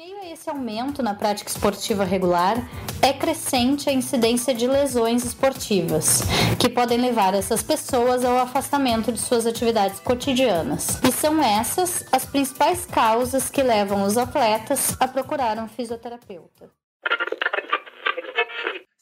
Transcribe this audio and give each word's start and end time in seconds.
meio 0.00 0.16
a 0.16 0.32
esse 0.32 0.48
aumento 0.48 1.02
na 1.02 1.12
prática 1.12 1.50
esportiva 1.50 2.04
regular, 2.04 2.56
é 3.02 3.12
crescente 3.12 3.90
a 3.90 3.92
incidência 3.92 4.54
de 4.54 4.66
lesões 4.66 5.26
esportivas, 5.26 6.22
que 6.58 6.70
podem 6.70 6.98
levar 6.98 7.34
essas 7.34 7.62
pessoas 7.62 8.24
ao 8.24 8.38
afastamento 8.38 9.12
de 9.12 9.20
suas 9.20 9.44
atividades 9.44 10.00
cotidianas. 10.00 10.98
E 11.06 11.12
são 11.12 11.42
essas 11.42 12.02
as 12.10 12.24
principais 12.24 12.86
causas 12.86 13.50
que 13.50 13.62
levam 13.62 14.02
os 14.02 14.16
atletas 14.16 14.96
a 14.98 15.06
procurar 15.06 15.58
um 15.58 15.68
fisioterapeuta. 15.68 16.70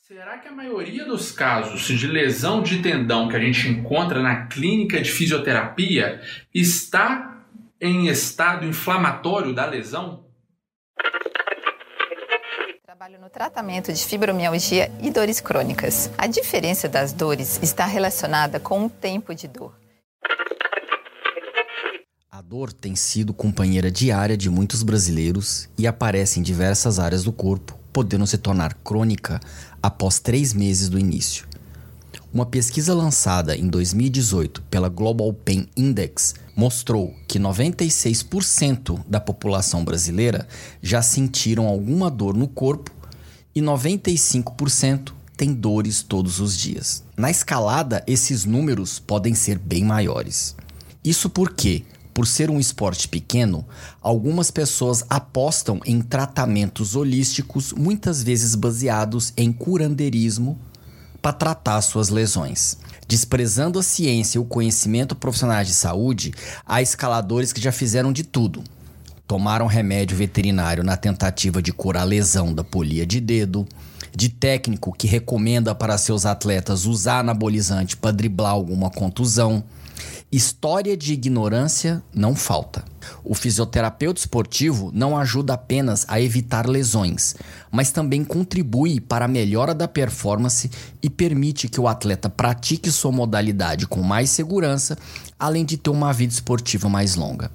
Será 0.03 0.39
que 0.39 0.49
a 0.49 0.53
maioria 0.53 1.05
dos 1.05 1.31
casos 1.31 1.83
de 1.83 2.09
lesão 2.09 2.61
de 2.61 2.83
tendão 2.83 3.29
que 3.29 3.37
a 3.37 3.41
gente 3.41 3.69
encontra 3.69 4.21
na 4.21 4.47
clínica 4.47 5.01
de 5.01 5.13
fisioterapia 5.13 6.21
está 6.53 7.45
em 7.81 8.09
estado 8.09 8.67
inflamatório 8.67 9.55
da 9.55 9.65
lesão? 9.65 10.27
Trabalho 12.99 13.21
no 13.21 13.31
tratamento 13.31 13.93
de 13.93 14.05
fibromialgia 14.05 14.91
e 15.01 15.09
dores 15.09 15.41
crônicas. 15.41 16.11
A 16.19 16.27
diferença 16.27 16.89
das 16.89 17.13
dores 17.13 17.61
está 17.63 17.87
relacionada 17.87 18.59
com 18.59 18.87
o 18.87 18.91
tempo 18.91 19.33
de 19.37 19.47
dor. 19.47 19.73
A 22.29 22.43
dor 22.43 22.73
tem 22.73 22.97
sido 22.97 23.33
companheira 23.33 23.89
diária 23.89 24.37
de 24.37 24.51
muitos 24.51 24.83
brasileiros 24.83 25.69
e 25.79 25.87
aparece 25.87 26.41
em 26.41 26.43
diversas 26.43 26.99
áreas 26.99 27.23
do 27.23 27.31
corpo, 27.31 27.79
podendo 27.93 28.27
se 28.27 28.37
tornar 28.37 28.75
crônica 28.75 29.39
após 29.81 30.19
três 30.19 30.53
meses 30.53 30.89
do 30.89 30.99
início. 30.99 31.48
Uma 32.33 32.45
pesquisa 32.45 32.93
lançada 32.93 33.57
em 33.57 33.67
2018 33.67 34.61
pela 34.71 34.91
Global 34.91 35.33
Pain 35.33 35.67
Index 35.75 36.35
mostrou 36.55 37.15
que 37.27 37.39
96% 37.39 39.01
da 39.09 39.19
população 39.19 39.83
brasileira 39.83 40.47
já 40.83 41.01
sentiram 41.01 41.67
alguma 41.67 42.11
dor 42.11 42.37
no 42.37 42.47
corpo 42.47 42.91
e 43.55 43.63
95% 43.63 45.13
tem 45.39 45.55
dores 45.55 46.03
todos 46.03 46.39
os 46.39 46.55
dias. 46.55 47.03
Na 47.17 47.31
escalada, 47.31 48.05
esses 48.07 48.45
números 48.45 48.99
podem 48.99 49.35
ser 49.35 49.57
bem 49.59 49.83
maiores. 49.83 50.55
Isso 51.03 51.31
porque, 51.31 51.83
por 52.13 52.27
ser 52.27 52.51
um 52.51 52.61
esporte 52.61 53.09
pequeno, 53.09 53.65
algumas 54.03 54.51
pessoas 54.51 55.03
apostam 55.09 55.81
em 55.87 56.03
tratamentos 56.03 56.95
holísticos, 56.95 57.73
muitas 57.73 58.23
vezes 58.23 58.55
baseados 58.55 59.33
em 59.35 59.51
curandeirismo 59.51 60.59
para 61.21 61.33
tratar 61.33 61.81
suas 61.83 62.09
lesões. 62.09 62.77
Desprezando 63.07 63.79
a 63.79 63.83
ciência 63.83 64.39
e 64.39 64.41
o 64.41 64.45
conhecimento 64.45 65.15
profissionais 65.15 65.67
de 65.67 65.75
saúde, 65.75 66.33
há 66.67 66.83
escaladores 66.83 67.53
que 67.53 67.61
já 67.61 67.73
fizeram 67.73 68.13
de 68.13 68.23
tudo. 68.23 68.63
Tomaram 69.27 69.67
remédio 69.67 70.17
veterinário 70.17 70.85
na 70.85 70.97
tentativa 70.97 71.63
de 71.63 71.73
curar 71.73 72.03
a 72.03 72.05
lesão 72.05 72.53
da 72.53 72.65
polia 72.65 73.07
de 73.07 73.21
dedo, 73.21 73.67
de 74.15 74.29
técnico 74.29 74.93
que 74.93 75.07
recomenda 75.07 75.75
para 75.75 75.99
seus 75.99 76.27
atletas 76.27 76.87
usar 76.87 77.21
anabolizante 77.21 77.97
para 77.97 78.11
driblar 78.11 78.53
alguma 78.53 78.91
contusão 78.91 79.63
História 80.31 80.95
de 80.95 81.15
ignorância 81.15 82.03
não 82.15 82.37
falta. 82.37 82.85
O 83.25 83.35
fisioterapeuta 83.35 84.21
esportivo 84.21 84.91
não 84.93 85.17
ajuda 85.17 85.55
apenas 85.55 86.05
a 86.07 86.21
evitar 86.21 86.69
lesões, 86.69 87.35
mas 87.73 87.91
também 87.91 88.23
contribui 88.23 89.01
para 89.01 89.25
a 89.25 89.29
melhora 89.29 89.75
da 89.75 89.89
performance 89.89 90.71
e 91.03 91.09
permite 91.09 91.67
que 91.67 91.81
o 91.81 91.89
atleta 91.89 92.29
pratique 92.29 92.91
sua 92.93 93.11
modalidade 93.11 93.87
com 93.87 94.03
mais 94.03 94.29
segurança, 94.29 94.99
além 95.39 95.65
de 95.65 95.79
ter 95.79 95.89
uma 95.89 96.13
vida 96.13 96.35
esportiva 96.35 96.91
mais 96.91 97.15
longa. 97.15 97.51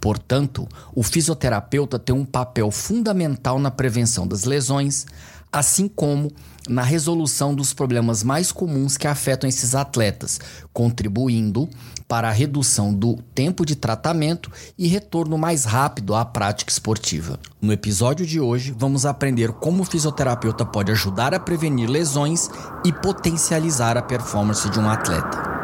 Portanto, 0.00 0.66
o 0.92 1.04
fisioterapeuta 1.04 2.00
tem 2.00 2.12
um 2.12 2.24
papel 2.24 2.72
fundamental 2.72 3.60
na 3.60 3.70
prevenção 3.70 4.26
das 4.26 4.42
lesões, 4.42 5.06
assim 5.52 5.86
como 5.86 6.32
na 6.68 6.82
resolução 6.82 7.54
dos 7.54 7.72
problemas 7.72 8.22
mais 8.22 8.52
comuns 8.52 8.96
que 8.96 9.06
afetam 9.06 9.48
esses 9.48 9.74
atletas, 9.74 10.40
contribuindo 10.72 11.68
para 12.06 12.28
a 12.28 12.32
redução 12.32 12.94
do 12.94 13.16
tempo 13.34 13.66
de 13.66 13.74
tratamento 13.74 14.50
e 14.78 14.86
retorno 14.86 15.36
mais 15.36 15.64
rápido 15.64 16.14
à 16.14 16.24
prática 16.24 16.70
esportiva. 16.70 17.38
No 17.60 17.72
episódio 17.72 18.24
de 18.24 18.40
hoje, 18.40 18.74
vamos 18.76 19.04
aprender 19.04 19.52
como 19.52 19.82
o 19.82 19.86
fisioterapeuta 19.86 20.64
pode 20.64 20.92
ajudar 20.92 21.34
a 21.34 21.40
prevenir 21.40 21.88
lesões 21.88 22.48
e 22.84 22.92
potencializar 22.92 23.96
a 23.96 24.02
performance 24.02 24.68
de 24.70 24.78
um 24.78 24.88
atleta. 24.88 25.61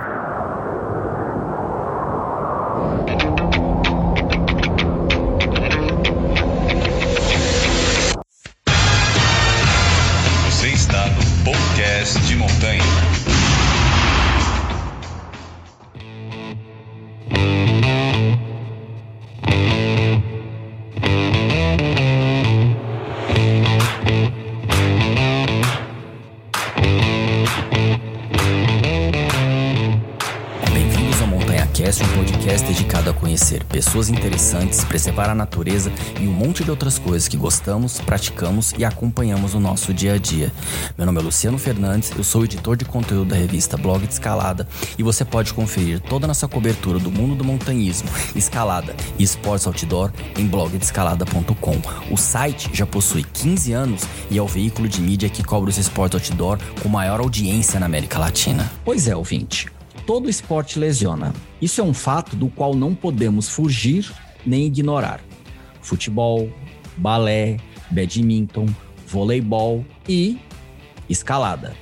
Interessantes, 34.49 34.85
preservar 34.85 35.29
a 35.29 35.35
natureza 35.35 35.93
e 36.21 36.27
um 36.27 36.33
monte 36.33 36.65
de 36.65 36.71
outras 36.71 36.99
coisas 36.99 37.29
que 37.29 37.37
gostamos, 37.37 38.01
praticamos 38.01 38.73
e 38.79 38.85
acompanhamos 38.85 39.55
no 39.55 39.61
nosso 39.61 39.93
dia 39.93 40.15
a 40.15 40.19
dia. 40.19 40.51
Meu 40.97 41.05
nome 41.05 41.21
é 41.21 41.23
Luciano 41.23 41.59
Fernandes, 41.59 42.11
eu 42.17 42.25
sou 42.25 42.45
editor 42.45 42.77
de 42.77 42.85
conteúdo 42.85 43.27
da 43.27 43.37
revista 43.37 43.77
Blog 43.77 44.07
de 44.07 44.13
Escalada 44.13 44.67
e 44.97 45.03
você 45.03 45.25
pode 45.25 45.53
conferir 45.53 46.01
toda 46.01 46.27
a 46.27 46.29
nossa 46.29 46.49
cobertura 46.49 46.99
do 46.99 47.11
mundo 47.11 47.35
do 47.35 47.45
montanhismo, 47.45 48.09
escalada 48.35 48.95
e 49.19 49.23
esportes 49.23 49.67
outdoor 49.67 50.11
em 50.39 50.47
blogdescalada.com. 50.47 51.81
O 52.11 52.17
site 52.17 52.71
já 52.73 52.87
possui 52.87 53.25
15 53.25 53.73
anos 53.73 54.03
e 54.31 54.39
é 54.39 54.43
o 54.43 54.47
veículo 54.47 54.89
de 54.89 55.01
mídia 55.01 55.29
que 55.29 55.45
cobre 55.45 55.71
os 55.71 55.79
esportes 55.79 56.31
outdoor 56.31 56.59
com 56.83 56.89
maior 56.89 57.21
audiência 57.21 57.79
na 57.79 57.87
América 57.87 58.19
Latina. 58.19 58.71
Pois 58.85 59.07
é, 59.07 59.15
ouvinte 59.15 59.67
todo 60.07 60.31
esporte 60.31 60.79
lesiona. 60.79 61.35
Isso 61.61 61.83
é 61.83 61.85
um 61.85 61.93
fato 61.93 62.35
do 62.35 62.49
qual 62.49 62.75
não 62.75 62.95
podemos 62.95 63.51
fugir 63.51 64.11
nem 64.45 64.67
ignorar. 64.67 65.21
Futebol, 65.81 66.51
balé, 66.97 67.59
badminton, 67.91 68.67
voleibol 69.07 69.85
e 70.09 70.39
escalada. 71.09 71.75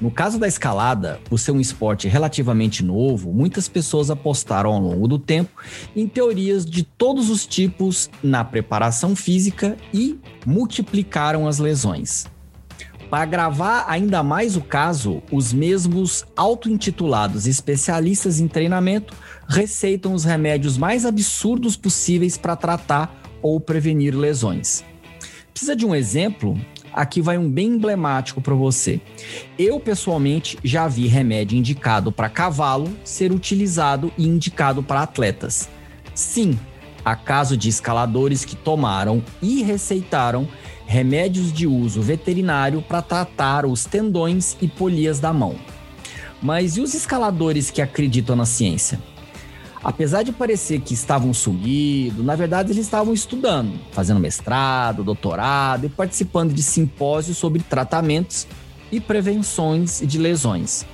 No 0.00 0.10
caso 0.10 0.38
da 0.38 0.48
escalada, 0.48 1.20
por 1.26 1.38
ser 1.38 1.52
um 1.52 1.60
esporte 1.60 2.08
relativamente 2.08 2.84
novo, 2.84 3.32
muitas 3.32 3.68
pessoas 3.68 4.10
apostaram 4.10 4.72
ao 4.72 4.80
longo 4.80 5.06
do 5.06 5.18
tempo 5.18 5.62
em 5.94 6.08
teorias 6.08 6.66
de 6.66 6.82
todos 6.82 7.30
os 7.30 7.46
tipos 7.46 8.10
na 8.22 8.44
preparação 8.44 9.14
física 9.14 9.76
e 9.94 10.18
multiplicaram 10.44 11.46
as 11.46 11.60
lesões. 11.60 12.26
Para 13.08 13.24
agravar 13.24 13.84
ainda 13.88 14.22
mais 14.22 14.56
o 14.56 14.60
caso, 14.60 15.22
os 15.30 15.52
mesmos 15.52 16.24
auto-intitulados 16.34 17.46
especialistas 17.46 18.40
em 18.40 18.48
treinamento 18.48 19.14
receitam 19.52 20.14
os 20.14 20.24
remédios 20.24 20.78
mais 20.78 21.04
absurdos 21.04 21.76
possíveis 21.76 22.38
para 22.38 22.56
tratar 22.56 23.22
ou 23.42 23.60
prevenir 23.60 24.16
lesões. 24.16 24.82
Precisa 25.52 25.76
de 25.76 25.84
um 25.84 25.94
exemplo? 25.94 26.58
Aqui 26.90 27.20
vai 27.20 27.36
um 27.36 27.50
bem 27.50 27.68
emblemático 27.68 28.40
para 28.40 28.54
você. 28.54 29.00
Eu, 29.58 29.78
pessoalmente, 29.78 30.58
já 30.64 30.88
vi 30.88 31.06
remédio 31.06 31.58
indicado 31.58 32.10
para 32.10 32.30
cavalo 32.30 32.90
ser 33.04 33.30
utilizado 33.30 34.10
e 34.16 34.26
indicado 34.26 34.82
para 34.82 35.02
atletas. 35.02 35.68
Sim, 36.14 36.58
há 37.04 37.14
caso 37.14 37.54
de 37.54 37.68
escaladores 37.68 38.46
que 38.46 38.56
tomaram 38.56 39.22
e 39.42 39.62
receitaram 39.62 40.48
remédios 40.86 41.52
de 41.52 41.66
uso 41.66 42.00
veterinário 42.00 42.80
para 42.80 43.02
tratar 43.02 43.66
os 43.66 43.84
tendões 43.84 44.56
e 44.62 44.68
polias 44.68 45.20
da 45.20 45.32
mão. 45.32 45.56
Mas 46.42 46.76
e 46.76 46.80
os 46.80 46.94
escaladores 46.94 47.70
que 47.70 47.80
acreditam 47.80 48.34
na 48.34 48.46
ciência? 48.46 49.11
Apesar 49.84 50.22
de 50.22 50.30
parecer 50.30 50.80
que 50.80 50.94
estavam 50.94 51.34
sumidos, 51.34 52.24
na 52.24 52.36
verdade 52.36 52.70
eles 52.70 52.84
estavam 52.84 53.12
estudando, 53.12 53.72
fazendo 53.90 54.20
mestrado, 54.20 55.02
doutorado 55.02 55.86
e 55.86 55.88
participando 55.88 56.52
de 56.52 56.62
simpósios 56.62 57.36
sobre 57.36 57.60
tratamentos 57.62 58.46
e 58.92 59.00
prevenções 59.00 60.00
de 60.04 60.18
lesões. 60.18 60.86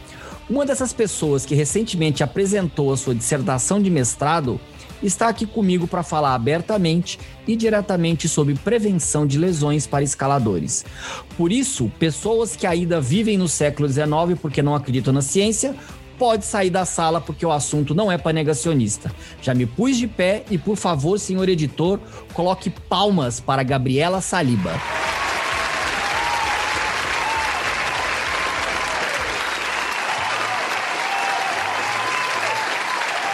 Uma 0.48 0.64
dessas 0.64 0.94
pessoas 0.94 1.44
que 1.44 1.54
recentemente 1.54 2.22
apresentou 2.22 2.90
a 2.90 2.96
sua 2.96 3.14
dissertação 3.14 3.82
de 3.82 3.90
mestrado 3.90 4.58
está 5.02 5.28
aqui 5.28 5.44
comigo 5.44 5.86
para 5.86 6.02
falar 6.02 6.34
abertamente 6.34 7.18
e 7.46 7.54
diretamente 7.54 8.26
sobre 8.28 8.54
prevenção 8.54 9.26
de 9.26 9.38
lesões 9.38 9.86
para 9.86 10.02
escaladores. 10.02 10.86
Por 11.36 11.52
isso, 11.52 11.92
pessoas 11.98 12.56
que 12.56 12.66
ainda 12.66 13.00
vivem 13.00 13.36
no 13.36 13.48
século 13.48 13.88
XIX 13.88 14.08
porque 14.40 14.62
não 14.62 14.74
acreditam 14.74 15.12
na 15.12 15.20
ciência 15.22 15.76
pode 16.18 16.44
sair 16.44 16.70
da 16.70 16.84
sala 16.84 17.20
porque 17.20 17.46
o 17.46 17.52
assunto 17.52 17.94
não 17.94 18.10
é 18.10 18.18
para 18.18 18.32
negacionista. 18.32 19.12
Já 19.40 19.54
me 19.54 19.64
pus 19.64 19.96
de 19.96 20.08
pé 20.08 20.44
e, 20.50 20.58
por 20.58 20.76
favor, 20.76 21.18
senhor 21.18 21.48
editor, 21.48 21.98
coloque 22.34 22.68
palmas 22.68 23.40
para 23.40 23.62
Gabriela 23.62 24.20
Saliba. 24.20 24.72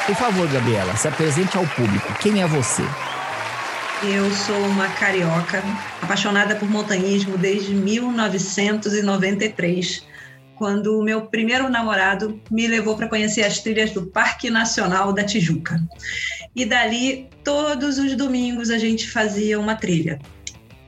Por 0.06 0.14
favor, 0.16 0.46
Gabriela, 0.48 0.94
se 0.96 1.08
apresente 1.08 1.56
ao 1.56 1.66
público. 1.66 2.12
Quem 2.20 2.42
é 2.42 2.46
você? 2.46 2.82
Eu 4.02 4.30
sou 4.30 4.58
uma 4.66 4.86
carioca, 4.88 5.62
apaixonada 6.02 6.56
por 6.56 6.68
montanhismo 6.68 7.38
desde 7.38 7.72
1993, 7.72 10.04
quando 10.56 10.98
o 10.98 11.02
meu 11.02 11.22
primeiro 11.22 11.68
namorado 11.68 12.40
me 12.50 12.66
levou 12.66 12.96
para 12.96 13.08
conhecer 13.08 13.42
as 13.42 13.58
trilhas 13.60 13.90
do 13.90 14.06
Parque 14.06 14.50
Nacional 14.50 15.12
da 15.12 15.24
Tijuca. 15.24 15.82
E 16.54 16.64
dali, 16.64 17.28
todos 17.42 17.98
os 17.98 18.16
domingos, 18.16 18.70
a 18.70 18.78
gente 18.78 19.10
fazia 19.10 19.58
uma 19.58 19.74
trilha. 19.74 20.18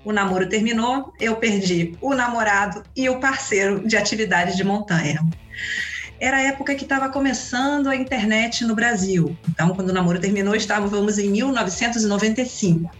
O 0.04 0.12
namoro 0.12 0.48
terminou, 0.48 1.12
eu 1.20 1.36
perdi 1.36 1.96
o 2.00 2.14
namorado 2.14 2.82
e 2.94 3.08
o 3.08 3.18
parceiro 3.18 3.86
de 3.86 3.96
atividades 3.96 4.56
de 4.56 4.62
montanha 4.62 5.20
era 6.20 6.38
a 6.38 6.42
época 6.42 6.74
que 6.74 6.84
estava 6.84 7.08
começando 7.08 7.88
a 7.88 7.96
internet 7.96 8.64
no 8.64 8.74
Brasil. 8.74 9.36
Então, 9.48 9.74
quando 9.74 9.90
o 9.90 9.92
namoro 9.92 10.18
terminou, 10.18 10.54
estávamos 10.54 11.18
em 11.18 11.30
1995. 11.30 12.90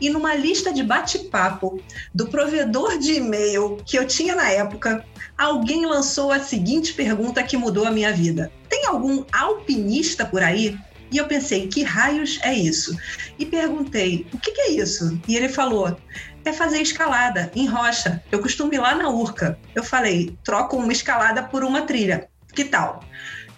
E 0.00 0.08
numa 0.08 0.34
lista 0.34 0.72
de 0.72 0.82
bate-papo 0.82 1.80
do 2.14 2.28
provedor 2.28 2.98
de 2.98 3.14
e-mail 3.14 3.78
que 3.84 3.98
eu 3.98 4.06
tinha 4.06 4.34
na 4.34 4.48
época, 4.50 5.04
alguém 5.36 5.84
lançou 5.86 6.32
a 6.32 6.40
seguinte 6.40 6.94
pergunta 6.94 7.42
que 7.42 7.56
mudou 7.56 7.86
a 7.86 7.90
minha 7.90 8.12
vida: 8.12 8.50
Tem 8.68 8.86
algum 8.86 9.24
alpinista 9.32 10.24
por 10.24 10.42
aí? 10.42 10.78
E 11.10 11.18
eu 11.18 11.26
pensei, 11.26 11.68
que 11.68 11.82
raios 11.82 12.40
é 12.42 12.54
isso? 12.54 12.96
E 13.38 13.44
perguntei, 13.44 14.26
o 14.32 14.38
que, 14.38 14.50
que 14.50 14.60
é 14.62 14.70
isso? 14.70 15.20
E 15.28 15.36
ele 15.36 15.50
falou, 15.50 15.94
é 16.42 16.52
fazer 16.54 16.80
escalada 16.80 17.52
em 17.54 17.66
rocha. 17.66 18.22
Eu 18.32 18.40
costumo 18.40 18.72
ir 18.72 18.78
lá 18.78 18.94
na 18.94 19.10
Urca. 19.10 19.58
Eu 19.74 19.84
falei, 19.84 20.34
troco 20.42 20.78
uma 20.78 20.90
escalada 20.90 21.42
por 21.42 21.62
uma 21.64 21.82
trilha 21.82 22.30
que 22.54 22.64
tal? 22.64 23.02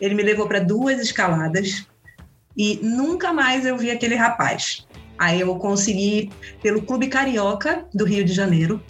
Ele 0.00 0.14
me 0.14 0.22
levou 0.22 0.46
para 0.46 0.60
duas 0.60 1.00
escaladas 1.00 1.86
e 2.56 2.78
nunca 2.82 3.32
mais 3.32 3.66
eu 3.66 3.76
vi 3.76 3.90
aquele 3.90 4.14
rapaz. 4.14 4.86
Aí 5.18 5.40
eu 5.40 5.54
consegui, 5.56 6.30
pelo 6.62 6.82
Clube 6.82 7.08
Carioca 7.08 7.86
do 7.94 8.04
Rio 8.04 8.24
de 8.24 8.32
Janeiro, 8.32 8.82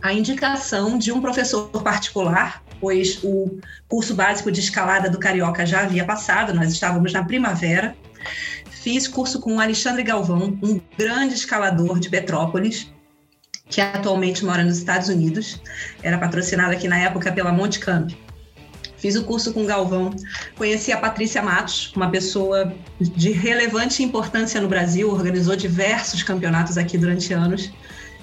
a 0.00 0.12
indicação 0.12 0.96
de 0.96 1.10
um 1.12 1.20
professor 1.20 1.68
particular, 1.82 2.62
pois 2.80 3.18
o 3.24 3.58
curso 3.88 4.14
básico 4.14 4.52
de 4.52 4.60
escalada 4.60 5.10
do 5.10 5.18
Carioca 5.18 5.66
já 5.66 5.80
havia 5.80 6.04
passado, 6.04 6.54
nós 6.54 6.72
estávamos 6.72 7.12
na 7.12 7.24
primavera. 7.24 7.96
Fiz 8.70 9.08
curso 9.08 9.40
com 9.40 9.56
o 9.56 9.60
Alexandre 9.60 10.04
Galvão, 10.04 10.56
um 10.62 10.80
grande 10.96 11.34
escalador 11.34 11.98
de 11.98 12.08
Petrópolis, 12.08 12.92
que 13.68 13.80
atualmente 13.80 14.44
mora 14.44 14.62
nos 14.62 14.78
Estados 14.78 15.08
Unidos. 15.08 15.60
Era 16.02 16.16
patrocinado 16.16 16.72
aqui 16.72 16.86
na 16.86 16.98
época 16.98 17.32
pela 17.32 17.52
Monte 17.52 17.80
Camp. 17.80 18.12
Fiz 18.98 19.14
o 19.14 19.24
curso 19.24 19.52
com 19.52 19.62
o 19.62 19.66
Galvão, 19.66 20.10
conheci 20.56 20.90
a 20.90 20.98
Patrícia 20.98 21.40
Matos, 21.40 21.92
uma 21.94 22.10
pessoa 22.10 22.74
de 23.00 23.30
relevante 23.30 24.02
importância 24.02 24.60
no 24.60 24.68
Brasil, 24.68 25.10
organizou 25.10 25.54
diversos 25.54 26.22
campeonatos 26.22 26.76
aqui 26.76 26.98
durante 26.98 27.32
anos, 27.32 27.70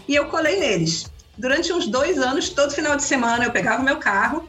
e 0.08 0.16
eu 0.16 0.26
colei 0.26 0.60
neles. 0.60 1.10
Durante 1.38 1.72
uns 1.72 1.88
dois 1.88 2.18
anos, 2.18 2.50
todo 2.50 2.74
final 2.74 2.96
de 2.96 3.04
semana, 3.04 3.46
eu 3.46 3.52
pegava 3.52 3.82
o 3.82 3.86
meu 3.86 3.98
carro, 3.98 4.48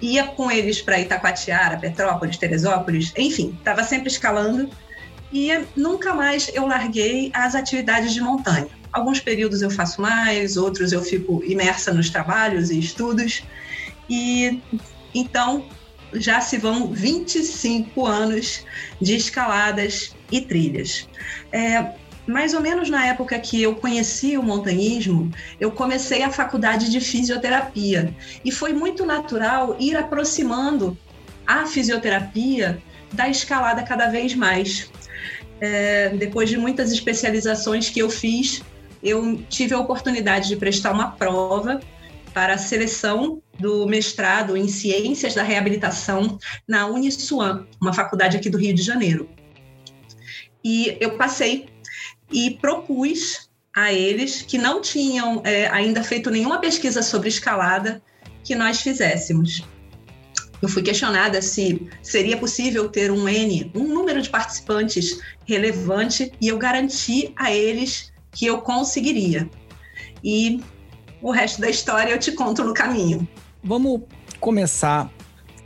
ia 0.00 0.24
com 0.24 0.50
eles 0.50 0.82
para 0.82 1.00
Itacoatiara, 1.00 1.78
Petrópolis, 1.78 2.36
Teresópolis, 2.36 3.12
enfim, 3.16 3.54
estava 3.58 3.82
sempre 3.82 4.08
escalando, 4.08 4.68
e 5.32 5.50
nunca 5.74 6.12
mais 6.12 6.50
eu 6.52 6.66
larguei 6.66 7.30
as 7.32 7.54
atividades 7.54 8.12
de 8.12 8.20
montanha. 8.20 8.68
Alguns 8.92 9.20
períodos 9.20 9.62
eu 9.62 9.70
faço 9.70 10.02
mais, 10.02 10.58
outros 10.58 10.92
eu 10.92 11.02
fico 11.02 11.42
imersa 11.44 11.94
nos 11.94 12.10
trabalhos 12.10 12.70
e 12.70 12.78
estudos, 12.78 13.42
e 14.10 14.60
então, 15.14 15.64
já 16.14 16.40
se 16.40 16.58
vão 16.58 16.92
25 16.92 18.06
anos 18.06 18.64
de 19.00 19.16
escaladas 19.16 20.14
e 20.30 20.40
trilhas. 20.40 21.08
É, 21.50 21.92
mais 22.26 22.54
ou 22.54 22.60
menos 22.60 22.88
na 22.88 23.06
época 23.06 23.38
que 23.38 23.60
eu 23.60 23.74
conheci 23.74 24.36
o 24.36 24.42
montanhismo, 24.42 25.30
eu 25.58 25.70
comecei 25.70 26.22
a 26.22 26.30
faculdade 26.30 26.90
de 26.90 27.00
fisioterapia 27.00 28.14
e 28.44 28.52
foi 28.52 28.72
muito 28.72 29.04
natural 29.04 29.76
ir 29.80 29.96
aproximando 29.96 30.96
a 31.46 31.66
fisioterapia 31.66 32.80
da 33.12 33.28
escalada 33.28 33.82
cada 33.82 34.06
vez 34.06 34.34
mais. 34.34 34.90
É, 35.60 36.10
depois 36.10 36.48
de 36.48 36.56
muitas 36.56 36.90
especializações 36.92 37.88
que 37.88 38.00
eu 38.00 38.10
fiz, 38.10 38.62
eu 39.02 39.42
tive 39.48 39.74
a 39.74 39.78
oportunidade 39.78 40.48
de 40.48 40.56
prestar 40.56 40.92
uma 40.92 41.12
prova 41.12 41.80
para 42.32 42.54
a 42.54 42.58
seleção 42.58 43.42
do 43.58 43.86
mestrado 43.86 44.56
em 44.56 44.68
Ciências 44.68 45.34
da 45.34 45.42
Reabilitação 45.42 46.38
na 46.66 46.86
Uniswan, 46.86 47.66
uma 47.80 47.92
faculdade 47.92 48.36
aqui 48.36 48.48
do 48.48 48.58
Rio 48.58 48.74
de 48.74 48.82
Janeiro. 48.82 49.28
E 50.64 50.96
eu 51.00 51.16
passei 51.16 51.66
e 52.30 52.52
propus 52.52 53.50
a 53.74 53.92
eles 53.92 54.42
que 54.42 54.58
não 54.58 54.80
tinham 54.80 55.42
é, 55.44 55.66
ainda 55.68 56.02
feito 56.02 56.30
nenhuma 56.30 56.58
pesquisa 56.58 57.02
sobre 57.02 57.28
escalada 57.28 58.02
que 58.44 58.54
nós 58.54 58.80
fizéssemos. 58.80 59.64
Eu 60.60 60.68
fui 60.68 60.82
questionada 60.82 61.42
se 61.42 61.88
seria 62.02 62.36
possível 62.36 62.88
ter 62.88 63.10
um 63.10 63.28
N, 63.28 63.70
um 63.74 63.82
número 63.82 64.22
de 64.22 64.30
participantes 64.30 65.20
relevante, 65.44 66.32
e 66.40 66.48
eu 66.48 66.56
garanti 66.56 67.32
a 67.36 67.52
eles 67.52 68.12
que 68.30 68.46
eu 68.46 68.60
conseguiria. 68.60 69.50
E 70.22 70.62
o 71.22 71.30
resto 71.30 71.60
da 71.60 71.70
história 71.70 72.10
eu 72.10 72.18
te 72.18 72.32
conto 72.32 72.64
no 72.64 72.74
caminho. 72.74 73.26
Vamos 73.62 74.02
começar 74.40 75.10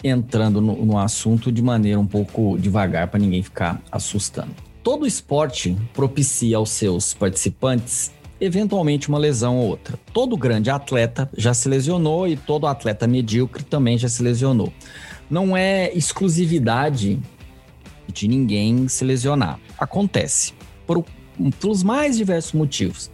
entrando 0.05 0.61
no, 0.61 0.85
no 0.85 0.99
assunto 0.99 1.51
de 1.51 1.63
maneira 1.63 1.99
um 1.99 2.07
pouco 2.07 2.59
devagar 2.59 3.09
para 3.09 3.19
ninguém 3.19 3.43
ficar 3.43 3.81
assustando. 3.91 4.55
Todo 4.83 5.07
esporte 5.07 5.77
propicia 5.95 6.59
aos 6.59 6.71
seus 6.71 7.15
participantes 7.15 8.13
eventualmente 8.41 9.09
uma 9.09 9.19
lesão 9.19 9.57
ou 9.57 9.67
outra. 9.67 9.99
Todo 10.13 10.37
grande 10.37 10.71
atleta 10.71 11.29
já 11.37 11.55
se 11.55 11.69
lesionou 11.69 12.29
e 12.29 12.37
todo 12.37 12.67
atleta 12.67 13.07
medíocre 13.07 13.65
também 13.65 13.97
já 13.97 14.09
se 14.09 14.23
lesionou. 14.23 14.73
Não 15.29 15.57
é 15.57 15.91
exclusividade 15.93 17.19
de 18.07 18.29
ninguém 18.29 18.87
se 18.89 19.05
lesionar. 19.05 19.59
Acontece 19.79 20.53
pelos 21.61 21.83
mais 21.83 22.17
diversos 22.17 22.53
motivos. 22.53 23.11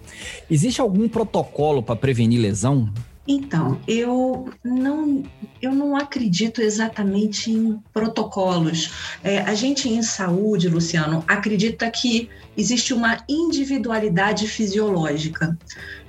Existe 0.51 0.81
algum 0.81 1.09
protocolo 1.09 1.83
para 1.83 1.97
prevenir 1.97 2.41
lesão? 2.41 2.89
Então, 3.27 3.81
eu 3.87 4.51
não, 4.65 5.23
eu 5.61 5.73
não 5.73 5.97
acredito 5.97 6.61
exatamente 6.61 7.53
em 7.53 7.79
protocolos. 7.93 8.91
É, 9.23 9.39
a 9.39 9.55
gente 9.55 9.89
em 9.89 10.03
saúde, 10.03 10.69
Luciano, 10.69 11.25
acredita 11.29 11.89
que 11.89 12.29
existe 12.57 12.93
uma 12.93 13.23
individualidade 13.29 14.49
fisiológica. 14.49 15.57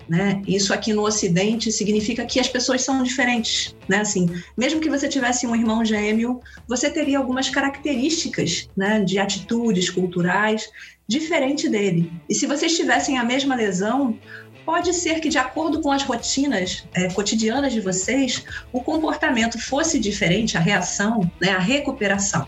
Né? 0.08 0.42
Isso 0.48 0.74
aqui 0.74 0.94
no 0.94 1.04
Ocidente 1.04 1.72
significa 1.72 2.26
que 2.26 2.40
as 2.40 2.48
pessoas 2.48 2.82
são 2.82 3.02
diferentes, 3.04 3.76
né? 3.88 4.02
Assim, 4.02 4.28
mesmo 4.58 4.82
que 4.82 4.90
você 4.90 5.08
tivesse 5.08 5.48
um 5.48 5.56
irmão 5.56 5.86
gêmeo, 5.86 6.42
você 6.68 6.90
teria 6.90 7.18
algumas 7.18 7.50
características, 7.50 8.70
né, 8.76 9.00
de 9.00 9.18
atitudes 9.18 9.90
culturais 9.90 10.70
diferente 11.08 11.70
dele. 11.70 12.12
E 12.30 12.36
se 12.36 12.46
vocês 12.46 12.76
tivessem 12.76 13.18
a 13.18 13.24
mesma 13.24 13.56
lesão, 13.56 14.18
pode 14.66 14.94
ser 14.94 15.20
que, 15.20 15.30
de 15.30 15.38
acordo 15.38 15.82
com 15.82 15.92
as 15.92 16.04
rotinas 16.04 16.86
é, 16.94 17.10
cotidianas 17.10 17.74
de 17.74 17.80
vocês, 17.80 18.44
o 18.72 18.82
comportamento 18.82 19.60
fosse 19.60 20.00
diferente, 20.00 20.58
a 20.58 20.60
reação, 20.60 21.30
né, 21.40 21.52
a 21.52 21.60
recuperação. 21.60 22.48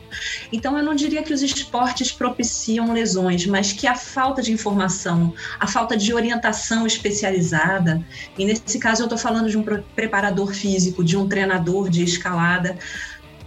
Então, 0.51 0.77
eu 0.77 0.83
não 0.83 0.95
diria 0.95 1.23
que 1.23 1.33
os 1.33 1.41
esportes 1.41 2.11
propiciam 2.11 2.91
lesões, 2.93 3.45
mas 3.45 3.71
que 3.71 3.87
a 3.87 3.95
falta 3.95 4.41
de 4.41 4.51
informação, 4.51 5.33
a 5.59 5.67
falta 5.67 5.95
de 5.97 6.13
orientação 6.13 6.87
especializada, 6.87 8.05
e 8.37 8.45
nesse 8.45 8.79
caso 8.79 9.03
eu 9.03 9.05
estou 9.05 9.17
falando 9.17 9.49
de 9.49 9.57
um 9.57 9.63
preparador 9.95 10.53
físico, 10.53 11.03
de 11.03 11.17
um 11.17 11.27
treinador 11.27 11.89
de 11.89 12.03
escalada, 12.03 12.77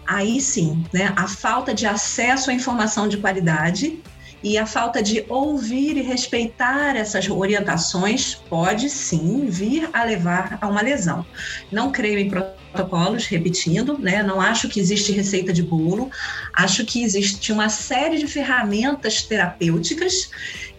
aí 0.06 0.40
sim, 0.40 0.84
né, 0.92 1.12
a 1.16 1.28
falta 1.28 1.74
de 1.74 1.86
acesso 1.86 2.50
à 2.50 2.54
informação 2.54 3.08
de 3.08 3.18
qualidade 3.18 4.02
e 4.42 4.56
a 4.56 4.66
falta 4.66 5.02
de 5.02 5.24
ouvir 5.28 5.96
e 5.96 6.02
respeitar 6.02 6.96
essas 6.96 7.28
orientações 7.28 8.34
pode 8.34 8.88
sim 8.88 9.46
vir 9.46 9.88
a 9.92 10.04
levar 10.04 10.58
a 10.60 10.68
uma 10.68 10.80
lesão. 10.80 11.26
Não 11.72 11.90
creio 11.90 12.18
em 12.18 12.30
protocolos, 12.30 13.26
repetindo, 13.26 13.98
né? 13.98 14.22
Não 14.22 14.40
acho 14.40 14.68
que 14.68 14.78
existe 14.78 15.12
receita 15.12 15.52
de 15.52 15.62
bolo. 15.62 16.10
Acho 16.54 16.84
que 16.84 17.02
existe 17.02 17.52
uma 17.52 17.68
série 17.68 18.18
de 18.18 18.26
ferramentas 18.28 19.22
terapêuticas 19.22 20.30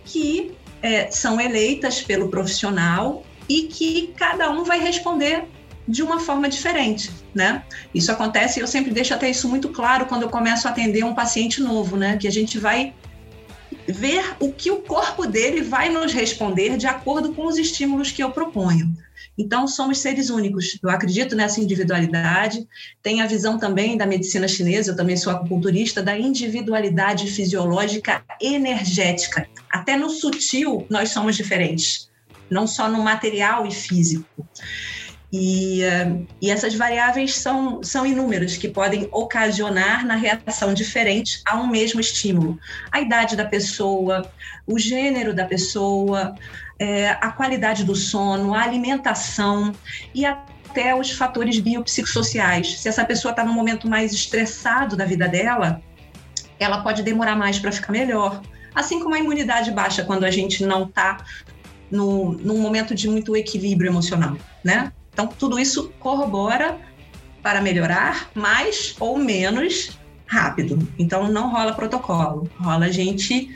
que 0.05 0.53
é, 0.81 1.11
são 1.11 1.39
eleitas 1.39 2.01
pelo 2.01 2.29
profissional 2.29 3.25
e 3.47 3.63
que 3.63 4.13
cada 4.15 4.49
um 4.49 4.63
vai 4.63 4.79
responder 4.79 5.43
de 5.87 6.03
uma 6.03 6.19
forma 6.19 6.47
diferente, 6.47 7.09
né? 7.33 7.63
Isso 7.93 8.11
acontece, 8.11 8.59
eu 8.59 8.67
sempre 8.67 8.91
deixo 8.91 9.11
até 9.11 9.27
isso 9.27 9.49
muito 9.49 9.69
claro 9.69 10.05
quando 10.05 10.21
eu 10.21 10.29
começo 10.29 10.67
a 10.67 10.71
atender 10.71 11.03
um 11.03 11.15
paciente 11.15 11.59
novo, 11.61 11.97
né? 11.97 12.15
Que 12.15 12.27
a 12.27 12.31
gente 12.31 12.59
vai 12.59 12.93
ver 13.91 14.35
o 14.39 14.51
que 14.51 14.71
o 14.71 14.81
corpo 14.81 15.25
dele 15.25 15.61
vai 15.61 15.89
nos 15.89 16.13
responder 16.13 16.77
de 16.77 16.87
acordo 16.87 17.33
com 17.33 17.45
os 17.45 17.57
estímulos 17.57 18.11
que 18.11 18.23
eu 18.23 18.31
proponho. 18.31 18.93
Então, 19.37 19.67
somos 19.67 19.99
seres 19.99 20.29
únicos. 20.29 20.77
Eu 20.83 20.89
acredito 20.89 21.35
nessa 21.35 21.61
individualidade. 21.61 22.67
Tem 23.01 23.21
a 23.21 23.25
visão 23.25 23.57
também 23.57 23.97
da 23.97 24.05
medicina 24.05 24.47
chinesa, 24.47 24.91
eu 24.91 24.95
também 24.97 25.15
sou 25.15 25.31
acupunturista, 25.31 26.03
da 26.03 26.17
individualidade 26.17 27.31
fisiológica 27.31 28.21
energética. 28.41 29.47
Até 29.71 29.95
no 29.95 30.09
sutil, 30.09 30.85
nós 30.89 31.11
somos 31.11 31.37
diferentes, 31.37 32.09
não 32.49 32.67
só 32.67 32.89
no 32.89 33.01
material 33.01 33.65
e 33.65 33.71
físico. 33.71 34.25
E, 35.31 35.81
uh, 35.83 36.27
e, 36.41 36.49
essas 36.49 36.73
variáveis 36.73 37.35
são, 37.35 37.83
são 37.83 38.05
inúmeras, 38.05 38.57
que 38.57 38.67
podem 38.67 39.07
ocasionar 39.11 40.05
na 40.05 40.15
reação 40.15 40.73
diferente 40.73 41.41
a 41.45 41.55
um 41.57 41.67
mesmo 41.67 41.99
estímulo. 41.99 42.59
A 42.91 42.99
idade 42.99 43.35
da 43.35 43.45
pessoa, 43.45 44.29
o 44.65 44.79
gênero 44.79 45.33
da 45.33 45.45
pessoa, 45.45 46.35
é, 46.79 47.09
a 47.09 47.31
qualidade 47.31 47.83
do 47.83 47.95
sono, 47.95 48.55
a 48.55 48.63
alimentação 48.63 49.73
e 50.15 50.25
até 50.25 50.95
os 50.95 51.11
fatores 51.11 51.59
biopsicossociais. 51.59 52.79
Se 52.79 52.87
essa 52.87 53.05
pessoa 53.05 53.31
está 53.31 53.43
num 53.43 53.53
momento 53.53 53.87
mais 53.87 54.13
estressado 54.13 54.95
da 54.95 55.05
vida 55.05 55.27
dela, 55.27 55.81
ela 56.59 56.81
pode 56.81 57.03
demorar 57.03 57.35
mais 57.35 57.59
para 57.59 57.71
ficar 57.71 57.91
melhor. 57.91 58.41
Assim 58.73 58.99
como 58.99 59.13
a 59.13 59.19
imunidade 59.19 59.71
baixa 59.71 60.03
quando 60.03 60.23
a 60.23 60.31
gente 60.31 60.63
não 60.65 60.85
está 60.85 61.23
num 61.91 62.61
momento 62.61 62.93
de 62.93 63.07
muito 63.07 63.35
equilíbrio 63.35 63.89
emocional, 63.89 64.37
né? 64.63 64.91
Então, 65.11 65.27
tudo 65.27 65.59
isso 65.59 65.91
corrobora 65.99 66.77
para 67.41 67.61
melhorar 67.61 68.29
mais 68.35 68.95
ou 68.99 69.17
menos 69.17 69.97
rápido. 70.25 70.87
Então, 70.97 71.31
não 71.31 71.51
rola 71.51 71.73
protocolo, 71.73 72.49
rola 72.59 72.85
a 72.85 72.91
gente 72.91 73.53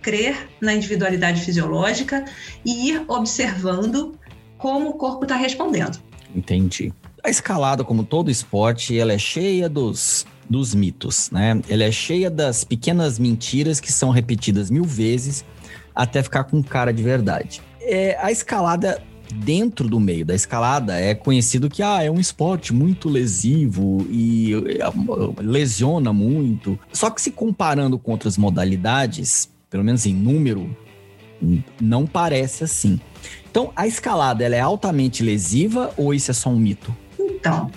crer 0.00 0.48
na 0.60 0.72
individualidade 0.74 1.42
fisiológica 1.42 2.24
e 2.64 2.90
ir 2.90 3.04
observando 3.06 4.18
como 4.56 4.90
o 4.90 4.94
corpo 4.94 5.24
está 5.24 5.36
respondendo. 5.36 5.98
Entendi. 6.34 6.92
A 7.22 7.28
escalada, 7.28 7.84
como 7.84 8.02
todo 8.02 8.30
esporte, 8.30 8.98
ela 8.98 9.12
é 9.12 9.18
cheia 9.18 9.68
dos, 9.68 10.26
dos 10.48 10.74
mitos, 10.74 11.30
né? 11.30 11.60
Ela 11.68 11.84
é 11.84 11.92
cheia 11.92 12.30
das 12.30 12.64
pequenas 12.64 13.18
mentiras 13.18 13.78
que 13.78 13.92
são 13.92 14.10
repetidas 14.10 14.70
mil 14.70 14.84
vezes 14.84 15.44
até 15.94 16.22
ficar 16.22 16.44
com 16.44 16.62
cara 16.62 16.92
de 16.92 17.02
verdade. 17.02 17.60
É, 17.80 18.16
a 18.22 18.30
escalada 18.30 19.02
dentro 19.34 19.88
do 19.88 20.00
meio 20.00 20.24
da 20.24 20.34
escalada 20.34 20.98
é 20.98 21.14
conhecido 21.14 21.68
que 21.68 21.82
ah, 21.82 22.02
é 22.02 22.10
um 22.10 22.20
esporte 22.20 22.72
muito 22.72 23.08
lesivo 23.08 24.06
e 24.10 24.54
é, 24.54 25.42
lesiona 25.42 26.12
muito. 26.12 26.78
Só 26.92 27.10
que 27.10 27.20
se 27.20 27.30
comparando 27.30 27.98
com 27.98 28.12
outras 28.12 28.36
modalidades, 28.36 29.50
pelo 29.68 29.84
menos 29.84 30.06
em 30.06 30.14
número, 30.14 30.74
não 31.80 32.06
parece 32.06 32.64
assim. 32.64 33.00
Então, 33.50 33.72
a 33.74 33.86
escalada 33.86 34.44
ela 34.44 34.54
é 34.54 34.60
altamente 34.60 35.22
lesiva 35.22 35.92
ou 35.96 36.14
isso 36.14 36.30
é 36.30 36.34
só 36.34 36.50
um 36.50 36.58
mito? 36.58 36.94
Então, 37.18 37.70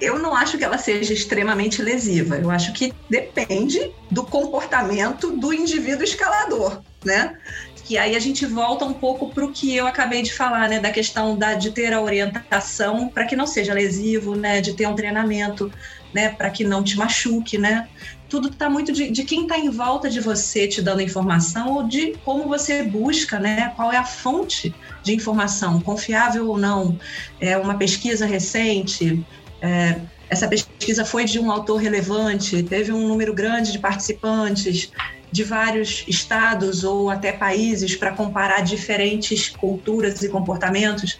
eu 0.00 0.18
não 0.18 0.34
acho 0.34 0.58
que 0.58 0.64
ela 0.64 0.78
seja 0.78 1.12
extremamente 1.12 1.82
lesiva. 1.82 2.36
Eu 2.36 2.50
acho 2.50 2.72
que 2.72 2.92
depende 3.08 3.92
do 4.10 4.22
comportamento 4.22 5.32
do 5.36 5.52
indivíduo 5.52 6.04
escalador, 6.04 6.82
né? 7.04 7.36
Que 7.84 7.98
aí 7.98 8.16
a 8.16 8.18
gente 8.18 8.46
volta 8.46 8.84
um 8.84 8.94
pouco 8.94 9.28
para 9.28 9.44
o 9.44 9.52
que 9.52 9.76
eu 9.76 9.86
acabei 9.86 10.22
de 10.22 10.32
falar, 10.32 10.68
né, 10.68 10.80
da 10.80 10.90
questão 10.90 11.36
da, 11.36 11.54
de 11.54 11.70
ter 11.70 11.92
a 11.92 12.00
orientação 12.00 13.08
para 13.08 13.26
que 13.26 13.36
não 13.36 13.46
seja 13.46 13.74
lesivo, 13.74 14.34
né, 14.34 14.60
de 14.60 14.72
ter 14.72 14.86
um 14.86 14.94
treinamento, 14.94 15.70
né, 16.12 16.30
para 16.30 16.48
que 16.48 16.64
não 16.64 16.82
te 16.82 16.96
machuque, 16.96 17.58
né. 17.58 17.86
Tudo 18.26 18.48
está 18.48 18.70
muito 18.70 18.90
de, 18.90 19.10
de 19.10 19.22
quem 19.22 19.42
está 19.42 19.58
em 19.58 19.68
volta 19.68 20.08
de 20.08 20.18
você 20.18 20.66
te 20.66 20.80
dando 20.80 21.02
informação 21.02 21.74
ou 21.74 21.86
de 21.86 22.16
como 22.24 22.48
você 22.48 22.82
busca, 22.82 23.38
né, 23.38 23.70
qual 23.76 23.92
é 23.92 23.98
a 23.98 24.04
fonte 24.04 24.74
de 25.02 25.14
informação, 25.14 25.78
confiável 25.80 26.48
ou 26.48 26.56
não. 26.56 26.98
É 27.38 27.56
uma 27.58 27.76
pesquisa 27.76 28.24
recente, 28.24 29.24
é, 29.60 30.00
essa 30.30 30.48
pesquisa 30.48 31.04
foi 31.04 31.26
de 31.26 31.38
um 31.38 31.50
autor 31.50 31.76
relevante, 31.76 32.62
teve 32.62 32.92
um 32.92 33.06
número 33.06 33.34
grande 33.34 33.72
de 33.72 33.78
participantes, 33.78 34.90
de 35.34 35.42
vários 35.42 36.04
estados 36.06 36.84
ou 36.84 37.10
até 37.10 37.32
países 37.32 37.96
para 37.96 38.12
comparar 38.12 38.60
diferentes 38.60 39.48
culturas 39.48 40.22
e 40.22 40.28
comportamentos, 40.28 41.18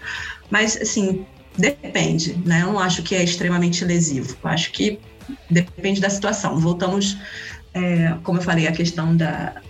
mas 0.48 0.76
assim, 0.80 1.26
depende, 1.58 2.40
né? 2.46 2.62
Eu 2.62 2.68
não 2.68 2.78
acho 2.78 3.02
que 3.02 3.12
é 3.12 3.24
extremamente 3.24 3.84
lesivo. 3.84 4.36
Eu 4.44 4.50
acho 4.50 4.70
que 4.70 5.00
depende 5.50 6.00
da 6.00 6.08
situação. 6.08 6.60
Voltamos, 6.60 7.18
é, 7.74 8.14
como 8.22 8.38
eu 8.38 8.42
falei, 8.42 8.68
à 8.68 8.72
questão 8.72 9.16
da, 9.16 9.60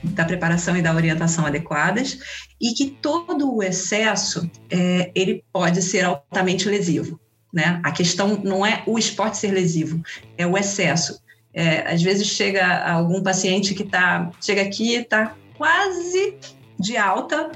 da 0.00 0.24
preparação 0.24 0.76
e 0.76 0.82
da 0.82 0.94
orientação 0.94 1.44
adequadas 1.44 2.20
e 2.60 2.72
que 2.72 2.86
todo 3.02 3.52
o 3.52 3.64
excesso 3.64 4.48
é, 4.70 5.10
ele 5.12 5.42
pode 5.52 5.82
ser 5.82 6.04
altamente 6.04 6.68
lesivo. 6.68 7.18
Né? 7.52 7.80
A 7.82 7.90
questão 7.90 8.40
não 8.44 8.64
é 8.64 8.84
o 8.86 8.96
esporte 8.96 9.38
ser 9.38 9.50
lesivo, 9.50 10.00
é 10.38 10.46
o 10.46 10.56
excesso. 10.56 11.20
É, 11.52 11.92
às 11.92 12.02
vezes 12.02 12.28
chega 12.28 12.84
algum 12.84 13.22
paciente 13.22 13.74
que 13.74 13.84
tá, 13.84 14.30
chega 14.40 14.62
aqui 14.62 14.92
e 14.92 14.96
está 14.96 15.34
quase 15.56 16.36
de 16.78 16.96
alta, 16.96 17.50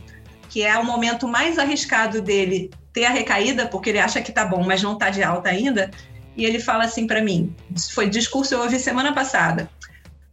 que 0.50 0.62
é 0.62 0.76
o 0.78 0.84
momento 0.84 1.28
mais 1.28 1.58
arriscado 1.58 2.20
dele 2.20 2.70
ter 2.92 3.04
a 3.04 3.10
recaída, 3.10 3.66
porque 3.66 3.90
ele 3.90 3.98
acha 3.98 4.22
que 4.22 4.32
tá 4.32 4.44
bom, 4.44 4.62
mas 4.64 4.82
não 4.82 4.96
tá 4.96 5.10
de 5.10 5.22
alta 5.22 5.48
ainda. 5.48 5.90
E 6.36 6.44
ele 6.44 6.60
fala 6.60 6.84
assim 6.84 7.06
para 7.06 7.22
mim: 7.22 7.54
foi 7.92 8.08
discurso 8.08 8.54
eu 8.54 8.60
ouvi 8.60 8.78
semana 8.78 9.12
passada. 9.12 9.68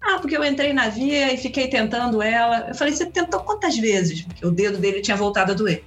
Ah, 0.02 0.18
porque 0.20 0.36
eu 0.36 0.44
entrei 0.44 0.74
na 0.74 0.90
via 0.90 1.32
e 1.34 1.38
fiquei 1.38 1.68
tentando 1.68 2.22
ela. 2.22 2.68
Eu 2.70 2.76
falei: 2.76 2.94
você 2.94 3.06
tentou 3.06 3.42
quantas 3.42 3.78
vezes? 3.78 4.22
Porque 4.22 4.46
o 4.46 4.52
dedo 4.52 4.78
dele 4.78 5.02
tinha 5.02 5.18
voltado 5.18 5.52
a 5.52 5.56
doer. 5.56 5.84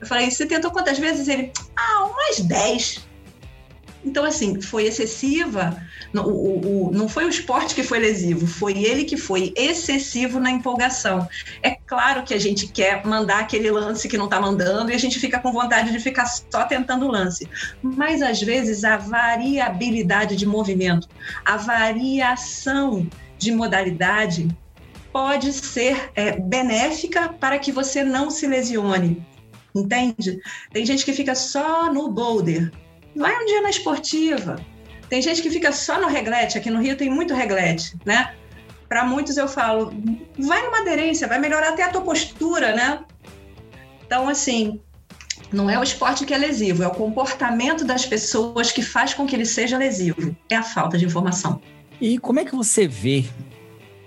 Eu 0.00 0.06
falei: 0.06 0.30
você 0.30 0.46
tentou 0.46 0.70
quantas 0.70 0.98
vezes? 0.98 1.28
Ele: 1.28 1.50
ah, 1.76 2.04
umas 2.04 2.40
10. 2.40 3.06
Então, 4.04 4.24
assim, 4.24 4.60
foi 4.60 4.84
excessiva. 4.84 5.80
O, 6.14 6.18
o, 6.20 6.88
o, 6.88 6.92
não 6.92 7.08
foi 7.08 7.24
o 7.24 7.28
esporte 7.28 7.74
que 7.74 7.82
foi 7.82 7.98
lesivo, 7.98 8.46
foi 8.46 8.84
ele 8.84 9.04
que 9.04 9.16
foi 9.16 9.52
excessivo 9.56 10.38
na 10.38 10.50
empolgação. 10.50 11.26
É 11.62 11.70
claro 11.70 12.22
que 12.22 12.34
a 12.34 12.38
gente 12.38 12.68
quer 12.68 13.04
mandar 13.06 13.40
aquele 13.40 13.70
lance 13.70 14.08
que 14.08 14.18
não 14.18 14.26
está 14.26 14.40
mandando 14.40 14.90
e 14.90 14.94
a 14.94 14.98
gente 14.98 15.18
fica 15.18 15.38
com 15.40 15.52
vontade 15.52 15.90
de 15.90 15.98
ficar 15.98 16.26
só 16.26 16.64
tentando 16.64 17.06
o 17.06 17.10
lance. 17.10 17.48
Mas, 17.82 18.22
às 18.22 18.40
vezes, 18.40 18.84
a 18.84 18.96
variabilidade 18.96 20.36
de 20.36 20.46
movimento, 20.46 21.08
a 21.44 21.56
variação 21.56 23.08
de 23.38 23.50
modalidade 23.52 24.48
pode 25.12 25.52
ser 25.52 26.10
é, 26.14 26.38
benéfica 26.38 27.28
para 27.28 27.58
que 27.58 27.72
você 27.72 28.02
não 28.04 28.30
se 28.30 28.46
lesione. 28.46 29.24
Entende? 29.74 30.40
Tem 30.72 30.86
gente 30.86 31.04
que 31.04 31.12
fica 31.12 31.34
só 31.34 31.92
no 31.92 32.08
boulder, 32.08 32.70
Vai 33.14 33.34
um 33.42 33.46
dia 33.46 33.62
na 33.62 33.70
esportiva. 33.70 34.56
Tem 35.08 35.22
gente 35.22 35.42
que 35.42 35.50
fica 35.50 35.70
só 35.72 36.00
no 36.00 36.08
reglete, 36.08 36.58
aqui 36.58 36.70
no 36.70 36.80
Rio 36.80 36.96
tem 36.96 37.10
muito 37.10 37.34
reglete, 37.34 37.96
né? 38.04 38.34
Para 38.88 39.04
muitos 39.04 39.36
eu 39.36 39.46
falo, 39.46 39.92
vai 40.38 40.62
numa 40.62 40.80
aderência, 40.80 41.28
vai 41.28 41.38
melhorar 41.38 41.70
até 41.70 41.82
a 41.82 41.88
tua 41.88 42.00
postura, 42.00 42.74
né? 42.74 43.00
Então, 44.06 44.28
assim, 44.28 44.80
não 45.52 45.70
é 45.70 45.78
o 45.78 45.82
esporte 45.82 46.24
que 46.24 46.34
é 46.34 46.38
lesivo, 46.38 46.82
é 46.82 46.86
o 46.86 46.90
comportamento 46.90 47.84
das 47.84 48.04
pessoas 48.04 48.72
que 48.72 48.82
faz 48.82 49.14
com 49.14 49.26
que 49.26 49.34
ele 49.34 49.46
seja 49.46 49.78
lesivo. 49.78 50.36
É 50.50 50.56
a 50.56 50.62
falta 50.62 50.98
de 50.98 51.04
informação. 51.04 51.60
E 52.00 52.18
como 52.18 52.40
é 52.40 52.44
que 52.44 52.54
você 52.54 52.88
vê, 52.88 53.24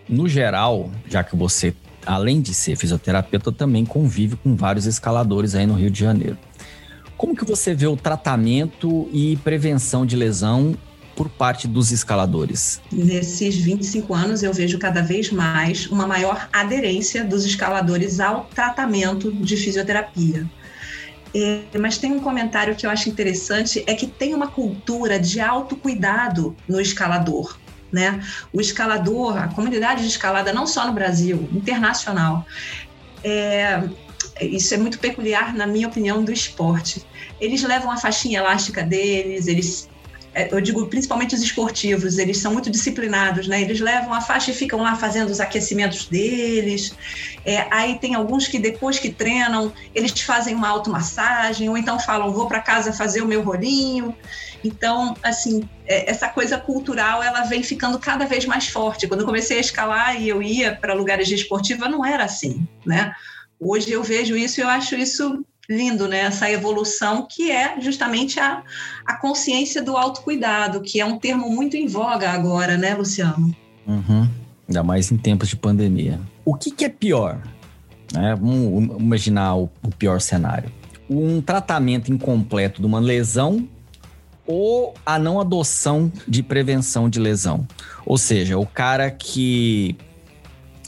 no 0.08 0.28
geral, 0.28 0.92
já 1.08 1.24
que 1.24 1.36
você, 1.36 1.74
além 2.06 2.42
de 2.42 2.54
ser 2.54 2.76
fisioterapeuta, 2.76 3.52
também 3.52 3.86
convive 3.86 4.36
com 4.36 4.56
vários 4.56 4.86
escaladores 4.86 5.56
aí 5.56 5.66
no 5.66 5.74
Rio 5.74 5.90
de 5.90 6.00
Janeiro. 6.00 6.38
Como 7.18 7.36
que 7.36 7.44
você 7.44 7.74
vê 7.74 7.88
o 7.88 7.98
tratamento 7.98 9.10
e 9.12 9.38
prevenção 9.38 10.06
de 10.06 10.16
lesão 10.16 10.78
por 11.16 11.28
parte 11.28 11.68
dos 11.68 11.92
escaladores? 11.92 12.80
Nesses 12.92 13.56
25 13.56 14.14
anos, 14.14 14.44
eu 14.44 14.54
vejo 14.54 14.78
cada 14.78 15.02
vez 15.02 15.32
mais 15.32 15.88
uma 15.88 16.06
maior 16.06 16.48
aderência 16.54 17.24
dos 17.24 17.44
escaladores 17.44 18.20
ao 18.20 18.46
tratamento 18.46 19.32
de 19.32 19.58
fisioterapia. 19.58 20.48
É, 21.34 21.64
mas 21.80 21.98
tem 21.98 22.12
um 22.12 22.20
comentário 22.20 22.76
que 22.76 22.86
eu 22.86 22.90
acho 22.90 23.10
interessante, 23.10 23.84
é 23.88 23.96
que 23.96 24.06
tem 24.06 24.36
uma 24.36 24.48
cultura 24.48 25.20
de 25.20 25.42
autocuidado 25.42 26.56
no 26.68 26.80
escalador. 26.80 27.58
Né? 27.92 28.22
O 28.54 28.62
escalador, 28.62 29.38
a 29.38 29.48
comunidade 29.48 30.02
de 30.02 30.08
escalada, 30.08 30.54
não 30.54 30.68
só 30.68 30.86
no 30.86 30.94
Brasil, 30.94 31.50
internacional, 31.52 32.46
é, 33.24 33.82
isso 34.42 34.74
é 34.74 34.78
muito 34.78 35.00
peculiar, 35.00 35.56
na 35.56 35.68
minha 35.68 35.88
opinião, 35.88 36.24
do 36.24 36.32
esporte. 36.32 37.06
Eles 37.40 37.64
levam 37.64 37.92
a 37.92 37.98
faixinha 37.98 38.40
elástica 38.40 38.84
deles, 38.84 39.48
eles 39.48 39.90
é, 40.38 40.54
eu 40.54 40.62
digo 40.62 40.86
principalmente 40.86 41.34
os 41.34 41.42
esportivos, 41.42 42.20
eles 42.20 42.38
são 42.38 42.54
muito 42.54 42.70
disciplinados, 42.70 43.48
né? 43.48 43.60
Eles 43.60 43.80
levam 43.80 44.14
a 44.14 44.22
faixa 44.22 44.52
e 44.52 44.54
ficam 44.54 44.84
lá 44.84 44.96
fazendo 44.96 45.32
os 45.32 45.40
aquecimentos 45.40 46.06
deles. 46.06 46.96
É, 47.44 47.66
aí 47.72 47.98
tem 47.98 48.14
alguns 48.14 48.48
que 48.48 48.60
depois 48.60 49.00
que 49.00 49.10
treinam, 49.10 49.74
eles 49.96 50.22
fazem 50.22 50.54
uma 50.54 50.68
automassagem, 50.70 51.68
ou 51.70 51.76
então 51.76 52.00
falam, 52.00 52.32
vou 52.32 52.48
para 52.48 52.62
casa 52.62 52.94
fazer 52.94 53.24
o 53.24 53.28
meu 53.28 53.42
rolinho. 53.42 54.16
Então, 54.64 55.18
assim, 55.24 55.68
é, 55.88 56.08
essa 56.08 56.30
coisa 56.30 56.56
cultural, 56.60 57.24
ela 57.24 57.42
vem 57.42 57.64
ficando 57.64 57.98
cada 57.98 58.28
vez 58.28 58.46
mais 58.46 58.68
forte. 58.68 59.08
Quando 59.08 59.22
eu 59.22 59.26
comecei 59.26 59.58
a 59.58 59.62
escalar 59.62 60.22
e 60.22 60.30
eu 60.30 60.44
ia 60.44 60.76
para 60.76 60.94
lugares 60.94 61.28
de 61.28 61.34
esportiva, 61.34 61.90
não 61.90 62.06
era 62.06 62.26
assim, 62.26 62.68
né? 62.86 63.12
Hoje 63.60 63.92
eu 63.92 64.04
vejo 64.04 64.36
isso 64.36 64.60
e 64.60 64.64
eu 64.64 64.68
acho 64.68 64.96
isso 64.96 65.44
lindo, 65.70 66.08
né? 66.08 66.20
Essa 66.20 66.50
evolução 66.50 67.28
que 67.30 67.52
é 67.52 67.80
justamente 67.82 68.40
a, 68.40 68.64
a 69.06 69.16
consciência 69.16 69.82
do 69.82 69.98
autocuidado, 69.98 70.82
que 70.82 71.00
é 71.00 71.06
um 71.06 71.18
termo 71.18 71.50
muito 71.50 71.76
em 71.76 71.88
voga 71.88 72.30
agora, 72.30 72.78
né, 72.78 72.94
Luciano? 72.96 73.56
Uhum. 73.86 74.28
Ainda 74.68 74.84
mais 74.84 75.12
em 75.12 75.18
tempos 75.18 75.50
de 75.50 75.56
pandemia. 75.56 76.20
O 76.46 76.56
que, 76.56 76.72
que 76.72 76.86
é 76.86 76.90
pior? 76.90 77.42
É, 78.16 78.36
vamos 78.36 79.00
imaginar 79.00 79.56
o, 79.56 79.70
o 79.84 79.90
pior 79.90 80.22
cenário. 80.22 80.72
Um 81.10 81.42
tratamento 81.42 82.12
incompleto 82.12 82.82
de 82.82 82.88
uma 82.88 83.00
lesão 83.00 83.68
ou 84.46 84.94
a 85.06 85.20
não 85.20 85.42
adoção 85.42 86.12
de 86.26 86.42
prevenção 86.42 87.10
de 87.10 87.20
lesão. 87.20 87.68
Ou 88.06 88.18
seja, 88.18 88.58
o 88.58 88.66
cara 88.66 89.12
que 89.12 89.98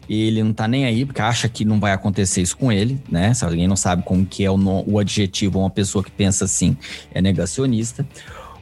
ele 0.10 0.42
não 0.42 0.54
tá 0.54 0.68
nem 0.68 0.86
aí, 0.86 1.06
porque 1.06 1.22
acha 1.22 1.48
que 1.48 1.64
não 1.64 1.80
vai 1.80 1.92
acontecer 1.92 2.42
isso 2.42 2.58
com 2.58 2.72
ele, 2.72 3.00
né? 3.10 3.34
Se 3.34 3.46
alguém 3.46 3.68
não 3.68 3.76
sabe 3.76 4.02
como 4.04 4.26
que 4.26 4.44
é 4.44 4.50
o, 4.50 4.58
o 4.88 4.98
adjetivo, 4.98 5.60
uma 5.60 5.70
pessoa 5.70 6.04
que 6.04 6.10
pensa 6.10 6.46
assim, 6.46 6.76
é 7.14 7.22
negacionista. 7.22 8.08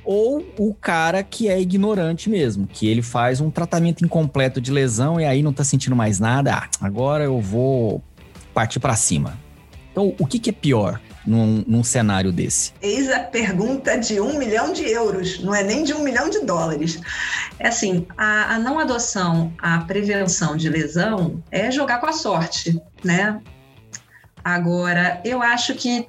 Ou 0.04 0.46
o 0.58 0.74
cara 0.74 1.24
que 1.24 1.48
é 1.50 1.60
ignorante 1.60 2.30
mesmo, 2.30 2.68
que 2.68 2.88
ele 2.88 3.02
faz 3.02 3.42
um 3.42 3.50
tratamento 3.50 4.04
incompleto 4.04 4.60
de 4.60 4.72
lesão 4.72 5.20
e 5.20 5.26
aí 5.26 5.42
não 5.42 5.54
tá 5.54 5.64
sentindo 5.64 5.96
mais 5.96 6.20
nada. 6.20 6.54
Ah, 6.54 6.70
agora 6.82 7.24
eu 7.24 7.40
vou 7.40 8.02
partir 8.54 8.80
para 8.80 8.96
cima. 8.96 9.38
Então, 9.92 10.14
o 10.20 10.26
que, 10.26 10.40
que 10.40 10.50
é 10.50 10.54
pior? 10.54 11.00
Num, 11.28 11.64
num 11.68 11.84
cenário 11.84 12.32
desse? 12.32 12.72
Eis 12.82 13.12
a 13.12 13.20
pergunta 13.20 13.98
de 13.98 14.20
um 14.22 14.40
milhão 14.40 14.72
de 14.72 14.90
euros, 14.90 15.44
não 15.44 15.54
é 15.54 15.62
nem 15.62 15.84
de 15.84 15.94
um 15.94 16.02
milhão 16.02 16.30
de 16.30 16.40
dólares. 16.40 17.00
É 17.60 17.68
assim, 17.68 18.08
a, 18.18 18.56
a 18.56 18.60
não 18.60 18.80
adoção, 18.80 19.54
a 19.60 19.80
prevenção 19.80 20.56
de 20.56 20.70
lesão 20.70 21.44
é 21.52 21.70
jogar 21.70 22.00
com 22.00 22.08
a 22.08 22.14
sorte, 22.14 22.82
né? 23.04 23.40
Agora, 24.44 25.22
eu 25.26 25.42
acho 25.42 25.76
que 25.76 26.08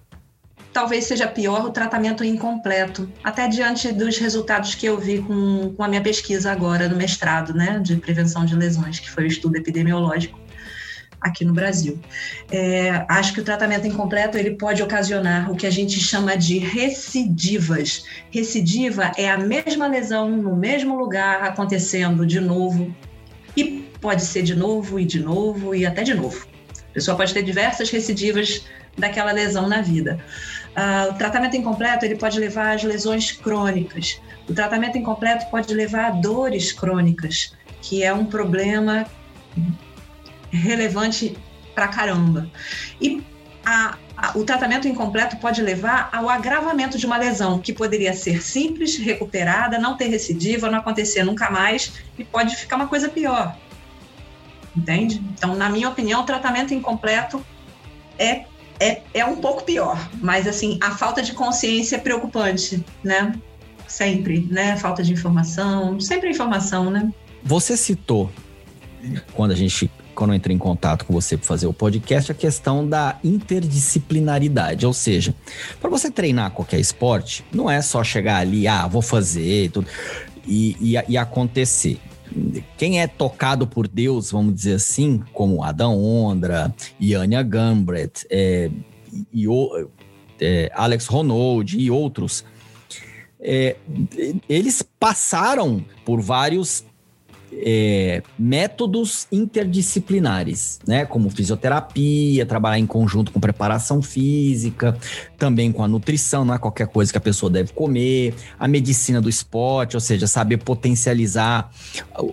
talvez 0.73 1.07
seja 1.07 1.27
pior 1.27 1.65
o 1.65 1.71
tratamento 1.71 2.23
incompleto, 2.23 3.11
até 3.25 3.49
diante 3.49 3.91
dos 3.91 4.19
resultados 4.19 4.77
que 4.77 4.87
eu 4.87 4.97
vi 4.97 5.21
com, 5.21 5.75
com 5.77 5.83
a 5.83 5.89
minha 5.89 6.03
pesquisa 6.03 6.53
agora 6.53 6.89
no 6.89 6.95
mestrado, 6.95 7.53
né, 7.53 7.81
de 7.81 7.97
prevenção 7.97 8.45
de 8.45 8.55
lesões, 8.55 9.01
que 9.01 9.11
foi 9.11 9.25
o 9.25 9.27
estudo 9.27 9.57
epidemiológico 9.57 10.39
aqui 11.21 11.45
no 11.45 11.53
Brasil. 11.53 11.99
É, 12.51 13.05
acho 13.09 13.33
que 13.33 13.41
o 13.41 13.45
tratamento 13.45 13.87
incompleto 13.87 14.37
ele 14.37 14.53
pode 14.53 14.83
ocasionar 14.83 15.51
o 15.51 15.57
que 15.57 15.67
a 15.67 15.71
gente 15.71 15.99
chama 16.01 16.37
de 16.37 16.59
recidivas. 16.59 18.05
Recidiva 18.31 19.13
é 19.17 19.29
a 19.29 19.39
mesma 19.39 19.87
lesão 19.87 20.31
no 20.31 20.57
mesmo 20.57 20.97
lugar 20.97 21.43
acontecendo 21.43 22.27
de 22.27 22.41
novo 22.41 22.95
e 23.57 23.89
pode 24.01 24.23
ser 24.23 24.43
de 24.43 24.55
novo 24.55 24.99
e 24.99 25.05
de 25.05 25.21
novo 25.21 25.75
e 25.75 25.85
até 25.85 26.03
de 26.03 26.15
novo. 26.15 26.47
A 26.91 26.95
pessoa 26.95 27.17
pode 27.17 27.35
ter 27.35 27.43
diversas 27.43 27.91
recidivas 27.91 28.65
daquela 28.97 29.33
lesão 29.33 29.69
na 29.69 29.81
vida. 29.81 30.19
Uh, 30.77 31.13
o 31.13 31.15
tratamento 31.15 31.57
incompleto 31.57 32.05
ele 32.05 32.17
pode 32.17 32.39
levar 32.39 32.75
às 32.75 32.83
lesões 32.83 33.33
crônicas. 33.33 34.21
O 34.49 34.55
tratamento 34.55 34.97
incompleto 34.97 35.47
pode 35.51 35.73
levar 35.75 36.07
a 36.07 36.11
dores 36.11 36.73
crônicas, 36.73 37.53
que 37.81 38.03
é 38.03 38.13
um 38.13 38.25
problema 38.25 39.07
relevante 40.51 41.37
pra 41.75 41.89
caramba. 41.89 42.51
E 43.01 43.23
a, 43.65 43.97
a, 44.17 44.39
o 44.39 44.45
tratamento 44.45 44.89
incompleto 44.89 45.37
pode 45.37 45.63
levar 45.63 46.09
ao 46.13 46.29
agravamento 46.29 46.99
de 46.99 47.07
uma 47.07 47.17
lesão 47.17 47.59
que 47.59 47.73
poderia 47.73 48.13
ser 48.13 48.43
simples, 48.43 48.97
recuperada, 48.97 49.79
não 49.79 49.97
ter 49.97 50.09
recidiva, 50.09 50.71
não 50.71 50.79
acontecer 50.79 51.23
nunca 51.23 51.51
mais 51.51 51.93
e 52.19 52.25
pode 52.25 52.57
ficar 52.57 52.77
uma 52.77 52.89
coisa 52.89 53.09
pior. 53.09 53.57
Entende? 54.77 55.23
Então, 55.35 55.55
na 55.55 55.69
minha 55.69 55.89
opinião, 55.89 56.23
o 56.23 56.25
tratamento 56.25 56.73
incompleto 56.73 57.45
é, 58.19 58.45
é, 58.81 59.03
é 59.13 59.25
um 59.25 59.37
pouco 59.37 59.65
pior, 59.65 59.99
mas 60.21 60.47
assim, 60.47 60.79
a 60.81 60.93
falta 60.93 61.23
de 61.23 61.33
consciência 61.33 61.97
é 61.97 61.99
preocupante, 61.99 62.85
né? 63.03 63.35
Sempre, 63.87 64.47
né? 64.51 64.77
Falta 64.77 65.03
de 65.03 65.13
informação, 65.13 65.99
sempre 66.01 66.31
informação, 66.31 66.91
né? 66.91 67.11
Você 67.43 67.77
citou, 67.77 68.31
quando 69.33 69.53
a 69.53 69.57
gente 69.57 69.91
quando 70.19 70.33
eu 70.33 70.37
entrei 70.37 70.57
em 70.57 70.59
contato 70.59 71.05
com 71.05 71.13
você 71.13 71.37
para 71.37 71.47
fazer 71.47 71.69
o 71.69 71.73
podcast, 71.73 72.33
a 72.33 72.35
questão 72.35 72.87
da 72.87 73.17
interdisciplinaridade. 73.23 74.85
Ou 74.85 74.93
seja, 74.93 75.33
para 75.81 75.89
você 75.89 76.11
treinar 76.11 76.51
qualquer 76.51 76.81
esporte, 76.81 77.45
não 77.53 77.71
é 77.71 77.81
só 77.81 78.03
chegar 78.03 78.39
ali, 78.39 78.67
ah, 78.67 78.89
vou 78.89 79.01
fazer 79.01 79.71
tudo, 79.71 79.87
e, 80.45 80.77
e, 80.81 81.03
e 81.09 81.17
acontecer. 81.17 82.01
Quem 82.77 83.01
é 83.01 83.07
tocado 83.07 83.65
por 83.65 83.87
Deus, 83.87 84.33
vamos 84.33 84.57
dizer 84.57 84.75
assim, 84.75 85.23
como 85.33 85.63
Adão 85.63 86.03
Ondra, 86.03 86.75
Yania 87.01 87.45
Gambret, 87.45 88.27
é, 88.29 88.73
e, 89.33 89.47
é, 90.41 90.69
Alex 90.75 91.07
Ronald 91.07 91.79
e 91.79 91.93
outros, 91.93 92.45
é, 93.41 93.77
eles 94.49 94.83
passaram 94.99 95.85
por 96.05 96.21
vários 96.21 96.85
é, 97.53 98.23
métodos 98.39 99.27
interdisciplinares, 99.33 100.81
né? 100.87 101.05
Como 101.05 101.31
fisioterapia, 101.31 102.47
trabalhar 102.47 102.79
em 102.79 102.87
conjunto 102.87 103.33
com 103.33 103.41
preparação 103.41 104.03
física, 104.03 104.97
também 105.37 105.73
com 105.73 105.83
a 105.83 105.89
nutrição, 105.89 106.45
não 106.45 106.55
é 106.55 106.59
qualquer 106.59 106.87
coisa 106.89 107.11
que 107.11 107.19
a 107.19 107.21
pessoa 107.21 107.51
deve 107.51 107.73
comer, 107.73 108.35
a 108.59 108.69
medicina 108.69 109.21
do 109.21 109.29
esporte, 109.29 109.97
ou 109.97 110.01
seja, 110.01 110.27
saber 110.27 110.59
potencializar 110.59 111.71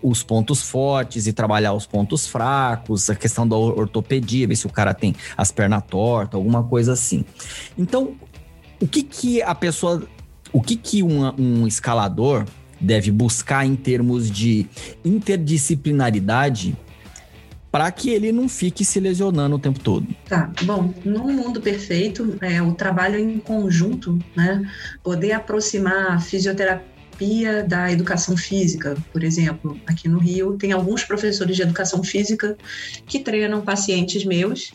os 0.01 0.23
pontos 0.23 0.61
fortes 0.61 1.27
e 1.27 1.33
trabalhar 1.33 1.73
os 1.73 1.85
pontos 1.85 2.27
fracos, 2.27 3.09
a 3.09 3.15
questão 3.15 3.47
da 3.47 3.55
ortopedia, 3.55 4.47
ver 4.47 4.55
se 4.55 4.67
o 4.67 4.71
cara 4.71 4.93
tem 4.93 5.15
as 5.37 5.51
pernas 5.51 5.83
tortas, 5.89 6.35
alguma 6.35 6.63
coisa 6.63 6.93
assim. 6.93 7.23
Então, 7.77 8.15
o 8.81 8.87
que 8.87 9.03
que 9.03 9.41
a 9.41 9.55
pessoa, 9.55 10.03
o 10.51 10.61
que 10.61 10.75
que 10.75 11.01
uma, 11.01 11.33
um 11.39 11.65
escalador 11.67 12.45
deve 12.85 13.11
buscar 13.11 13.65
em 13.65 13.75
termos 13.75 14.31
de 14.31 14.65
interdisciplinaridade 15.03 16.77
para 17.71 17.91
que 17.91 18.09
ele 18.09 18.31
não 18.31 18.47
fique 18.47 18.85
se 18.85 19.01
lesionando 19.01 19.57
o 19.57 19.59
tempo 19.59 19.81
todo. 19.81 20.07
Tá, 20.29 20.49
bom, 20.61 20.93
num 21.03 21.33
mundo 21.33 21.59
perfeito, 21.59 22.37
é, 22.39 22.61
o 22.61 22.73
trabalho 22.73 23.19
em 23.19 23.37
conjunto, 23.37 24.17
né, 24.33 24.65
poder 25.03 25.33
aproximar 25.33 26.21
fisioterapia 26.21 26.94
terapia 27.15 27.63
da 27.63 27.91
educação 27.91 28.35
física, 28.35 28.95
por 29.11 29.23
exemplo. 29.23 29.79
Aqui 29.87 30.07
no 30.07 30.19
Rio, 30.19 30.57
tem 30.57 30.71
alguns 30.71 31.03
professores 31.03 31.55
de 31.55 31.61
educação 31.61 32.03
física 32.03 32.57
que 33.07 33.19
treinam 33.19 33.61
pacientes 33.61 34.23
meus 34.25 34.71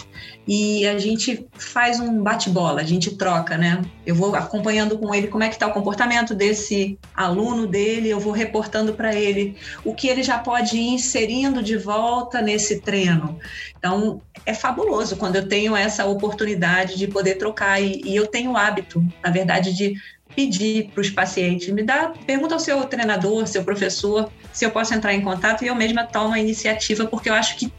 e 0.48 0.86
a 0.86 0.98
gente 0.98 1.46
faz 1.52 2.00
um 2.00 2.22
bate-bola, 2.22 2.80
a 2.80 2.84
gente 2.84 3.14
troca, 3.16 3.56
né? 3.56 3.82
Eu 4.04 4.14
vou 4.14 4.34
acompanhando 4.34 4.98
com 4.98 5.14
ele 5.14 5.28
como 5.28 5.44
é 5.44 5.48
que 5.48 5.54
está 5.54 5.66
o 5.66 5.72
comportamento 5.72 6.34
desse 6.34 6.98
aluno 7.14 7.66
dele, 7.66 8.08
eu 8.08 8.18
vou 8.18 8.32
reportando 8.32 8.94
para 8.94 9.14
ele 9.14 9.56
o 9.84 9.94
que 9.94 10.08
ele 10.08 10.22
já 10.22 10.38
pode 10.38 10.76
ir 10.76 10.94
inserindo 10.94 11.62
de 11.62 11.76
volta 11.76 12.40
nesse 12.40 12.80
treino. 12.80 13.38
Então, 13.78 14.20
é 14.44 14.54
fabuloso 14.54 15.16
quando 15.16 15.36
eu 15.36 15.46
tenho 15.46 15.76
essa 15.76 16.04
oportunidade 16.06 16.96
de 16.96 17.06
poder 17.06 17.36
trocar 17.36 17.80
e, 17.80 18.00
e 18.04 18.16
eu 18.16 18.26
tenho 18.26 18.52
o 18.52 18.56
hábito, 18.56 19.04
na 19.22 19.30
verdade, 19.30 19.72
de 19.72 19.94
pedir 20.40 20.90
para 20.94 21.02
os 21.02 21.10
pacientes, 21.10 21.68
me 21.68 21.82
dá, 21.82 22.12
pergunta 22.26 22.54
ao 22.54 22.60
seu 22.60 22.82
treinador, 22.84 23.46
seu 23.46 23.62
professor, 23.62 24.30
se 24.52 24.64
eu 24.64 24.70
posso 24.70 24.94
entrar 24.94 25.12
em 25.12 25.20
contato 25.20 25.62
e 25.62 25.66
eu 25.66 25.74
mesma 25.74 26.04
tomo 26.04 26.32
a 26.32 26.38
iniciativa, 26.38 27.04
porque 27.04 27.28
eu 27.28 27.34
acho 27.34 27.56
que 27.56 27.70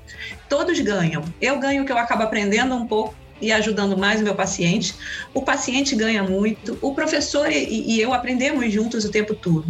todos 0.47 0.80
ganham. 0.80 1.24
Eu 1.41 1.58
ganho 1.60 1.86
que 1.86 1.91
eu 1.91 1.97
acabo 1.97 2.21
aprendendo 2.21 2.76
um 2.76 2.86
pouco 2.86 3.15
e 3.41 3.51
ajudando 3.51 3.97
mais 3.97 4.21
o 4.21 4.23
meu 4.23 4.36
paciente. 4.36 4.95
O 5.34 5.41
paciente 5.41 5.95
ganha 5.95 6.23
muito, 6.23 6.77
o 6.82 6.93
professor 6.93 7.51
e, 7.51 7.95
e 7.95 7.99
eu 7.99 8.13
aprendemos 8.13 8.71
juntos 8.71 9.04
o 9.04 9.12
tempo 9.12 9.34
todo. 9.34 9.65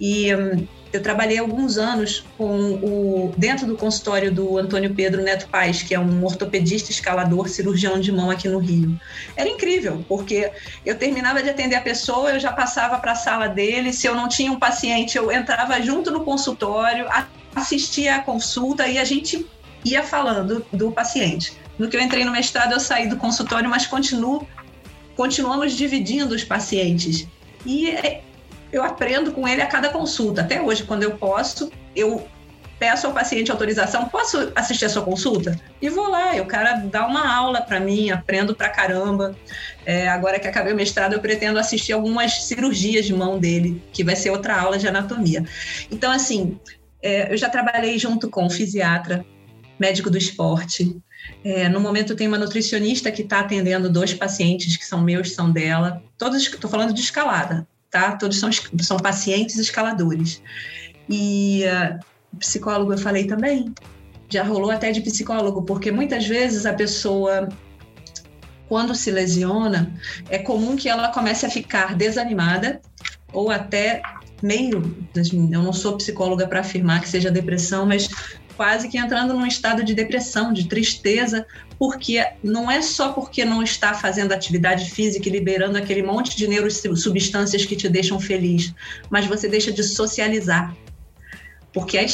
E 0.00 0.34
hum, 0.34 0.66
eu 0.94 1.02
trabalhei 1.02 1.38
alguns 1.38 1.76
anos 1.76 2.24
com 2.38 2.74
o 2.74 3.34
dentro 3.36 3.66
do 3.66 3.76
consultório 3.76 4.32
do 4.32 4.56
Antônio 4.56 4.94
Pedro 4.94 5.22
Neto 5.22 5.48
Paz, 5.48 5.82
que 5.82 5.92
é 5.92 5.98
um 5.98 6.24
ortopedista 6.24 6.92
escalador, 6.92 7.48
cirurgião 7.48 7.98
de 7.98 8.12
mão 8.12 8.30
aqui 8.30 8.48
no 8.48 8.58
Rio. 8.58 8.98
Era 9.36 9.48
incrível, 9.48 10.04
porque 10.08 10.52
eu 10.86 10.96
terminava 10.96 11.42
de 11.42 11.50
atender 11.50 11.74
a 11.74 11.80
pessoa, 11.80 12.30
eu 12.30 12.38
já 12.38 12.52
passava 12.52 12.96
para 12.98 13.10
a 13.12 13.16
sala 13.16 13.48
dele, 13.48 13.92
se 13.92 14.06
eu 14.06 14.14
não 14.14 14.28
tinha 14.28 14.52
um 14.52 14.58
paciente, 14.58 15.18
eu 15.18 15.32
entrava 15.32 15.82
junto 15.82 16.12
no 16.12 16.20
consultório, 16.20 17.06
assistia 17.54 18.16
a 18.16 18.18
consulta 18.20 18.86
e 18.86 18.96
a 18.96 19.04
gente 19.04 19.44
ia 19.84 20.04
falando 20.04 20.64
do 20.72 20.92
paciente. 20.92 21.63
No 21.78 21.88
que 21.88 21.96
eu 21.96 22.00
entrei 22.00 22.24
no 22.24 22.32
mestrado, 22.32 22.72
eu 22.72 22.80
saí 22.80 23.08
do 23.08 23.16
consultório, 23.16 23.68
mas 23.68 23.86
continuo, 23.86 24.46
continuamos 25.16 25.72
dividindo 25.72 26.34
os 26.34 26.44
pacientes. 26.44 27.26
E 27.66 27.90
é, 27.90 28.22
eu 28.72 28.82
aprendo 28.82 29.32
com 29.32 29.46
ele 29.46 29.62
a 29.62 29.66
cada 29.66 29.88
consulta. 29.88 30.42
Até 30.42 30.60
hoje, 30.60 30.84
quando 30.84 31.02
eu 31.02 31.16
posso, 31.16 31.70
eu 31.94 32.26
peço 32.78 33.06
ao 33.06 33.12
paciente 33.12 33.50
autorização, 33.50 34.08
posso 34.08 34.52
assistir 34.54 34.84
a 34.84 34.88
sua 34.88 35.02
consulta? 35.02 35.58
E 35.80 35.88
vou 35.88 36.08
lá, 36.08 36.36
e 36.36 36.40
o 36.40 36.46
cara 36.46 36.74
dá 36.74 37.06
uma 37.06 37.34
aula 37.34 37.62
para 37.62 37.80
mim, 37.80 38.10
aprendo 38.10 38.54
pra 38.54 38.68
caramba. 38.68 39.34
É, 39.86 40.08
agora 40.08 40.38
que 40.38 40.48
acabei 40.48 40.72
o 40.72 40.76
mestrado, 40.76 41.14
eu 41.14 41.20
pretendo 41.20 41.58
assistir 41.58 41.92
algumas 41.92 42.44
cirurgias 42.44 43.06
de 43.06 43.14
mão 43.14 43.38
dele, 43.38 43.82
que 43.92 44.04
vai 44.04 44.16
ser 44.16 44.30
outra 44.30 44.60
aula 44.60 44.78
de 44.78 44.88
anatomia. 44.88 45.44
Então, 45.90 46.10
assim, 46.10 46.58
é, 47.02 47.32
eu 47.32 47.36
já 47.36 47.48
trabalhei 47.48 47.98
junto 47.98 48.28
com 48.28 48.48
fisiatra, 48.50 49.24
médico 49.78 50.10
do 50.10 50.18
esporte. 50.18 50.96
É, 51.44 51.68
no 51.68 51.80
momento, 51.80 52.16
tenho 52.16 52.30
uma 52.30 52.38
nutricionista 52.38 53.12
que 53.12 53.22
está 53.22 53.40
atendendo 53.40 53.90
dois 53.90 54.14
pacientes 54.14 54.76
que 54.76 54.84
são 54.84 55.00
meus, 55.00 55.32
são 55.32 55.50
dela. 55.50 56.02
Todos, 56.16 56.42
estou 56.42 56.70
falando 56.70 56.94
de 56.94 57.00
escalada, 57.00 57.66
tá? 57.90 58.16
Todos 58.16 58.38
são, 58.38 58.50
são 58.80 58.96
pacientes 58.96 59.58
escaladores. 59.58 60.42
E 61.08 61.64
uh, 61.64 62.38
psicólogo 62.38 62.92
eu 62.92 62.98
falei 62.98 63.26
também. 63.26 63.74
Já 64.28 64.42
rolou 64.42 64.70
até 64.70 64.90
de 64.90 65.00
psicólogo, 65.02 65.62
porque 65.62 65.92
muitas 65.92 66.26
vezes 66.26 66.64
a 66.64 66.72
pessoa, 66.72 67.48
quando 68.68 68.94
se 68.94 69.10
lesiona, 69.10 69.92
é 70.30 70.38
comum 70.38 70.76
que 70.76 70.88
ela 70.88 71.08
comece 71.08 71.44
a 71.44 71.50
ficar 71.50 71.94
desanimada 71.94 72.80
ou 73.32 73.50
até 73.50 74.00
meio. 74.42 74.96
Eu 75.14 75.62
não 75.62 75.72
sou 75.72 75.96
psicóloga 75.96 76.46
para 76.46 76.60
afirmar 76.60 77.00
que 77.00 77.08
seja 77.08 77.30
depressão, 77.30 77.86
mas 77.86 78.08
quase 78.56 78.88
que 78.88 78.98
entrando 78.98 79.34
num 79.34 79.46
estado 79.46 79.84
de 79.84 79.94
depressão, 79.94 80.52
de 80.52 80.68
tristeza, 80.68 81.46
porque 81.78 82.24
não 82.42 82.70
é 82.70 82.80
só 82.80 83.12
porque 83.12 83.44
não 83.44 83.62
está 83.62 83.94
fazendo 83.94 84.32
atividade 84.32 84.90
física 84.90 85.28
e 85.28 85.32
liberando 85.32 85.76
aquele 85.76 86.02
monte 86.02 86.36
de 86.36 86.46
neurosubstâncias 86.46 87.64
que 87.64 87.76
te 87.76 87.88
deixam 87.88 88.20
feliz, 88.20 88.74
mas 89.10 89.26
você 89.26 89.48
deixa 89.48 89.72
de 89.72 89.82
socializar. 89.82 90.74
Porque 91.72 91.98
a, 91.98 92.04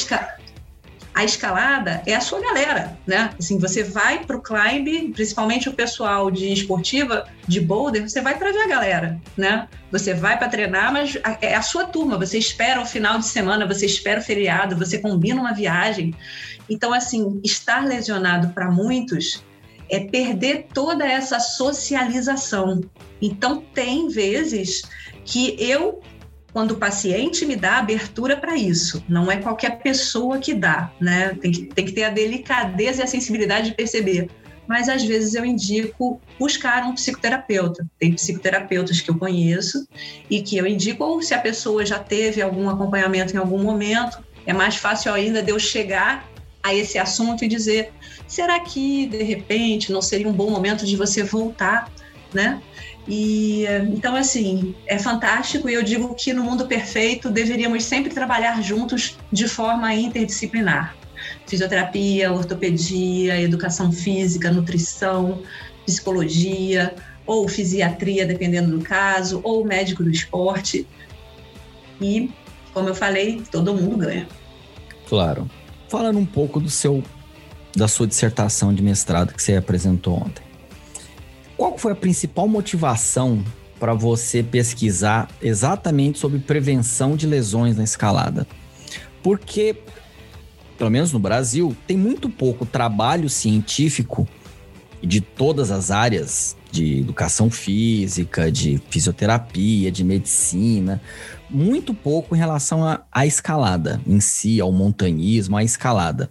a 1.20 1.24
escalada 1.24 2.02
é 2.06 2.14
a 2.14 2.20
sua 2.20 2.40
galera, 2.40 2.98
né? 3.06 3.30
Assim, 3.38 3.58
você 3.58 3.82
vai 3.82 4.24
para 4.24 4.38
o 4.38 4.40
climb, 4.40 5.12
principalmente 5.12 5.68
o 5.68 5.72
pessoal 5.72 6.30
de 6.30 6.50
esportiva, 6.50 7.26
de 7.46 7.60
boulder, 7.60 8.08
você 8.08 8.22
vai 8.22 8.38
para 8.38 8.50
ver 8.52 8.62
a 8.62 8.66
galera, 8.66 9.20
né? 9.36 9.68
Você 9.92 10.14
vai 10.14 10.38
para 10.38 10.48
treinar, 10.48 10.90
mas 10.90 11.18
é 11.42 11.54
a 11.54 11.60
sua 11.60 11.84
turma. 11.84 12.16
Você 12.16 12.38
espera 12.38 12.80
o 12.80 12.86
final 12.86 13.18
de 13.18 13.26
semana, 13.26 13.66
você 13.66 13.84
espera 13.84 14.18
o 14.18 14.22
feriado, 14.22 14.76
você 14.76 14.96
combina 14.98 15.38
uma 15.38 15.52
viagem. 15.52 16.14
Então, 16.70 16.90
assim, 16.94 17.38
estar 17.44 17.84
lesionado 17.84 18.48
para 18.54 18.70
muitos 18.70 19.44
é 19.90 20.00
perder 20.00 20.68
toda 20.72 21.04
essa 21.04 21.38
socialização. 21.38 22.80
Então, 23.20 23.62
tem 23.74 24.08
vezes 24.08 24.82
que 25.26 25.54
eu 25.58 26.00
quando 26.52 26.72
o 26.72 26.76
paciente 26.76 27.46
me 27.46 27.56
dá 27.56 27.78
abertura 27.78 28.36
para 28.36 28.56
isso. 28.56 29.02
Não 29.08 29.30
é 29.30 29.36
qualquer 29.36 29.78
pessoa 29.78 30.38
que 30.38 30.54
dá, 30.54 30.90
né? 31.00 31.36
Tem 31.40 31.50
que, 31.52 31.62
tem 31.66 31.84
que 31.84 31.92
ter 31.92 32.04
a 32.04 32.10
delicadeza 32.10 33.00
e 33.00 33.04
a 33.04 33.06
sensibilidade 33.06 33.70
de 33.70 33.76
perceber. 33.76 34.28
Mas 34.66 34.88
às 34.88 35.02
vezes 35.02 35.34
eu 35.34 35.44
indico 35.44 36.20
buscar 36.38 36.84
um 36.84 36.94
psicoterapeuta. 36.94 37.86
Tem 37.98 38.12
psicoterapeutas 38.12 39.00
que 39.00 39.10
eu 39.10 39.18
conheço 39.18 39.86
e 40.28 40.42
que 40.42 40.56
eu 40.56 40.66
indico, 40.66 41.02
ou 41.02 41.20
se 41.22 41.34
a 41.34 41.40
pessoa 41.40 41.84
já 41.84 41.98
teve 41.98 42.40
algum 42.40 42.68
acompanhamento 42.68 43.34
em 43.34 43.38
algum 43.38 43.58
momento, 43.58 44.18
é 44.46 44.52
mais 44.52 44.76
fácil 44.76 45.12
ainda 45.12 45.42
de 45.42 45.50
eu 45.50 45.58
chegar 45.58 46.28
a 46.62 46.74
esse 46.74 46.98
assunto 46.98 47.44
e 47.44 47.48
dizer: 47.48 47.92
será 48.26 48.60
que 48.60 49.06
de 49.06 49.22
repente 49.22 49.90
não 49.92 50.02
seria 50.02 50.28
um 50.28 50.32
bom 50.32 50.50
momento 50.50 50.86
de 50.86 50.96
você 50.96 51.22
voltar, 51.22 51.90
né? 52.34 52.60
E 53.08 53.64
então 53.92 54.14
assim, 54.14 54.74
é 54.86 54.98
fantástico 54.98 55.68
e 55.68 55.74
eu 55.74 55.82
digo 55.82 56.14
que 56.14 56.32
no 56.32 56.44
mundo 56.44 56.66
perfeito 56.66 57.30
deveríamos 57.30 57.84
sempre 57.84 58.12
trabalhar 58.12 58.62
juntos 58.62 59.16
de 59.32 59.48
forma 59.48 59.94
interdisciplinar. 59.94 60.96
Fisioterapia, 61.46 62.32
ortopedia, 62.32 63.40
educação 63.40 63.90
física, 63.90 64.50
nutrição, 64.52 65.42
psicologia, 65.84 66.94
ou 67.26 67.48
fisiatria, 67.48 68.26
dependendo 68.26 68.76
do 68.76 68.82
caso, 68.82 69.40
ou 69.42 69.64
médico 69.64 70.02
do 70.02 70.10
esporte. 70.10 70.86
E, 72.00 72.30
como 72.72 72.88
eu 72.88 72.94
falei, 72.94 73.42
todo 73.50 73.74
mundo 73.74 73.98
ganha. 73.98 74.26
Claro. 75.08 75.50
Falando 75.88 76.18
um 76.18 76.26
pouco 76.26 76.60
do 76.60 76.70
seu 76.70 77.02
da 77.76 77.86
sua 77.86 78.06
dissertação 78.06 78.74
de 78.74 78.82
mestrado 78.82 79.32
que 79.32 79.42
você 79.42 79.54
apresentou 79.54 80.16
ontem. 80.16 80.42
Qual 81.60 81.76
foi 81.76 81.92
a 81.92 81.94
principal 81.94 82.48
motivação 82.48 83.44
para 83.78 83.92
você 83.92 84.42
pesquisar 84.42 85.28
exatamente 85.42 86.18
sobre 86.18 86.38
prevenção 86.38 87.14
de 87.14 87.26
lesões 87.26 87.76
na 87.76 87.84
escalada? 87.84 88.46
Porque, 89.22 89.76
pelo 90.78 90.88
menos 90.88 91.12
no 91.12 91.18
Brasil, 91.18 91.76
tem 91.86 91.98
muito 91.98 92.30
pouco 92.30 92.64
trabalho 92.64 93.28
científico 93.28 94.26
de 95.02 95.20
todas 95.20 95.70
as 95.70 95.90
áreas 95.90 96.56
de 96.72 97.00
educação 97.00 97.50
física, 97.50 98.50
de 98.50 98.80
fisioterapia, 98.88 99.92
de 99.92 100.02
medicina, 100.02 100.98
muito 101.50 101.92
pouco 101.92 102.34
em 102.34 102.38
relação 102.38 102.80
à 103.12 103.26
escalada 103.26 104.00
em 104.06 104.18
si, 104.18 104.62
ao 104.62 104.72
montanhismo, 104.72 105.58
à 105.58 105.62
escalada. 105.62 106.30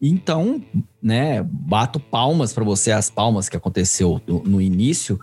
Então, 0.00 0.62
né, 1.02 1.42
bato 1.42 1.98
palmas 1.98 2.52
para 2.52 2.64
você, 2.64 2.92
as 2.92 3.10
palmas 3.10 3.48
que 3.48 3.56
aconteceu 3.56 4.20
no, 4.26 4.42
no 4.44 4.60
início, 4.60 5.18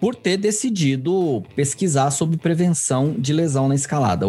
por 0.00 0.14
ter 0.14 0.38
decidido 0.38 1.42
pesquisar 1.54 2.10
sobre 2.10 2.38
prevenção 2.38 3.14
de 3.18 3.32
lesão 3.32 3.68
na 3.68 3.74
escalada. 3.74 4.26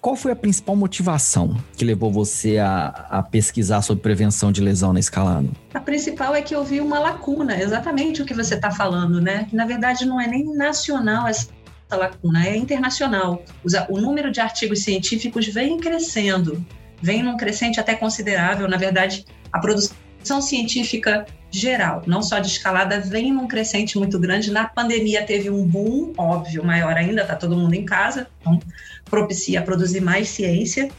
Qual 0.00 0.14
foi 0.16 0.32
a 0.32 0.36
principal 0.36 0.76
motivação 0.76 1.56
que 1.76 1.84
levou 1.84 2.10
você 2.10 2.56
a, 2.56 2.86
a, 3.10 3.22
pesquisar 3.22 3.82
sobre 3.82 4.02
prevenção 4.02 4.50
de 4.50 4.60
lesão 4.60 4.92
na 4.92 5.00
escalada? 5.00 5.48
A 5.74 5.80
principal 5.80 6.34
é 6.34 6.40
que 6.40 6.54
eu 6.54 6.64
vi 6.64 6.80
uma 6.80 6.98
lacuna, 7.00 7.60
exatamente 7.60 8.22
o 8.22 8.24
que 8.24 8.32
você 8.32 8.54
está 8.54 8.70
falando, 8.70 9.20
né? 9.20 9.46
Que 9.50 9.56
na 9.56 9.66
verdade 9.66 10.06
não 10.06 10.20
é 10.20 10.26
nem 10.26 10.44
nacional 10.56 11.26
essa 11.26 11.50
lacuna, 11.90 12.46
é 12.46 12.56
internacional. 12.56 13.42
O 13.90 14.00
número 14.00 14.30
de 14.30 14.40
artigos 14.40 14.84
científicos 14.84 15.46
vem 15.48 15.78
crescendo 15.78 16.64
vem 17.00 17.22
num 17.22 17.36
crescente 17.36 17.80
até 17.80 17.94
considerável. 17.94 18.68
Na 18.68 18.76
verdade, 18.76 19.24
a 19.52 19.58
produção 19.58 20.40
científica 20.40 21.26
geral, 21.50 22.02
não 22.06 22.22
só 22.22 22.38
de 22.38 22.48
escalada, 22.48 23.00
vem 23.00 23.32
num 23.32 23.48
crescente 23.48 23.98
muito 23.98 24.18
grande. 24.18 24.50
Na 24.50 24.66
pandemia 24.68 25.24
teve 25.24 25.48
um 25.50 25.64
boom, 25.64 26.12
óbvio, 26.16 26.64
maior 26.64 26.94
ainda, 26.96 27.22
está 27.22 27.34
todo 27.34 27.56
mundo 27.56 27.74
em 27.74 27.84
casa, 27.84 28.28
então 28.40 28.60
propicia 29.04 29.62
produzir 29.62 30.00
mais 30.00 30.28
ciência. 30.28 30.90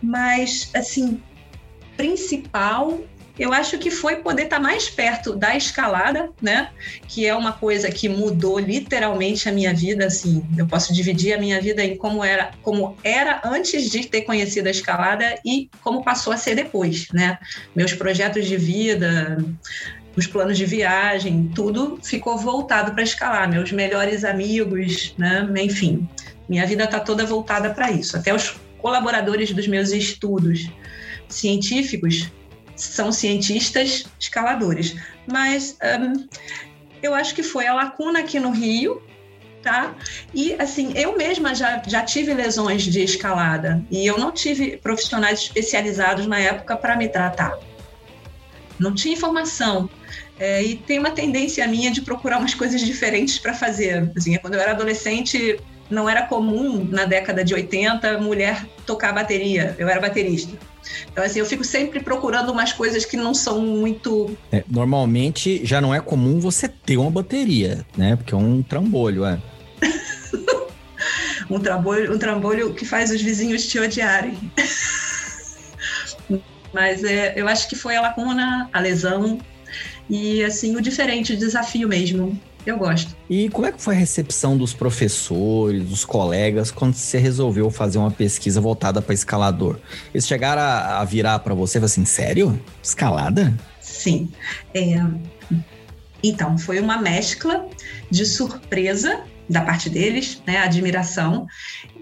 Mas, 0.00 0.70
assim, 0.74 1.20
principal 1.96 3.00
eu 3.38 3.52
acho 3.52 3.78
que 3.78 3.90
foi 3.90 4.16
poder 4.16 4.44
estar 4.44 4.56
tá 4.56 4.62
mais 4.62 4.90
perto 4.90 5.34
da 5.34 5.56
escalada, 5.56 6.30
né? 6.40 6.70
Que 7.08 7.26
é 7.26 7.34
uma 7.34 7.52
coisa 7.52 7.90
que 7.90 8.08
mudou 8.08 8.58
literalmente 8.58 9.48
a 9.48 9.52
minha 9.52 9.72
vida, 9.72 10.06
assim. 10.06 10.44
Eu 10.56 10.66
posso 10.66 10.92
dividir 10.92 11.32
a 11.32 11.38
minha 11.38 11.60
vida 11.60 11.82
em 11.82 11.96
como 11.96 12.22
era, 12.22 12.50
como 12.62 12.96
era 13.02 13.40
antes 13.44 13.90
de 13.90 14.06
ter 14.06 14.22
conhecido 14.22 14.66
a 14.66 14.70
escalada 14.70 15.38
e 15.44 15.70
como 15.80 16.04
passou 16.04 16.32
a 16.32 16.36
ser 16.36 16.54
depois, 16.54 17.08
né? 17.12 17.38
Meus 17.74 17.94
projetos 17.94 18.46
de 18.46 18.56
vida, 18.56 19.42
os 20.14 20.26
planos 20.26 20.58
de 20.58 20.66
viagem, 20.66 21.50
tudo 21.54 21.98
ficou 22.02 22.36
voltado 22.36 22.92
para 22.92 23.02
escalar. 23.02 23.48
Meus 23.48 23.72
melhores 23.72 24.24
amigos, 24.24 25.14
né? 25.16 25.48
Enfim, 25.56 26.06
minha 26.46 26.66
vida 26.66 26.84
está 26.84 27.00
toda 27.00 27.24
voltada 27.24 27.70
para 27.70 27.90
isso. 27.90 28.14
Até 28.14 28.34
os 28.34 28.56
colaboradores 28.76 29.52
dos 29.52 29.66
meus 29.66 29.90
estudos 29.90 30.68
científicos 31.28 32.30
são 32.76 33.12
cientistas 33.12 34.04
escaladores. 34.18 34.96
Mas 35.30 35.76
um, 36.00 36.26
eu 37.02 37.14
acho 37.14 37.34
que 37.34 37.42
foi 37.42 37.66
a 37.66 37.74
lacuna 37.74 38.20
aqui 38.20 38.38
no 38.38 38.50
Rio, 38.50 39.02
tá? 39.62 39.94
E 40.34 40.54
assim, 40.54 40.92
eu 40.94 41.16
mesma 41.16 41.54
já, 41.54 41.82
já 41.86 42.02
tive 42.02 42.34
lesões 42.34 42.82
de 42.82 43.02
escalada 43.02 43.84
e 43.90 44.06
eu 44.06 44.18
não 44.18 44.32
tive 44.32 44.76
profissionais 44.76 45.40
especializados 45.40 46.26
na 46.26 46.38
época 46.38 46.76
para 46.76 46.96
me 46.96 47.08
tratar. 47.08 47.58
Não 48.78 48.94
tinha 48.94 49.14
informação. 49.14 49.88
É, 50.38 50.62
e 50.62 50.76
tem 50.76 50.98
uma 50.98 51.10
tendência 51.10 51.66
minha 51.68 51.90
de 51.90 52.02
procurar 52.02 52.38
umas 52.38 52.54
coisas 52.54 52.80
diferentes 52.80 53.38
para 53.38 53.54
fazer. 53.54 54.10
Assim, 54.16 54.36
quando 54.38 54.54
eu 54.54 54.60
era 54.60 54.72
adolescente, 54.72 55.60
não 55.92 56.08
era 56.08 56.22
comum 56.22 56.84
na 56.90 57.04
década 57.04 57.44
de 57.44 57.54
80 57.54 58.18
mulher 58.18 58.66
tocar 58.86 59.12
bateria. 59.12 59.76
Eu 59.78 59.88
era 59.88 60.00
baterista. 60.00 60.56
Então, 61.10 61.22
assim, 61.22 61.38
eu 61.38 61.46
fico 61.46 61.62
sempre 61.62 62.00
procurando 62.00 62.50
umas 62.50 62.72
coisas 62.72 63.04
que 63.04 63.16
não 63.16 63.34
são 63.34 63.60
muito. 63.60 64.36
É, 64.50 64.64
normalmente 64.68 65.64
já 65.64 65.80
não 65.80 65.94
é 65.94 66.00
comum 66.00 66.40
você 66.40 66.68
ter 66.68 66.96
uma 66.96 67.10
bateria, 67.10 67.86
né? 67.96 68.16
Porque 68.16 68.34
é 68.34 68.36
um 68.36 68.62
trambolho, 68.62 69.24
é. 69.24 69.38
um, 71.48 71.60
trambolho, 71.60 72.14
um 72.14 72.18
trambolho 72.18 72.74
que 72.74 72.84
faz 72.84 73.10
os 73.10 73.20
vizinhos 73.20 73.66
te 73.66 73.78
odiarem. 73.78 74.36
Mas 76.72 77.04
é, 77.04 77.34
eu 77.36 77.46
acho 77.46 77.68
que 77.68 77.76
foi 77.76 77.94
a 77.96 78.00
lacuna, 78.00 78.68
a 78.72 78.80
lesão 78.80 79.38
e 80.08 80.42
assim 80.42 80.74
o 80.74 80.80
diferente, 80.80 81.34
o 81.34 81.36
desafio 81.36 81.86
mesmo 81.86 82.40
eu 82.64 82.78
gosto. 82.78 83.16
E 83.28 83.48
como 83.48 83.66
é 83.66 83.72
que 83.72 83.80
foi 83.82 83.94
a 83.94 83.98
recepção 83.98 84.56
dos 84.56 84.72
professores, 84.72 85.84
dos 85.88 86.04
colegas, 86.04 86.70
quando 86.70 86.94
você 86.94 87.18
resolveu 87.18 87.70
fazer 87.70 87.98
uma 87.98 88.10
pesquisa 88.10 88.60
voltada 88.60 89.02
para 89.02 89.14
escalador? 89.14 89.78
Eles 90.14 90.26
chegaram 90.26 90.62
a, 90.62 91.00
a 91.00 91.04
virar 91.04 91.38
para 91.40 91.54
você 91.54 91.78
e 91.78 91.80
falaram 91.80 91.86
assim, 91.86 92.04
sério? 92.04 92.60
Escalada? 92.82 93.52
Sim. 93.80 94.30
É... 94.74 94.96
Então, 96.22 96.56
foi 96.56 96.78
uma 96.78 96.98
mescla 96.98 97.66
de 98.10 98.24
surpresa 98.24 99.24
da 99.48 99.60
parte 99.62 99.90
deles, 99.90 100.40
né, 100.46 100.58
admiração 100.58 101.46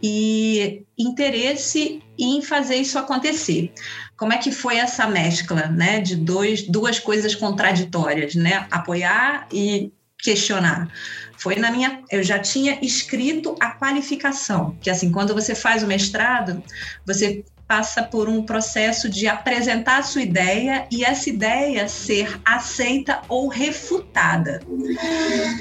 e 0.03 0.85
interesse 0.97 2.03
em 2.19 2.43
fazer 2.43 2.77
isso 2.77 2.99
acontecer. 2.99 3.73
Como 4.17 4.33
é 4.33 4.37
que 4.37 4.53
foi 4.53 4.77
essa 4.77 5.07
mescla, 5.07 5.67
né, 5.69 6.01
de 6.01 6.17
dois, 6.17 6.63
duas 6.63 6.99
coisas 6.99 7.35
contraditórias, 7.35 8.35
né, 8.35 8.67
apoiar 8.71 9.49
e 9.53 9.91
questionar. 10.23 10.89
Foi 11.37 11.57
na 11.57 11.71
minha, 11.71 12.03
eu 12.11 12.23
já 12.23 12.39
tinha 12.39 12.79
escrito 12.83 13.57
a 13.59 13.71
qualificação, 13.71 14.77
que 14.81 14.91
assim, 14.91 15.11
quando 15.11 15.35
você 15.35 15.55
faz 15.55 15.83
o 15.83 15.87
mestrado, 15.87 16.63
você 17.07 17.45
passa 17.67 18.03
por 18.03 18.29
um 18.29 18.43
processo 18.43 19.09
de 19.09 19.29
apresentar 19.29 20.01
a 20.01 20.03
sua 20.03 20.23
ideia 20.23 20.89
e 20.91 21.05
essa 21.05 21.31
ideia 21.31 21.87
ser 21.87 22.41
aceita 22.45 23.23
ou 23.29 23.47
refutada. 23.47 24.61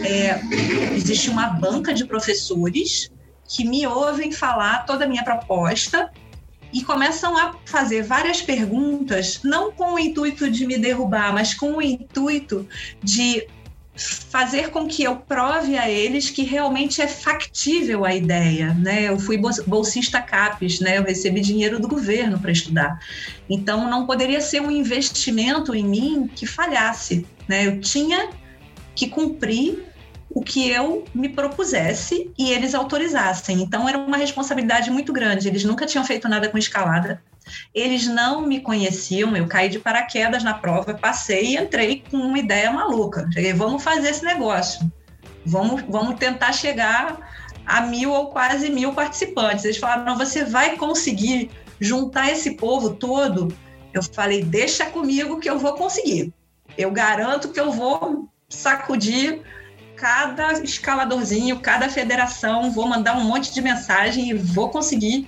É, 0.03 0.41
existe 0.95 1.29
uma 1.29 1.47
banca 1.47 1.93
de 1.93 2.05
professores 2.05 3.11
que 3.47 3.63
me 3.63 3.85
ouvem 3.85 4.31
falar 4.31 4.87
toda 4.87 5.05
a 5.05 5.07
minha 5.07 5.23
proposta 5.23 6.11
e 6.73 6.83
começam 6.83 7.37
a 7.37 7.55
fazer 7.65 8.01
várias 8.01 8.41
perguntas, 8.41 9.41
não 9.43 9.71
com 9.71 9.93
o 9.93 9.99
intuito 9.99 10.49
de 10.49 10.65
me 10.65 10.79
derrubar, 10.79 11.31
mas 11.31 11.53
com 11.53 11.77
o 11.77 11.81
intuito 11.81 12.67
de 13.03 13.47
fazer 13.99 14.69
com 14.69 14.87
que 14.87 15.03
eu 15.03 15.17
prove 15.17 15.77
a 15.77 15.89
eles 15.89 16.29
que 16.29 16.43
realmente 16.43 17.01
é 17.01 17.07
factível 17.07 18.05
a 18.05 18.15
ideia, 18.15 18.73
né? 18.73 19.09
Eu 19.09 19.19
fui 19.19 19.37
bolsista 19.67 20.21
CAPES, 20.21 20.79
né? 20.79 20.97
Eu 20.97 21.03
recebi 21.03 21.41
dinheiro 21.41 21.79
do 21.79 21.87
governo 21.87 22.39
para 22.39 22.51
estudar. 22.51 22.99
Então 23.49 23.89
não 23.89 24.05
poderia 24.05 24.39
ser 24.39 24.61
um 24.61 24.71
investimento 24.71 25.75
em 25.75 25.83
mim 25.83 26.29
que 26.33 26.45
falhasse, 26.45 27.25
né? 27.47 27.67
Eu 27.67 27.81
tinha 27.81 28.29
que 28.95 29.07
cumprir 29.07 29.88
o 30.29 30.41
que 30.41 30.69
eu 30.69 31.05
me 31.13 31.29
propusesse 31.29 32.31
e 32.37 32.51
eles 32.51 32.75
autorizassem. 32.75 33.61
Então 33.61 33.89
era 33.89 33.97
uma 33.97 34.17
responsabilidade 34.17 34.91
muito 34.91 35.11
grande. 35.11 35.47
Eles 35.47 35.63
nunca 35.63 35.85
tinham 35.85 36.05
feito 36.05 36.29
nada 36.29 36.49
com 36.49 36.57
escalada. 36.57 37.21
Eles 37.73 38.05
não 38.05 38.41
me 38.41 38.59
conheciam, 38.59 39.35
eu 39.35 39.47
caí 39.47 39.69
de 39.69 39.79
paraquedas 39.79 40.43
na 40.43 40.53
prova, 40.53 40.93
passei 40.93 41.55
e 41.55 41.57
entrei 41.57 42.03
com 42.09 42.17
uma 42.17 42.37
ideia 42.37 42.71
maluca. 42.71 43.27
Cheguei, 43.33 43.53
vamos 43.53 43.83
fazer 43.83 44.09
esse 44.09 44.23
negócio. 44.23 44.91
Vamos, 45.45 45.81
vamos 45.89 46.19
tentar 46.19 46.53
chegar 46.53 47.17
a 47.65 47.81
mil 47.81 48.11
ou 48.11 48.27
quase 48.27 48.69
mil 48.69 48.93
participantes. 48.93 49.65
Eles 49.65 49.77
falaram, 49.77 50.05
não, 50.05 50.17
você 50.17 50.43
vai 50.43 50.75
conseguir 50.75 51.49
juntar 51.79 52.31
esse 52.31 52.51
povo 52.51 52.91
todo? 52.91 53.47
Eu 53.91 54.03
falei, 54.03 54.43
deixa 54.43 54.85
comigo 54.85 55.39
que 55.39 55.49
eu 55.49 55.57
vou 55.57 55.73
conseguir. 55.73 56.31
Eu 56.77 56.91
garanto 56.91 57.49
que 57.49 57.59
eu 57.59 57.71
vou 57.71 58.29
sacudir 58.47 59.41
cada 59.99 60.53
escaladorzinho, 60.53 61.59
cada 61.59 61.89
federação, 61.89 62.71
vou 62.71 62.87
mandar 62.87 63.17
um 63.17 63.23
monte 63.23 63.53
de 63.53 63.61
mensagem 63.61 64.29
e 64.29 64.33
vou 64.33 64.69
conseguir 64.69 65.27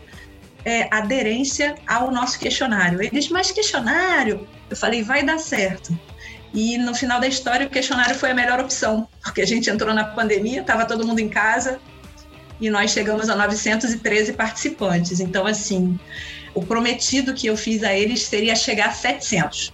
é, 0.63 0.87
aderência 0.89 1.75
ao 1.85 2.09
nosso 2.09 2.39
questionário. 2.39 3.01
Eles, 3.01 3.27
mas 3.27 3.51
questionário? 3.51 4.47
Eu 4.69 4.77
falei, 4.77 5.03
vai 5.03 5.23
dar 5.23 5.37
certo. 5.37 5.97
E 6.53 6.77
no 6.77 6.95
final 6.95 7.19
da 7.19 7.27
história, 7.27 7.67
o 7.67 7.69
questionário 7.69 8.15
foi 8.15 8.31
a 8.31 8.33
melhor 8.33 8.59
opção, 8.59 9.07
porque 9.21 9.41
a 9.41 9.47
gente 9.47 9.69
entrou 9.69 9.93
na 9.93 10.05
pandemia, 10.05 10.61
estava 10.61 10.85
todo 10.85 11.05
mundo 11.05 11.19
em 11.19 11.29
casa 11.29 11.79
e 12.59 12.69
nós 12.69 12.91
chegamos 12.91 13.29
a 13.29 13.35
913 13.35 14.33
participantes. 14.33 15.19
Então, 15.19 15.45
assim, 15.45 15.99
o 16.53 16.63
prometido 16.65 17.33
que 17.33 17.47
eu 17.47 17.57
fiz 17.57 17.83
a 17.83 17.93
eles 17.93 18.23
seria 18.23 18.55
chegar 18.55 18.89
a 18.89 18.93
700. 18.93 19.73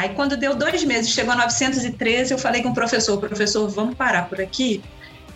Aí, 0.00 0.08
quando 0.14 0.34
deu 0.34 0.54
dois 0.54 0.82
meses, 0.82 1.10
chegou 1.10 1.34
a 1.34 1.36
913, 1.36 2.32
eu 2.32 2.38
falei 2.38 2.62
com 2.62 2.70
o 2.70 2.74
professor: 2.74 3.18
professor, 3.18 3.68
vamos 3.68 3.94
parar 3.94 4.30
por 4.30 4.40
aqui? 4.40 4.82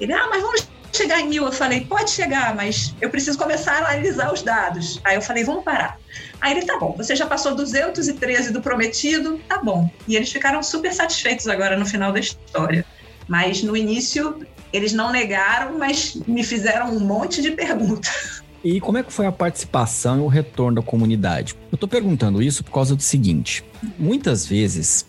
Ele, 0.01 0.11
ah, 0.11 0.27
mas 0.31 0.41
vamos 0.41 0.67
chegar 0.91 1.21
em 1.21 1.29
mil? 1.29 1.45
Eu 1.45 1.53
falei, 1.53 1.83
pode 1.83 2.11
chegar, 2.11 2.55
mas 2.55 2.95
eu 2.99 3.11
preciso 3.11 3.37
começar 3.37 3.73
a 3.75 3.79
analisar 3.81 4.33
os 4.33 4.41
dados. 4.41 5.03
Aí 5.05 5.17
eu 5.17 5.21
falei, 5.21 5.45
vamos 5.45 5.65
parar. 5.65 5.99
Aí 6.41 6.53
ele, 6.53 6.65
tá 6.65 6.79
bom, 6.79 6.95
você 6.97 7.15
já 7.15 7.27
passou 7.27 7.55
213 7.55 8.55
do 8.55 8.63
prometido, 8.63 9.39
tá 9.47 9.59
bom. 9.59 9.91
E 10.09 10.17
eles 10.17 10.33
ficaram 10.33 10.63
super 10.63 10.95
satisfeitos 10.95 11.47
agora 11.47 11.77
no 11.77 11.85
final 11.85 12.11
da 12.11 12.21
história. 12.21 12.87
Mas 13.29 13.63
no 13.63 13.77
início, 13.77 14.47
eles 14.73 14.95
não 14.95 15.13
negaram, 15.13 15.77
mas 15.77 16.15
me 16.27 16.43
fizeram 16.43 16.89
um 16.89 17.01
monte 17.01 17.43
de 17.43 17.51
perguntas. 17.51 18.34
E 18.65 18.81
como 18.81 18.97
é 18.97 19.03
que 19.03 19.13
foi 19.13 19.27
a 19.27 19.33
participação 19.33 20.21
e 20.21 20.23
o 20.23 20.27
retorno 20.27 20.81
da 20.81 20.83
comunidade? 20.83 21.55
Eu 21.71 21.77
estou 21.77 21.87
perguntando 21.87 22.43
isso 22.43 22.65
por 22.65 22.73
causa 22.73 22.97
do 22.97 23.03
seguinte: 23.03 23.63
muitas 23.99 24.47
vezes 24.47 25.07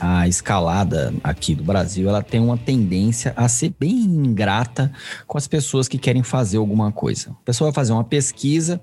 a 0.00 0.28
escalada 0.28 1.12
aqui 1.22 1.54
do 1.54 1.62
Brasil, 1.62 2.08
ela 2.08 2.22
tem 2.22 2.40
uma 2.40 2.56
tendência 2.56 3.32
a 3.36 3.48
ser 3.48 3.74
bem 3.78 3.94
ingrata 3.94 4.92
com 5.26 5.38
as 5.38 5.46
pessoas 5.46 5.88
que 5.88 5.98
querem 5.98 6.22
fazer 6.22 6.58
alguma 6.58 6.92
coisa. 6.92 7.30
A 7.30 7.44
pessoa 7.44 7.70
vai 7.70 7.74
fazer 7.74 7.92
uma 7.92 8.04
pesquisa 8.04 8.80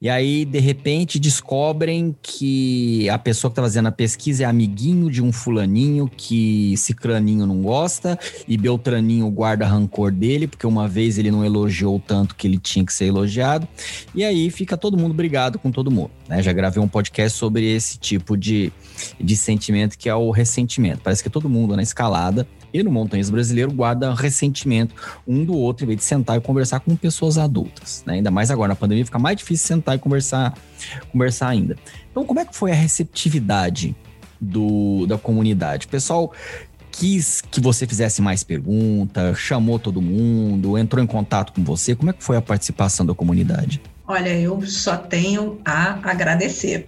e 0.00 0.08
aí, 0.08 0.44
de 0.44 0.58
repente, 0.58 1.18
descobrem 1.18 2.14
que 2.22 3.08
a 3.08 3.18
pessoa 3.18 3.50
que 3.50 3.52
está 3.52 3.62
fazendo 3.62 3.88
a 3.88 3.92
pesquisa 3.92 4.44
é 4.44 4.46
amiguinho 4.46 5.10
de 5.10 5.22
um 5.22 5.32
fulaninho 5.32 6.10
que 6.16 6.74
cicraninho 6.76 7.46
não 7.46 7.62
gosta 7.62 8.18
e 8.46 8.56
Beltraninho 8.56 9.30
guarda 9.30 9.66
rancor 9.66 10.10
dele, 10.10 10.46
porque 10.46 10.66
uma 10.66 10.88
vez 10.88 11.18
ele 11.18 11.30
não 11.30 11.44
elogiou 11.44 12.00
tanto 12.00 12.34
que 12.34 12.46
ele 12.46 12.58
tinha 12.58 12.84
que 12.84 12.92
ser 12.92 13.06
elogiado. 13.06 13.66
E 14.14 14.24
aí 14.24 14.50
fica 14.50 14.76
todo 14.76 14.96
mundo 14.96 15.14
brigado 15.14 15.58
com 15.58 15.70
todo 15.70 15.90
mundo. 15.90 16.10
Né? 16.28 16.42
Já 16.42 16.52
gravei 16.52 16.82
um 16.82 16.88
podcast 16.88 17.38
sobre 17.38 17.70
esse 17.74 17.98
tipo 17.98 18.36
de, 18.36 18.72
de 19.20 19.36
sentimento 19.36 19.98
que 19.98 20.08
é 20.08 20.14
o 20.14 20.30
ressentimento. 20.52 21.00
Parece 21.02 21.22
que 21.22 21.30
todo 21.30 21.48
mundo 21.48 21.74
na 21.74 21.82
escalada 21.82 22.46
e 22.72 22.82
no 22.82 22.90
montanhas 22.90 23.30
brasileiro 23.30 23.72
guarda 23.72 24.14
ressentimento 24.14 24.94
um 25.26 25.44
do 25.44 25.54
outro 25.54 25.84
em 25.84 25.88
vez 25.88 25.98
de 25.98 26.04
sentar 26.04 26.36
e 26.36 26.40
conversar 26.40 26.80
com 26.80 26.94
pessoas 26.94 27.38
adultas. 27.38 28.02
Né? 28.06 28.14
Ainda 28.14 28.30
mais 28.30 28.50
agora 28.50 28.68
na 28.68 28.76
pandemia 28.76 29.04
fica 29.04 29.18
mais 29.18 29.36
difícil 29.36 29.66
sentar 29.66 29.96
e 29.96 29.98
conversar, 29.98 30.54
conversar 31.10 31.48
ainda. 31.48 31.76
Então, 32.10 32.24
como 32.24 32.40
é 32.40 32.44
que 32.44 32.54
foi 32.54 32.70
a 32.70 32.74
receptividade 32.74 33.96
do, 34.40 35.06
da 35.06 35.16
comunidade? 35.16 35.86
O 35.86 35.88
pessoal 35.88 36.32
quis 36.90 37.40
que 37.40 37.60
você 37.60 37.86
fizesse 37.86 38.20
mais 38.20 38.44
perguntas, 38.44 39.38
chamou 39.38 39.78
todo 39.78 40.02
mundo, 40.02 40.76
entrou 40.76 41.02
em 41.02 41.06
contato 41.06 41.52
com 41.54 41.64
você. 41.64 41.94
Como 41.94 42.10
é 42.10 42.12
que 42.12 42.22
foi 42.22 42.36
a 42.36 42.42
participação 42.42 43.06
da 43.06 43.14
comunidade? 43.14 43.80
Olha, 44.06 44.28
eu 44.28 44.60
só 44.66 44.96
tenho 44.96 45.58
a 45.64 45.98
agradecer, 46.02 46.84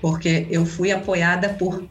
porque 0.00 0.46
eu 0.50 0.64
fui 0.64 0.90
apoiada 0.90 1.50
por 1.50 1.84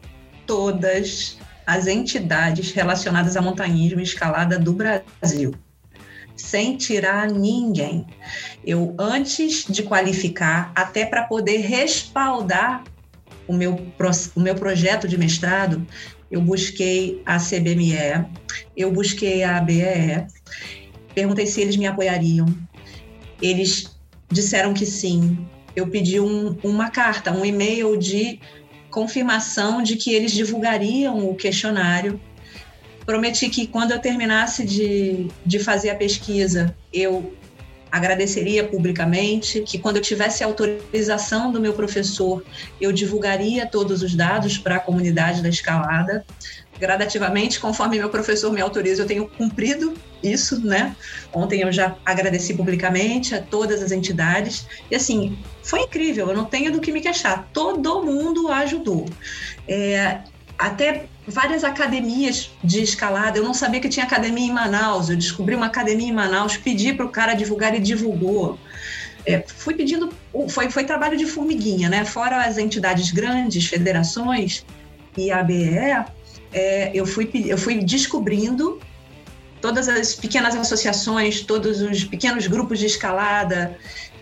todas 0.52 1.38
as 1.66 1.88
entidades 1.88 2.74
relacionadas 2.74 3.38
a 3.38 3.42
montanhismo 3.42 4.02
e 4.02 4.04
escalada 4.04 4.60
do 4.60 4.74
Brasil, 4.74 5.56
sem 6.36 6.76
tirar 6.76 7.32
ninguém. 7.32 8.06
Eu, 8.66 8.94
antes 9.00 9.66
de 9.66 9.82
qualificar, 9.82 10.74
até 10.76 11.06
para 11.06 11.24
poder 11.24 11.60
respaldar 11.60 12.84
o 13.48 13.54
meu, 13.54 13.80
o 14.36 14.40
meu 14.42 14.54
projeto 14.56 15.08
de 15.08 15.18
mestrado, 15.18 15.88
eu 16.30 16.42
busquei 16.42 17.22
a 17.26 17.38
CBME, 17.38 18.26
eu 18.76 18.92
busquei 18.92 19.46
a 19.46 19.56
ABEE, 19.56 20.28
perguntei 21.16 21.48
se 21.48 21.62
eles 21.62 21.78
me 21.78 21.88
apoiariam. 21.88 22.54
Eles 23.42 23.98
disseram 24.30 24.74
que 24.74 24.86
sim. 24.86 25.48
Eu 25.74 25.88
pedi 25.88 26.20
um, 26.20 26.58
uma 26.62 26.90
carta, 26.90 27.32
um 27.32 27.46
e-mail 27.46 27.96
de 27.96 28.42
confirmação 28.92 29.82
de 29.82 29.96
que 29.96 30.14
eles 30.14 30.32
divulgariam 30.32 31.28
o 31.28 31.36
questionário. 31.36 32.22
Prometi 33.06 33.50
que 33.50 33.66
quando 33.66 33.92
eu 33.92 34.00
terminasse 34.00 34.64
de, 34.64 35.28
de 35.44 35.58
fazer 35.58 35.90
a 35.90 35.96
pesquisa, 35.96 36.76
eu 36.94 37.34
agradeceria 37.92 38.64
publicamente, 38.64 39.62
que 39.62 39.78
quando 39.78 39.98
eu 39.98 40.02
tivesse 40.02 40.44
autorização 40.44 41.52
do 41.52 41.60
meu 41.60 41.74
professor, 41.74 42.44
eu 42.80 42.92
divulgaria 42.92 43.66
todos 43.66 44.02
os 44.02 44.16
dados 44.16 44.58
para 44.58 44.78
a 44.78 44.80
comunidade 44.80 45.42
da 45.42 45.50
escalada 45.50 46.26
gradativamente, 46.80 47.60
conforme 47.60 48.00
meu 48.00 48.10
professor 48.10 48.52
me 48.52 48.60
autoriza, 48.60 49.04
eu 49.04 49.06
tenho 49.06 49.30
cumprido 49.30 49.94
isso, 50.24 50.66
né? 50.66 50.96
Ontem 51.32 51.62
eu 51.62 51.72
já 51.72 51.96
agradeci 52.04 52.56
publicamente 52.56 53.36
a 53.36 53.42
todas 53.42 53.84
as 53.84 53.92
entidades 53.92 54.66
e 54.90 54.96
assim 54.96 55.38
foi 55.62 55.82
incrível. 55.82 56.30
Eu 56.30 56.36
não 56.36 56.46
tenho 56.46 56.72
do 56.72 56.82
que 56.82 56.92
me 56.92 57.00
queixar. 57.00 57.48
Todo 57.54 58.04
mundo 58.04 58.52
ajudou. 58.52 59.06
É, 59.68 60.22
até 60.58 61.06
várias 61.32 61.64
academias 61.64 62.52
de 62.64 62.82
escalada. 62.82 63.38
Eu 63.38 63.44
não 63.44 63.54
sabia 63.54 63.80
que 63.80 63.90
tinha 63.90 64.06
academia 64.06 64.46
em 64.46 64.52
Manaus. 64.52 65.10
Eu 65.10 65.16
descobri 65.16 65.56
uma 65.56 65.68
academia 65.68 66.08
em 66.08 66.14
Manaus, 66.14 66.58
pedi 66.58 66.94
para 66.94 67.06
o 67.06 67.10
cara 67.10 67.34
divulgar 67.34 67.74
e 67.76 67.80
divulgou. 67.80 68.60
É, 69.26 69.44
fui 69.48 69.74
pedindo, 69.74 70.12
foi, 70.50 70.70
foi 70.70 70.84
trabalho 70.84 71.18
de 71.18 71.26
formiguinha, 71.26 71.90
né? 71.90 72.06
Fora 72.06 72.44
as 72.44 72.58
entidades 72.58 73.12
grandes, 73.12 73.68
federações 73.68 74.66
e 75.18 75.32
a 75.32 75.40
ABE, 75.40 76.06
é, 76.54 76.92
eu, 76.94 77.06
fui, 77.06 77.30
eu 77.48 77.58
fui 77.58 77.84
descobrindo 77.84 78.80
todas 79.62 79.88
as 79.88 80.16
pequenas 80.16 80.56
associações, 80.56 81.42
todos 81.42 81.82
os 81.82 82.04
pequenos 82.04 82.48
grupos 82.48 82.80
de 82.80 82.88
escalada, 82.88 83.78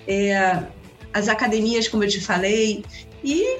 é, 0.07 0.63
as 1.13 1.27
academias, 1.27 1.87
como 1.87 2.03
eu 2.03 2.09
te 2.09 2.19
falei, 2.19 2.83
e 3.23 3.59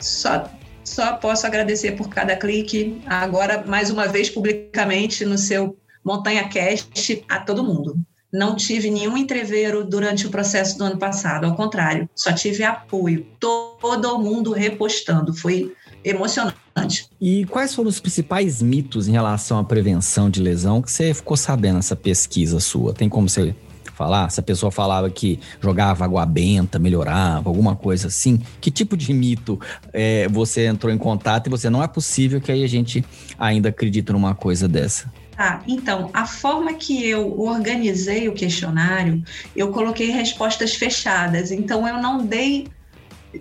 só, 0.00 0.50
só 0.92 1.14
posso 1.14 1.46
agradecer 1.46 1.92
por 1.92 2.08
cada 2.08 2.36
clique. 2.36 3.00
Agora, 3.06 3.64
mais 3.66 3.90
uma 3.90 4.06
vez, 4.06 4.28
publicamente 4.28 5.24
no 5.24 5.38
seu 5.38 5.76
Montanha 6.04 6.48
Cast, 6.48 7.24
a 7.28 7.40
todo 7.40 7.64
mundo. 7.64 7.96
Não 8.32 8.56
tive 8.56 8.90
nenhum 8.90 9.16
entreveiro 9.16 9.84
durante 9.84 10.26
o 10.26 10.30
processo 10.30 10.78
do 10.78 10.84
ano 10.84 10.98
passado, 10.98 11.44
ao 11.44 11.54
contrário, 11.54 12.08
só 12.14 12.32
tive 12.32 12.64
apoio. 12.64 13.26
Todo 13.38 14.18
mundo 14.18 14.52
repostando. 14.52 15.34
Foi 15.34 15.72
emocionante. 16.04 17.08
E 17.20 17.44
quais 17.46 17.74
foram 17.74 17.88
os 17.88 18.00
principais 18.00 18.62
mitos 18.62 19.06
em 19.06 19.12
relação 19.12 19.58
à 19.58 19.64
prevenção 19.64 20.30
de 20.30 20.40
lesão 20.40 20.80
que 20.80 20.90
você 20.90 21.12
ficou 21.12 21.36
sabendo 21.36 21.76
nessa 21.76 21.94
pesquisa 21.94 22.58
sua? 22.58 22.94
Tem 22.94 23.08
como 23.08 23.28
você 23.28 23.54
falar? 23.92 24.30
Se 24.30 24.40
a 24.40 24.42
pessoa 24.42 24.70
falava 24.70 25.08
que 25.10 25.38
jogava 25.60 26.04
água 26.04 26.24
benta, 26.26 26.78
melhorava, 26.78 27.48
alguma 27.48 27.76
coisa 27.76 28.08
assim, 28.08 28.40
que 28.60 28.70
tipo 28.70 28.96
de 28.96 29.12
mito 29.12 29.60
é, 29.92 30.28
você 30.28 30.66
entrou 30.66 30.92
em 30.92 30.98
contato 30.98 31.46
e 31.46 31.50
você 31.50 31.70
não 31.70 31.82
é 31.82 31.86
possível 31.86 32.40
que 32.40 32.50
aí 32.50 32.64
a 32.64 32.68
gente 32.68 33.04
ainda 33.38 33.68
acredite 33.68 34.12
numa 34.12 34.34
coisa 34.34 34.68
dessa? 34.68 35.12
Tá, 35.36 35.62
então, 35.66 36.10
a 36.12 36.26
forma 36.26 36.74
que 36.74 37.08
eu 37.08 37.40
organizei 37.40 38.28
o 38.28 38.32
questionário, 38.32 39.24
eu 39.56 39.72
coloquei 39.72 40.10
respostas 40.10 40.74
fechadas, 40.74 41.50
então 41.50 41.88
eu 41.88 42.00
não 42.00 42.24
dei 42.24 42.68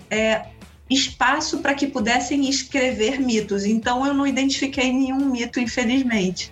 é, 0.10 0.46
espaço 0.90 1.60
para 1.60 1.74
que 1.74 1.88
pudessem 1.88 2.50
escrever 2.50 3.20
mitos, 3.20 3.66
então 3.66 4.06
eu 4.06 4.14
não 4.14 4.26
identifiquei 4.26 4.92
nenhum 4.92 5.32
mito, 5.32 5.60
infelizmente. 5.60 6.52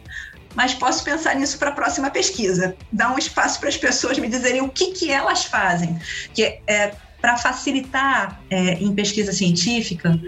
Mas 0.56 0.74
posso 0.74 1.04
pensar 1.04 1.36
nisso 1.36 1.58
para 1.58 1.70
a 1.70 1.74
próxima 1.74 2.10
pesquisa, 2.10 2.76
dar 2.92 3.14
um 3.14 3.18
espaço 3.18 3.60
para 3.60 3.70
as 3.70 3.78
pessoas 3.78 4.18
me 4.18 4.28
dizerem 4.28 4.62
o 4.62 4.70
que, 4.70 4.92
que 4.92 5.12
elas 5.12 5.46
fazem. 5.46 6.00
Que 6.34 6.60
é, 6.68 6.94
para 7.22 7.38
facilitar 7.38 8.42
é, 8.50 8.74
em 8.74 8.94
pesquisa 8.94 9.32
científica, 9.32 10.20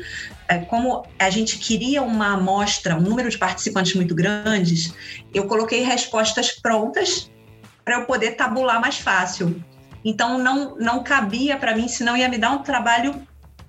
é, 0.47 0.59
como 0.59 1.05
a 1.17 1.29
gente 1.29 1.57
queria 1.57 2.01
uma 2.01 2.33
amostra, 2.33 2.95
um 2.95 3.01
número 3.01 3.29
de 3.29 3.37
participantes 3.37 3.95
muito 3.95 4.13
grandes, 4.13 4.93
eu 5.33 5.47
coloquei 5.47 5.81
respostas 5.81 6.51
prontas 6.51 7.31
para 7.83 7.95
eu 7.95 8.05
poder 8.05 8.31
tabular 8.31 8.79
mais 8.79 8.97
fácil. 8.97 9.63
Então 10.03 10.37
não 10.37 10.75
não 10.77 11.03
cabia 11.03 11.57
para 11.57 11.75
mim, 11.75 11.87
senão 11.87 12.17
ia 12.17 12.27
me 12.27 12.37
dar 12.37 12.51
um 12.51 12.63
trabalho 12.63 13.25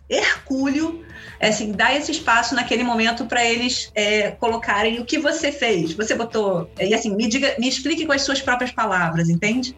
hercúleo, 0.08 1.04
é 1.42 1.48
assim, 1.48 1.72
dar 1.72 1.94
esse 1.94 2.12
espaço 2.12 2.54
naquele 2.54 2.84
momento 2.84 3.26
para 3.26 3.44
eles 3.44 3.90
é, 3.96 4.30
colocarem 4.30 5.00
o 5.00 5.04
que 5.04 5.18
você 5.18 5.50
fez. 5.50 5.92
Você 5.92 6.14
botou 6.14 6.70
e 6.80 6.94
assim 6.94 7.14
me 7.16 7.26
diga, 7.26 7.56
me 7.58 7.68
explique 7.68 8.06
com 8.06 8.12
as 8.12 8.22
suas 8.22 8.40
próprias 8.40 8.70
palavras, 8.70 9.28
entende? 9.28 9.76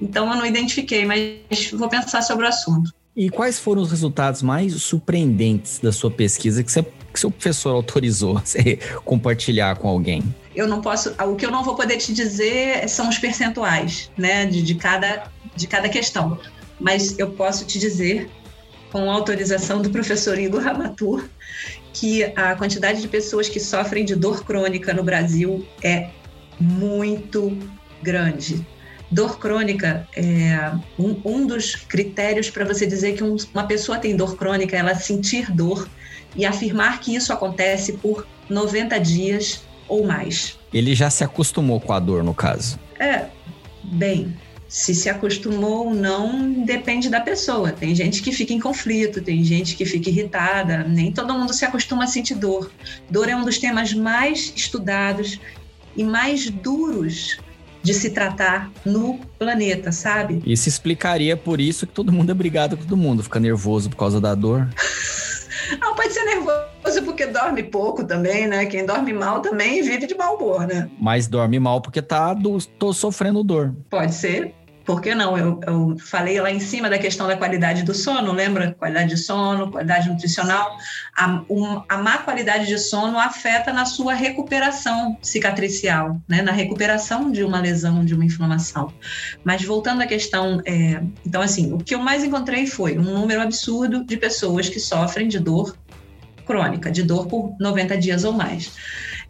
Então 0.00 0.30
eu 0.30 0.36
não 0.36 0.46
identifiquei, 0.46 1.04
mas 1.04 1.70
vou 1.70 1.86
pensar 1.90 2.22
sobre 2.22 2.46
o 2.46 2.48
assunto. 2.48 2.94
E 3.14 3.28
quais 3.28 3.58
foram 3.58 3.82
os 3.82 3.90
resultados 3.90 4.40
mais 4.40 4.72
surpreendentes 4.82 5.78
da 5.80 5.92
sua 5.92 6.10
pesquisa 6.10 6.64
que, 6.64 6.72
você, 6.72 6.82
que 6.82 7.20
seu 7.20 7.30
professor 7.30 7.74
autorizou 7.74 8.38
você 8.38 8.78
compartilhar 9.04 9.76
com 9.76 9.88
alguém? 9.88 10.22
Eu 10.56 10.66
não 10.66 10.80
posso. 10.80 11.14
O 11.26 11.36
que 11.36 11.44
eu 11.44 11.50
não 11.50 11.62
vou 11.62 11.74
poder 11.74 11.98
te 11.98 12.14
dizer 12.14 12.88
são 12.88 13.10
os 13.10 13.18
percentuais, 13.18 14.10
né, 14.16 14.46
de, 14.46 14.62
de, 14.62 14.74
cada, 14.76 15.30
de 15.54 15.66
cada 15.66 15.90
questão. 15.90 16.38
Mas 16.80 17.18
eu 17.18 17.32
posso 17.32 17.66
te 17.66 17.78
dizer, 17.78 18.30
com 18.92 19.10
autorização 19.10 19.80
do 19.80 19.88
professor 19.88 20.38
Igor 20.38 20.62
Ramatur, 20.62 21.24
que 21.94 22.24
a 22.36 22.54
quantidade 22.54 23.00
de 23.00 23.08
pessoas 23.08 23.48
que 23.48 23.58
sofrem 23.58 24.04
de 24.04 24.14
dor 24.14 24.44
crônica 24.44 24.92
no 24.92 25.02
Brasil 25.02 25.66
é 25.82 26.10
muito 26.60 27.56
grande. 28.02 28.64
Dor 29.10 29.38
crônica 29.38 30.06
é 30.14 30.72
um, 30.98 31.20
um 31.24 31.46
dos 31.46 31.74
critérios 31.74 32.50
para 32.50 32.64
você 32.64 32.86
dizer 32.86 33.14
que 33.14 33.24
um, 33.24 33.36
uma 33.54 33.64
pessoa 33.64 33.98
tem 33.98 34.14
dor 34.14 34.36
crônica, 34.36 34.76
é 34.76 34.80
ela 34.80 34.94
sentir 34.94 35.50
dor 35.50 35.88
e 36.36 36.44
afirmar 36.44 37.00
que 37.00 37.14
isso 37.14 37.32
acontece 37.32 37.94
por 37.94 38.26
90 38.48 38.98
dias 39.00 39.62
ou 39.88 40.06
mais. 40.06 40.58
Ele 40.72 40.94
já 40.94 41.10
se 41.10 41.24
acostumou 41.24 41.80
com 41.80 41.92
a 41.92 41.98
dor, 41.98 42.22
no 42.22 42.34
caso? 42.34 42.78
É, 42.98 43.26
bem, 43.82 44.34
se 44.72 44.94
se 44.94 45.10
acostumou 45.10 45.88
ou 45.88 45.94
não 45.94 46.64
depende 46.64 47.10
da 47.10 47.20
pessoa. 47.20 47.72
Tem 47.72 47.94
gente 47.94 48.22
que 48.22 48.32
fica 48.32 48.54
em 48.54 48.58
conflito, 48.58 49.20
tem 49.20 49.44
gente 49.44 49.76
que 49.76 49.84
fica 49.84 50.08
irritada, 50.08 50.82
nem 50.82 51.12
todo 51.12 51.34
mundo 51.34 51.52
se 51.52 51.62
acostuma 51.66 52.04
a 52.04 52.06
sentir 52.06 52.36
dor. 52.36 52.72
Dor 53.10 53.28
é 53.28 53.36
um 53.36 53.44
dos 53.44 53.58
temas 53.58 53.92
mais 53.92 54.50
estudados 54.56 55.38
e 55.94 56.02
mais 56.02 56.48
duros 56.48 57.38
de 57.82 57.92
se 57.92 58.10
tratar 58.10 58.72
no 58.82 59.18
planeta, 59.38 59.92
sabe? 59.92 60.42
Isso 60.46 60.70
explicaria 60.70 61.36
por 61.36 61.60
isso 61.60 61.86
que 61.86 61.92
todo 61.92 62.10
mundo 62.10 62.30
é 62.30 62.34
brigado 62.34 62.74
com 62.74 62.84
todo 62.84 62.96
mundo, 62.96 63.22
fica 63.22 63.38
nervoso 63.38 63.90
por 63.90 63.96
causa 63.96 64.22
da 64.22 64.34
dor. 64.34 64.66
Não, 65.80 65.94
pode 65.94 66.14
ser 66.14 66.24
nervoso 66.24 67.02
porque 67.04 67.26
dorme 67.26 67.62
pouco 67.62 68.04
também, 68.04 68.46
né? 68.46 68.64
Quem 68.66 68.86
dorme 68.86 69.12
mal 69.12 69.40
também 69.40 69.82
vive 69.82 70.06
de 70.06 70.14
mau 70.14 70.36
humor, 70.36 70.66
né? 70.66 70.88
Mas 70.98 71.26
dorme 71.26 71.58
mal 71.58 71.80
porque 71.82 72.00
tá 72.00 72.32
do, 72.32 72.58
tô 72.78 72.92
sofrendo 72.92 73.44
dor. 73.44 73.74
Pode 73.88 74.14
ser, 74.14 74.54
por 74.84 75.00
que 75.00 75.14
não? 75.14 75.36
Eu, 75.36 75.60
eu, 75.66 75.96
falei 75.98 76.40
lá 76.40 76.50
em 76.50 76.60
cima 76.60 76.90
da 76.90 76.98
questão 76.98 77.26
da 77.26 77.36
qualidade 77.36 77.82
do 77.82 77.94
sono, 77.94 78.32
lembra? 78.32 78.74
Qualidade 78.78 79.10
de 79.10 79.16
sono, 79.16 79.70
qualidade 79.70 80.08
nutricional. 80.08 80.76
A, 81.16 81.42
um, 81.48 81.82
a 81.88 81.98
má 81.98 82.18
qualidade 82.18 82.66
de 82.66 82.78
sono 82.78 83.18
afeta 83.18 83.72
na 83.72 83.84
sua 83.84 84.14
recuperação 84.14 85.16
cicatricial, 85.22 86.20
né? 86.28 86.42
na 86.42 86.52
recuperação 86.52 87.30
de 87.30 87.44
uma 87.44 87.60
lesão, 87.60 88.04
de 88.04 88.14
uma 88.14 88.24
inflamação. 88.24 88.92
Mas 89.44 89.62
voltando 89.62 90.02
à 90.02 90.06
questão, 90.06 90.60
é, 90.64 91.02
então, 91.24 91.40
assim, 91.40 91.72
o 91.72 91.78
que 91.78 91.94
eu 91.94 92.00
mais 92.00 92.24
encontrei 92.24 92.66
foi 92.66 92.98
um 92.98 93.02
número 93.02 93.40
absurdo 93.40 94.04
de 94.04 94.16
pessoas 94.16 94.68
que 94.68 94.80
sofrem 94.80 95.28
de 95.28 95.38
dor 95.38 95.76
crônica, 96.44 96.90
de 96.90 97.02
dor 97.02 97.26
por 97.26 97.54
90 97.58 97.96
dias 97.98 98.24
ou 98.24 98.32
mais. 98.32 98.72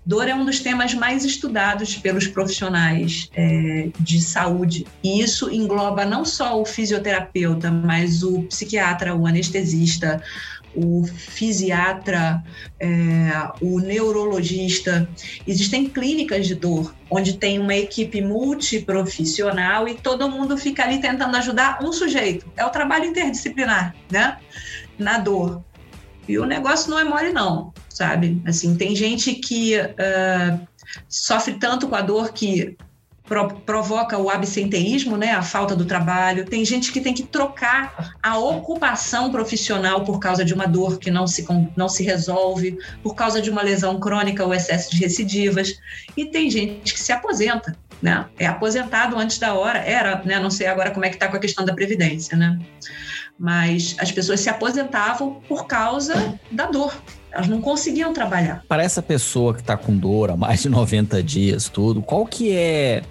Dor 0.04 0.28
é 0.28 0.34
um 0.34 0.44
dos 0.44 0.58
temas 0.58 0.94
mais 0.94 1.24
estudados 1.24 1.96
pelos 1.96 2.26
profissionais 2.26 3.30
é, 3.34 3.88
de 4.00 4.20
saúde, 4.20 4.84
e 5.02 5.20
isso 5.20 5.48
engloba 5.48 6.04
não 6.04 6.24
só 6.24 6.60
o 6.60 6.64
fisioterapeuta, 6.64 7.70
mas 7.70 8.24
o 8.24 8.42
psiquiatra, 8.42 9.14
o 9.14 9.26
anestesista, 9.26 10.20
o 10.74 11.04
fisiatra, 11.04 12.42
é, 12.80 12.88
o 13.60 13.78
neurologista. 13.78 15.08
Existem 15.46 15.88
clínicas 15.88 16.46
de 16.46 16.54
dor, 16.54 16.94
onde 17.10 17.34
tem 17.34 17.58
uma 17.58 17.74
equipe 17.74 18.20
multiprofissional 18.20 19.86
e 19.86 19.94
todo 19.94 20.28
mundo 20.28 20.56
fica 20.56 20.82
ali 20.82 21.00
tentando 21.00 21.36
ajudar 21.36 21.78
um 21.82 21.92
sujeito. 21.92 22.50
É 22.56 22.64
o 22.64 22.70
trabalho 22.70 23.04
interdisciplinar, 23.04 23.94
né? 24.10 24.38
Na 24.98 25.18
dor. 25.18 25.62
E 26.26 26.38
o 26.38 26.46
negócio 26.46 26.90
não 26.90 26.98
é 26.98 27.04
mole, 27.04 27.32
não, 27.32 27.72
sabe? 27.94 28.42
Assim, 28.46 28.74
tem 28.76 28.94
gente 28.96 29.34
que 29.34 29.76
uh, 29.76 30.66
sofre 31.08 31.54
tanto 31.54 31.88
com 31.88 31.94
a 31.94 32.00
dor 32.00 32.32
que 32.32 32.76
pro, 33.24 33.48
provoca 33.48 34.18
o 34.18 34.28
absenteísmo, 34.28 35.16
né? 35.16 35.32
A 35.32 35.42
falta 35.42 35.76
do 35.76 35.84
trabalho. 35.84 36.44
Tem 36.44 36.64
gente 36.64 36.92
que 36.92 37.00
tem 37.00 37.14
que 37.14 37.22
trocar 37.22 38.14
a 38.22 38.38
ocupação 38.38 39.30
profissional 39.30 40.04
por 40.04 40.18
causa 40.18 40.44
de 40.44 40.54
uma 40.54 40.66
dor 40.66 40.98
que 40.98 41.10
não 41.10 41.26
se, 41.26 41.46
não 41.76 41.88
se 41.88 42.02
resolve, 42.02 42.78
por 43.02 43.14
causa 43.14 43.40
de 43.40 43.50
uma 43.50 43.62
lesão 43.62 43.98
crônica 44.00 44.44
ou 44.44 44.54
excesso 44.54 44.90
de 44.90 44.98
recidivas. 44.98 45.78
E 46.16 46.26
tem 46.26 46.50
gente 46.50 46.92
que 46.92 47.00
se 47.00 47.12
aposenta, 47.12 47.76
né? 48.00 48.26
É 48.38 48.46
aposentado 48.46 49.16
antes 49.18 49.38
da 49.38 49.54
hora. 49.54 49.78
Era, 49.78 50.22
né? 50.24 50.38
Não 50.38 50.50
sei 50.50 50.66
agora 50.66 50.90
como 50.90 51.04
é 51.04 51.08
que 51.08 51.16
está 51.16 51.28
com 51.28 51.36
a 51.36 51.40
questão 51.40 51.64
da 51.64 51.74
previdência, 51.74 52.36
né? 52.36 52.58
mas 53.38 53.96
as 53.98 54.12
pessoas 54.12 54.38
se 54.38 54.48
aposentavam 54.48 55.40
por 55.48 55.66
causa 55.66 56.38
da 56.50 56.66
dor. 56.66 56.94
Elas 57.32 57.48
não 57.48 57.60
conseguiam 57.60 58.12
trabalhar. 58.12 58.62
Para 58.68 58.82
essa 58.82 59.02
pessoa 59.02 59.54
que 59.54 59.60
está 59.60 59.76
com 59.76 59.96
dor 59.96 60.30
há 60.30 60.36
mais 60.36 60.62
de 60.62 60.68
90 60.68 61.22
dias, 61.22 61.68
tudo, 61.68 62.02
qual 62.02 62.26
que 62.26 62.54
é, 62.54 63.02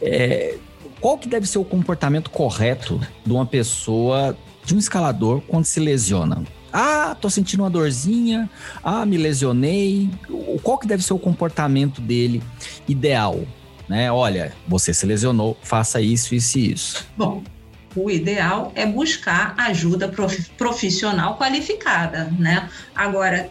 é 0.00 0.56
qual 1.00 1.18
que 1.18 1.28
deve 1.28 1.48
ser 1.48 1.58
o 1.58 1.64
comportamento 1.64 2.30
correto 2.30 3.00
de 3.26 3.32
uma 3.32 3.44
pessoa, 3.44 4.36
de 4.64 4.72
um 4.72 4.78
escalador, 4.78 5.40
quando 5.40 5.64
se 5.64 5.80
lesiona? 5.80 6.44
Ah, 6.72 7.16
tô 7.20 7.28
sentindo 7.28 7.64
uma 7.64 7.68
dorzinha. 7.68 8.48
Ah, 8.82 9.04
me 9.04 9.18
lesionei. 9.18 10.08
Qual 10.62 10.78
que 10.78 10.86
deve 10.86 11.02
ser 11.02 11.12
o 11.12 11.18
comportamento 11.18 12.00
dele 12.00 12.40
ideal? 12.88 13.40
Né? 13.88 14.10
Olha, 14.10 14.54
você 14.66 14.94
se 14.94 15.04
lesionou, 15.04 15.58
faça 15.62 16.00
isso, 16.00 16.34
isso 16.34 16.58
e 16.58 16.72
isso. 16.72 17.06
Bom, 17.16 17.42
o 17.94 18.10
ideal 18.10 18.72
é 18.74 18.86
buscar 18.86 19.54
ajuda 19.58 20.12
profissional 20.56 21.36
qualificada, 21.36 22.32
né? 22.38 22.68
Agora, 22.94 23.50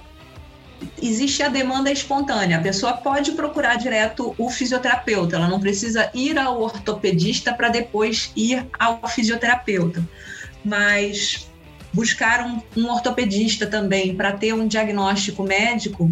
existe 1.02 1.44
a 1.44 1.50
demanda 1.50 1.92
espontânea. 1.92 2.58
A 2.58 2.62
pessoa 2.62 2.94
pode 2.94 3.32
procurar 3.34 3.76
direto 3.76 4.34
o 4.38 4.50
fisioterapeuta, 4.50 5.36
ela 5.36 5.48
não 5.48 5.60
precisa 5.60 6.10
ir 6.14 6.38
ao 6.38 6.62
ortopedista 6.62 7.54
para 7.54 7.70
depois 7.70 8.32
ir 8.36 8.66
ao 8.80 9.08
fisioterapeuta. 9.08 10.08
Mas 10.64 11.50
buscar 11.94 12.46
um, 12.46 12.62
um 12.78 12.89
ortopedista 12.89 13.68
também 13.68 14.16
para 14.16 14.32
ter 14.32 14.54
um 14.54 14.68
diagnóstico 14.68 15.44
médico 15.44 16.12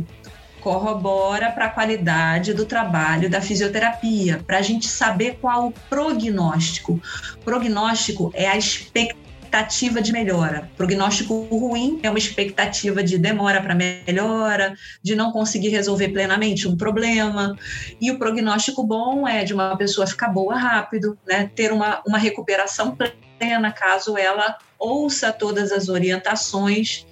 corrobora 0.62 1.52
para 1.52 1.66
a 1.66 1.70
qualidade 1.70 2.54
do 2.54 2.66
trabalho 2.66 3.30
da 3.30 3.42
fisioterapia, 3.42 4.44
para 4.46 4.58
a 4.58 4.62
gente 4.62 4.88
saber 4.88 5.38
qual 5.42 5.68
o 5.68 5.72
prognóstico. 5.90 7.02
Prognóstico 7.44 8.32
é 8.34 8.48
a 8.48 8.58
expectativa 8.58 10.02
de 10.02 10.12
melhora. 10.12 10.70
Prognóstico 10.78 11.42
ruim 11.50 12.00
é 12.04 12.10
uma 12.10 12.20
expectativa 12.20 13.04
de 13.04 13.18
demora 13.18 13.62
para 13.62 13.74
melhora, 13.74 14.76
de 15.02 15.16
não 15.16 15.32
conseguir 15.32 15.70
resolver 15.70 16.10
plenamente 16.10 16.68
um 16.68 16.78
problema. 16.78 17.58
E 18.00 18.12
o 18.12 18.20
prognóstico 18.20 18.84
bom 18.84 19.28
é 19.28 19.44
de 19.44 19.54
uma 19.54 19.76
pessoa 19.76 20.06
ficar 20.06 20.30
boa 20.30 20.56
rápido, 20.56 21.18
né? 21.28 21.50
ter 21.56 21.72
uma, 21.72 22.02
uma 22.06 22.18
recuperação 22.18 22.96
plena 22.96 23.72
caso 23.72 24.18
ela 24.18 24.58
ouça 24.78 25.32
todas 25.32 25.72
as 25.72 25.90
orientações 25.90 27.06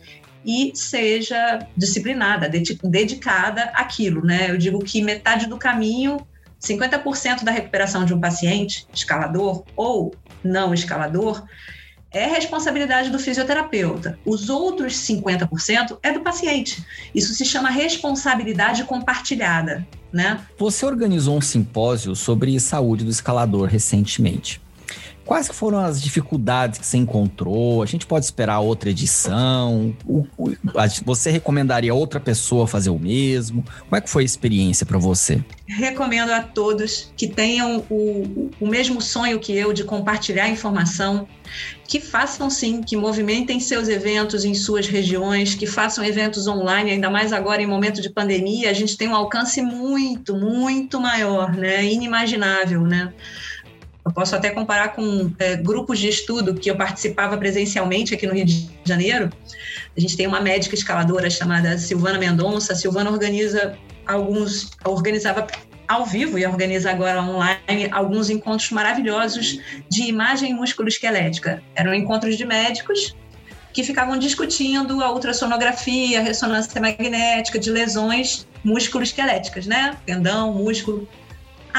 e 0.48 0.72
seja 0.74 1.60
disciplinada, 1.76 2.50
dedicada 2.50 3.64
àquilo, 3.76 4.24
né? 4.24 4.50
Eu 4.50 4.58
digo 4.58 4.80
que 4.80 5.02
metade 5.02 5.46
do 5.46 5.58
caminho, 5.58 6.26
50% 6.62 7.44
da 7.44 7.52
recuperação 7.52 8.06
de 8.06 8.14
um 8.14 8.22
paciente 8.22 8.88
escalador 8.94 9.66
ou 9.76 10.16
não 10.42 10.74
escalador 10.74 11.44
é 12.10 12.26
responsabilidade 12.26 13.10
do 13.10 13.20
fisioterapeuta. 13.20 14.18
Os 14.26 14.50
outros 14.50 14.94
50% 14.94 16.00
é 16.02 16.14
do 16.14 16.22
paciente. 16.22 16.82
Isso 17.14 17.34
se 17.34 17.44
chama 17.44 17.70
responsabilidade 17.70 18.86
compartilhada, 18.86 19.86
né? 20.14 20.40
Você 20.58 20.86
organizou 20.86 21.38
um 21.38 21.42
simpósio 21.42 22.16
sobre 22.16 22.58
saúde 22.62 23.04
do 23.04 23.12
escalador 23.12 23.68
recentemente. 23.68 24.62
Quais 25.28 25.50
foram 25.50 25.80
as 25.80 26.02
dificuldades 26.02 26.80
que 26.80 26.88
você 26.88 26.96
encontrou? 26.96 27.84
A 27.84 27.86
gente 27.86 28.06
pode 28.08 28.24
esperar 28.24 28.62
outra 28.62 28.90
edição? 28.90 29.94
Você 31.04 31.30
recomendaria 31.30 31.94
outra 31.94 32.18
pessoa 32.18 32.66
fazer 32.66 32.92
o 32.92 32.98
mesmo? 32.98 33.62
Como 33.82 33.96
é 33.98 34.00
que 34.00 34.10
foi 34.10 34.24
a 34.24 34.26
experiência 34.26 34.86
para 34.86 34.98
você? 34.98 35.44
Recomendo 35.68 36.30
a 36.30 36.42
todos 36.42 37.12
que 37.18 37.28
tenham 37.28 37.84
o, 37.90 38.50
o 38.58 38.68
mesmo 38.68 39.02
sonho 39.02 39.38
que 39.38 39.52
eu 39.52 39.74
de 39.74 39.84
compartilhar 39.84 40.48
informação, 40.48 41.28
que 41.86 42.00
façam 42.00 42.50
sim, 42.50 42.82
que 42.82 42.96
movimentem 42.96 43.60
seus 43.60 43.90
eventos 43.90 44.46
em 44.46 44.54
suas 44.54 44.88
regiões, 44.88 45.56
que 45.56 45.68
façam 45.68 46.06
eventos 46.06 46.48
online, 46.48 46.92
ainda 46.92 47.10
mais 47.10 47.34
agora 47.34 47.62
em 47.62 47.68
momento 47.68 48.02
de 48.02 48.10
pandemia, 48.10 48.70
a 48.70 48.74
gente 48.74 48.96
tem 48.96 49.10
um 49.10 49.16
alcance 49.16 49.62
muito, 49.62 50.38
muito 50.38 51.02
maior, 51.02 51.54
né? 51.54 51.84
Inimaginável, 51.84 52.82
né? 52.84 53.12
Eu 54.08 54.14
posso 54.14 54.34
até 54.34 54.52
comparar 54.52 54.94
com 54.96 55.30
é, 55.38 55.58
grupos 55.58 56.00
de 56.00 56.08
estudo 56.08 56.54
que 56.54 56.72
eu 56.72 56.78
participava 56.78 57.38
presencialmente 57.38 58.14
aqui 58.14 58.26
no 58.26 58.34
Rio 58.34 58.46
de 58.46 58.70
Janeiro. 58.86 59.30
A 59.96 60.00
gente 60.00 60.16
tem 60.16 60.26
uma 60.26 60.40
médica 60.40 60.76
escaladora 60.76 61.30
chamada 61.30 61.78
Silvana 61.78 62.18
Mendonça. 62.18 62.72
A 62.72 62.76
Silvana 62.78 63.12
organiza 63.12 63.78
alguns, 64.06 64.72
organizava 64.86 65.46
ao 65.90 66.06
vivo 66.06 66.40
e 66.40 66.46
organiza 66.46 66.90
agora 66.90 67.22
online 67.22 67.90
alguns 67.92 68.30
encontros 68.30 68.72
maravilhosos 68.72 69.60
de 69.90 70.04
imagem 70.04 70.54
músculo-esquelética. 70.54 71.62
Eram 71.76 71.94
encontros 71.94 72.38
de 72.38 72.46
médicos 72.46 73.14
que 73.74 73.84
ficavam 73.84 74.18
discutindo 74.18 75.04
a 75.04 75.12
ultrassonografia, 75.12 76.20
a 76.20 76.24
ressonância 76.24 76.80
magnética 76.80 77.60
de 77.60 77.70
lesões 77.70 78.48
músculo-esqueléticas, 78.64 79.68
né? 79.68 79.98
Tendão, 80.06 80.54
músculo 80.54 81.06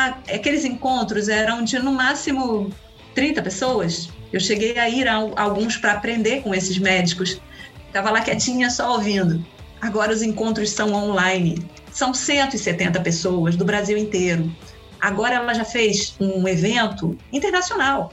aqueles 0.06 0.64
encontros 0.64 1.28
eram 1.28 1.62
de 1.62 1.78
no 1.78 1.92
máximo 1.92 2.70
30 3.14 3.42
pessoas. 3.42 4.08
Eu 4.32 4.40
cheguei 4.40 4.78
a 4.78 4.88
ir 4.88 5.08
a, 5.08 5.16
alguns 5.36 5.76
para 5.76 5.92
aprender 5.92 6.42
com 6.42 6.54
esses 6.54 6.78
médicos. 6.78 7.40
Estava 7.86 8.10
lá 8.10 8.20
quietinha 8.20 8.70
só 8.70 8.92
ouvindo. 8.92 9.44
Agora 9.80 10.12
os 10.12 10.22
encontros 10.22 10.70
são 10.70 10.92
online. 10.92 11.66
São 11.90 12.12
170 12.12 13.00
pessoas 13.00 13.56
do 13.56 13.64
Brasil 13.64 13.96
inteiro. 13.96 14.52
Agora 15.00 15.36
ela 15.36 15.54
já 15.54 15.64
fez 15.64 16.14
um 16.20 16.46
evento 16.46 17.16
internacional. 17.32 18.12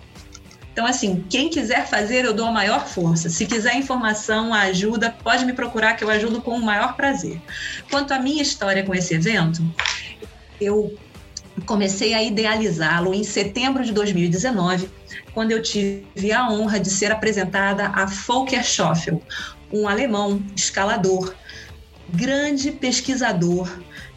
Então, 0.72 0.86
assim, 0.86 1.24
quem 1.30 1.50
quiser 1.50 1.88
fazer, 1.88 2.26
eu 2.26 2.34
dou 2.34 2.48
a 2.48 2.52
maior 2.52 2.86
força. 2.86 3.30
Se 3.30 3.46
quiser 3.46 3.78
informação, 3.78 4.54
ajuda, 4.54 5.16
pode 5.24 5.46
me 5.46 5.54
procurar 5.54 5.94
que 5.94 6.04
eu 6.04 6.10
ajudo 6.10 6.42
com 6.42 6.52
o 6.52 6.62
maior 6.62 6.98
prazer. 6.98 7.42
Quanto 7.90 8.14
à 8.14 8.20
minha 8.20 8.42
história 8.42 8.84
com 8.84 8.94
esse 8.94 9.14
evento, 9.14 9.64
eu 10.60 10.94
comecei 11.66 12.14
a 12.14 12.22
idealizá-lo 12.22 13.14
em 13.14 13.24
setembro 13.24 13.84
de 13.84 13.92
2019, 13.92 14.90
quando 15.34 15.52
eu 15.52 15.62
tive 15.62 16.32
a 16.32 16.50
honra 16.50 16.80
de 16.80 16.90
ser 16.90 17.12
apresentada 17.12 17.88
a 17.88 18.06
Volker 18.06 18.64
Schoffel, 18.64 19.22
um 19.72 19.88
alemão 19.88 20.42
escalador, 20.56 21.34
grande 22.14 22.72
pesquisador 22.72 23.70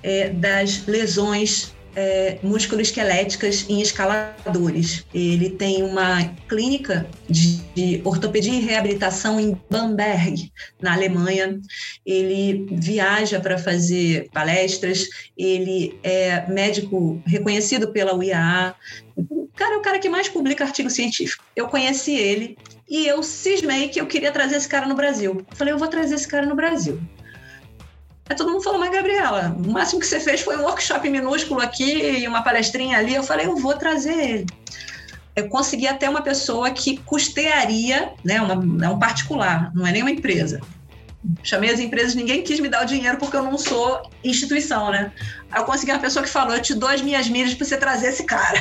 é, 0.03 0.31
das 0.31 0.87
lesões 0.87 1.75
é, 1.99 2.39
musculoesqueléticas 2.45 3.67
em 3.69 3.83
escaladores. 3.83 5.05
Ele 5.13 5.51
tem 5.51 5.83
uma 5.83 6.25
clínica 6.49 7.05
de, 7.29 7.57
de 7.75 8.01
ortopedia 8.05 8.55
e 8.55 8.61
reabilitação 8.61 9.41
em 9.41 9.61
Bamberg, 9.69 10.53
na 10.81 10.95
Alemanha. 10.95 11.59
Ele 12.07 12.69
viaja 12.71 13.41
para 13.41 13.59
fazer 13.59 14.29
palestras, 14.33 15.09
ele 15.37 15.99
é 16.05 16.49
médico 16.49 17.21
reconhecido 17.27 17.91
pela 17.91 18.15
UIAA. 18.15 18.77
O 19.17 19.49
cara 19.57 19.75
é 19.75 19.79
o 19.79 19.83
cara 19.83 19.99
que 19.99 20.09
mais 20.09 20.29
publica 20.29 20.63
artigo 20.63 20.89
científico. 20.89 21.43
Eu 21.57 21.67
conheci 21.67 22.15
ele 22.15 22.57
e 22.89 23.09
eu 23.09 23.25
cismei 23.25 23.89
que 23.89 24.01
eu 24.01 24.07
queria 24.07 24.31
trazer 24.31 24.55
esse 24.55 24.69
cara 24.69 24.87
no 24.87 24.95
Brasil. 24.95 25.45
Falei, 25.51 25.75
eu 25.75 25.79
vou 25.79 25.89
trazer 25.89 26.15
esse 26.15 26.29
cara 26.29 26.47
no 26.47 26.55
Brasil. 26.55 27.01
Aí 28.29 28.37
todo 28.37 28.51
mundo 28.51 28.63
falou, 28.63 28.79
mas 28.79 28.91
Gabriela, 28.91 29.57
o 29.57 29.71
máximo 29.71 30.01
que 30.01 30.07
você 30.07 30.21
fez 30.21 30.41
foi 30.43 30.57
um 30.57 30.63
workshop 30.63 31.09
minúsculo 31.09 31.61
aqui 31.61 32.21
e 32.21 32.29
uma 32.29 32.43
palestrinha 32.43 32.99
ali. 32.99 33.15
Eu 33.15 33.23
falei, 33.23 33.47
eu 33.47 33.57
vou 33.57 33.75
trazer 33.75 34.13
ele. 34.13 34.47
Eu 35.35 35.49
consegui 35.49 35.87
até 35.87 36.09
uma 36.11 36.21
pessoa 36.21 36.71
que 36.71 36.99
custearia, 36.99 38.13
né, 38.25 38.41
uma, 38.41 38.85
é 38.85 38.89
um 38.89 38.99
particular, 38.99 39.73
não 39.75 39.87
é 39.87 39.93
nem 39.93 40.03
uma 40.03 40.11
empresa. 40.11 40.61
Chamei 41.43 41.71
as 41.71 41.81
empresas, 41.81 42.15
ninguém 42.15 42.43
quis 42.43 42.61
me 42.61 42.69
dar 42.69 42.83
o 42.83 42.87
dinheiro 42.87 43.19
porque 43.19 43.37
eu 43.37 43.43
não 43.43 43.57
sou 43.57 44.03
instituição, 44.23 44.91
né? 44.91 45.13
Aí 45.51 45.61
eu 45.61 45.65
consegui 45.65 45.93
uma 45.93 45.99
pessoa 45.99 46.25
que 46.25 46.31
falou, 46.31 46.55
eu 46.55 46.63
te 46.63 46.75
dou 46.75 46.89
as 46.89 47.01
minhas 47.01 47.29
milhas 47.29 47.55
para 47.55 47.67
você 47.67 47.77
trazer 47.77 48.09
esse 48.09 48.25
cara. 48.25 48.61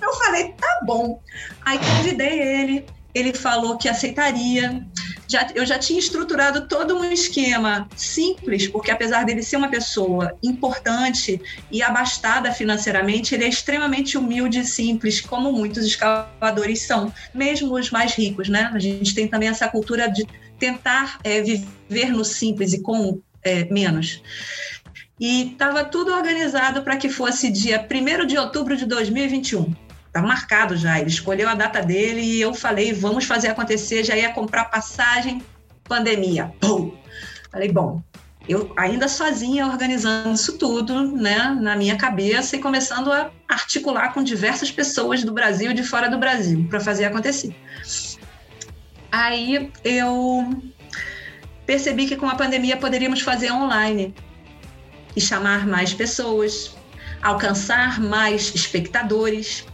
Eu 0.00 0.12
falei, 0.14 0.52
tá 0.52 0.80
bom. 0.84 1.20
Aí 1.64 1.78
convidei 1.78 2.40
ele, 2.40 2.86
ele 3.12 3.32
falou 3.32 3.76
que 3.76 3.88
aceitaria. 3.88 4.86
Já, 5.28 5.46
eu 5.54 5.66
já 5.66 5.78
tinha 5.78 5.98
estruturado 5.98 6.66
todo 6.66 6.96
um 6.96 7.04
esquema 7.04 7.86
simples, 7.94 8.66
porque 8.66 8.90
apesar 8.90 9.24
dele 9.24 9.42
ser 9.42 9.56
uma 9.56 9.68
pessoa 9.68 10.34
importante 10.42 11.38
e 11.70 11.82
abastada 11.82 12.50
financeiramente, 12.50 13.34
ele 13.34 13.44
é 13.44 13.48
extremamente 13.48 14.16
humilde 14.16 14.60
e 14.60 14.64
simples, 14.64 15.20
como 15.20 15.52
muitos 15.52 15.84
escaladores 15.84 16.82
são, 16.82 17.12
mesmo 17.34 17.74
os 17.74 17.90
mais 17.90 18.14
ricos, 18.14 18.48
né? 18.48 18.70
A 18.72 18.78
gente 18.78 19.14
tem 19.14 19.28
também 19.28 19.50
essa 19.50 19.68
cultura 19.68 20.10
de 20.10 20.26
tentar 20.58 21.18
é, 21.22 21.42
viver 21.42 22.10
no 22.10 22.24
simples 22.24 22.72
e 22.72 22.80
com 22.80 23.20
é, 23.42 23.64
menos. 23.66 24.22
E 25.20 25.52
estava 25.52 25.84
tudo 25.84 26.12
organizado 26.12 26.82
para 26.82 26.96
que 26.96 27.10
fosse 27.10 27.50
dia 27.50 27.86
1 27.86 28.26
de 28.26 28.38
outubro 28.38 28.76
de 28.76 28.86
2021 28.86 29.87
tá 30.12 30.22
marcado 30.22 30.76
já. 30.76 30.98
Ele 30.98 31.08
escolheu 31.08 31.48
a 31.48 31.54
data 31.54 31.82
dele 31.82 32.20
e 32.20 32.40
eu 32.40 32.54
falei, 32.54 32.92
vamos 32.92 33.24
fazer 33.24 33.48
acontecer. 33.48 34.04
Já 34.04 34.16
ia 34.16 34.30
comprar 34.30 34.64
passagem, 34.66 35.42
pandemia. 35.84 36.52
Pum! 36.60 36.92
Falei, 37.50 37.70
bom, 37.70 38.02
eu 38.48 38.72
ainda 38.76 39.08
sozinha 39.08 39.66
organizando 39.66 40.32
isso 40.32 40.56
tudo, 40.56 41.12
né, 41.16 41.56
na 41.60 41.76
minha 41.76 41.96
cabeça 41.96 42.56
e 42.56 42.58
começando 42.58 43.12
a 43.12 43.30
articular 43.46 44.14
com 44.14 44.22
diversas 44.22 44.70
pessoas 44.70 45.22
do 45.22 45.32
Brasil 45.32 45.70
e 45.70 45.74
de 45.74 45.82
fora 45.82 46.08
do 46.08 46.18
Brasil 46.18 46.66
para 46.68 46.80
fazer 46.80 47.04
acontecer. 47.04 47.54
Aí 49.12 49.70
eu 49.84 50.62
percebi 51.66 52.06
que 52.06 52.16
com 52.16 52.26
a 52.26 52.34
pandemia 52.34 52.76
poderíamos 52.76 53.20
fazer 53.20 53.52
online 53.52 54.14
e 55.14 55.20
chamar 55.20 55.66
mais 55.66 55.92
pessoas, 55.92 56.74
alcançar 57.22 58.00
mais 58.00 58.54
espectadores 58.54 59.66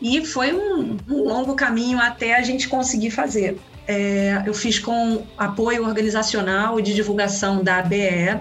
e 0.00 0.24
foi 0.24 0.52
um, 0.52 0.96
um 1.08 1.22
longo 1.24 1.54
caminho 1.54 1.98
até 1.98 2.36
a 2.36 2.42
gente 2.42 2.68
conseguir 2.68 3.10
fazer. 3.10 3.58
É, 3.88 4.42
eu 4.44 4.52
fiz 4.52 4.78
com 4.78 5.24
apoio 5.38 5.84
organizacional 5.86 6.78
e 6.78 6.82
de 6.82 6.92
divulgação 6.94 7.62
da 7.62 7.78
ABE, 7.78 8.40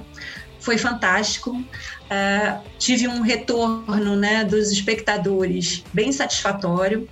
foi 0.60 0.78
fantástico. 0.78 1.64
É, 2.10 2.58
tive 2.80 3.08
um 3.08 3.22
retorno 3.22 4.16
né, 4.16 4.44
dos 4.44 4.72
espectadores 4.72 5.84
bem 5.94 6.12
satisfatório. 6.12 7.08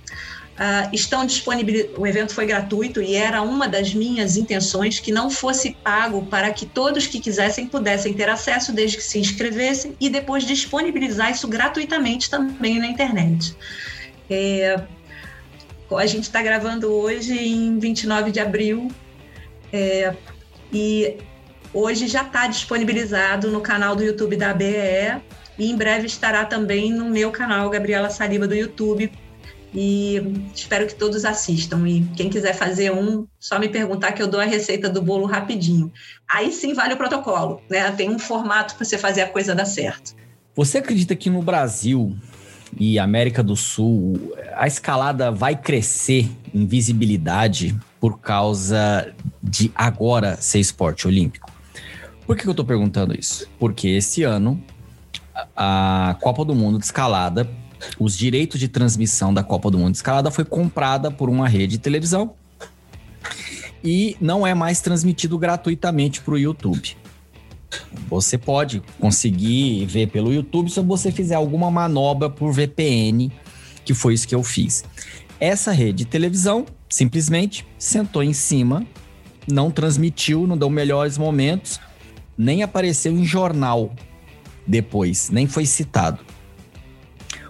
Uh, 0.54 0.86
estão 0.92 1.26
disponíveis. 1.26 1.90
O 1.98 2.06
evento 2.06 2.32
foi 2.32 2.46
gratuito 2.46 3.02
e 3.02 3.16
era 3.16 3.42
uma 3.42 3.66
das 3.66 3.92
minhas 3.92 4.36
intenções 4.36 5.00
que 5.00 5.10
não 5.10 5.28
fosse 5.28 5.76
pago 5.82 6.26
para 6.26 6.48
que 6.52 6.64
todos 6.64 7.08
que 7.08 7.18
quisessem 7.18 7.66
pudessem 7.66 8.14
ter 8.14 8.28
acesso 8.28 8.72
desde 8.72 8.98
que 8.98 9.02
se 9.02 9.18
inscrevessem 9.18 9.96
e 9.98 10.08
depois 10.08 10.44
disponibilizar 10.44 11.32
isso 11.32 11.48
gratuitamente 11.48 12.30
também 12.30 12.78
na 12.78 12.86
internet. 12.86 13.56
É, 14.28 14.80
a 15.96 16.06
gente 16.06 16.24
está 16.24 16.42
gravando 16.42 16.92
hoje 16.92 17.38
em 17.38 17.78
29 17.78 18.30
de 18.30 18.40
abril 18.40 18.90
é, 19.72 20.14
e 20.72 21.18
hoje 21.72 22.08
já 22.08 22.22
está 22.22 22.46
disponibilizado 22.46 23.50
no 23.50 23.60
canal 23.60 23.94
do 23.94 24.02
YouTube 24.02 24.36
da 24.36 24.50
ABE 24.50 25.22
e 25.58 25.70
em 25.70 25.76
breve 25.76 26.06
estará 26.06 26.44
também 26.44 26.92
no 26.92 27.08
meu 27.10 27.30
canal 27.30 27.68
Gabriela 27.70 28.10
Saliba 28.10 28.46
do 28.46 28.54
YouTube. 28.54 29.10
E 29.76 30.22
espero 30.54 30.86
que 30.86 30.94
todos 30.94 31.24
assistam. 31.24 31.88
E 31.88 32.04
quem 32.16 32.30
quiser 32.30 32.54
fazer 32.54 32.92
um, 32.92 33.26
só 33.40 33.58
me 33.58 33.68
perguntar 33.68 34.12
que 34.12 34.22
eu 34.22 34.28
dou 34.28 34.40
a 34.40 34.44
receita 34.44 34.88
do 34.88 35.02
bolo 35.02 35.26
rapidinho. 35.26 35.92
Aí 36.32 36.52
sim 36.52 36.74
vale 36.74 36.94
o 36.94 36.96
protocolo, 36.96 37.60
né? 37.68 37.90
Tem 37.90 38.08
um 38.08 38.18
formato 38.18 38.76
para 38.76 38.84
você 38.84 38.96
fazer 38.96 39.22
a 39.22 39.28
coisa 39.28 39.52
dar 39.52 39.64
certo. 39.64 40.14
Você 40.54 40.78
acredita 40.78 41.16
que 41.16 41.28
no 41.28 41.42
Brasil 41.42 42.16
e 42.78 42.98
América 42.98 43.42
do 43.42 43.56
Sul 43.56 44.34
a 44.56 44.66
escalada 44.66 45.30
vai 45.30 45.56
crescer 45.56 46.30
em 46.52 46.66
visibilidade 46.66 47.76
por 48.00 48.18
causa 48.18 49.12
de 49.42 49.70
agora 49.74 50.36
ser 50.36 50.60
esporte 50.60 51.06
olímpico? 51.06 51.50
Por 52.26 52.36
que 52.36 52.46
eu 52.46 52.52
estou 52.52 52.64
perguntando 52.64 53.18
isso? 53.18 53.46
Porque 53.58 53.88
esse 53.88 54.22
ano 54.22 54.62
a 55.56 56.16
Copa 56.20 56.44
do 56.44 56.54
Mundo 56.54 56.78
de 56.78 56.84
escalada, 56.84 57.48
os 57.98 58.16
direitos 58.16 58.58
de 58.58 58.68
transmissão 58.68 59.32
da 59.34 59.42
Copa 59.42 59.70
do 59.70 59.78
Mundo 59.78 59.92
de 59.92 59.98
escalada 59.98 60.30
foi 60.30 60.44
comprada 60.44 61.10
por 61.10 61.28
uma 61.28 61.48
rede 61.48 61.76
de 61.76 61.78
televisão 61.78 62.34
e 63.82 64.16
não 64.20 64.46
é 64.46 64.54
mais 64.54 64.80
transmitido 64.80 65.38
gratuitamente 65.38 66.20
para 66.20 66.34
o 66.34 66.38
YouTube. 66.38 66.96
Você 68.08 68.36
pode 68.38 68.82
conseguir 69.00 69.86
ver 69.86 70.08
pelo 70.08 70.32
YouTube 70.32 70.70
se 70.70 70.80
você 70.80 71.10
fizer 71.10 71.34
alguma 71.34 71.70
manobra 71.70 72.28
por 72.28 72.52
VPN, 72.52 73.30
que 73.84 73.94
foi 73.94 74.14
isso 74.14 74.28
que 74.28 74.34
eu 74.34 74.42
fiz. 74.42 74.84
Essa 75.40 75.72
rede 75.72 75.98
de 75.98 76.04
televisão 76.06 76.64
simplesmente 76.88 77.66
sentou 77.78 78.22
em 78.22 78.32
cima, 78.32 78.86
não 79.50 79.70
transmitiu, 79.70 80.46
não 80.46 80.56
deu 80.56 80.70
melhores 80.70 81.18
momentos, 81.18 81.80
nem 82.36 82.62
apareceu 82.62 83.12
em 83.12 83.24
jornal 83.24 83.92
depois, 84.66 85.30
nem 85.30 85.46
foi 85.46 85.66
citado. 85.66 86.20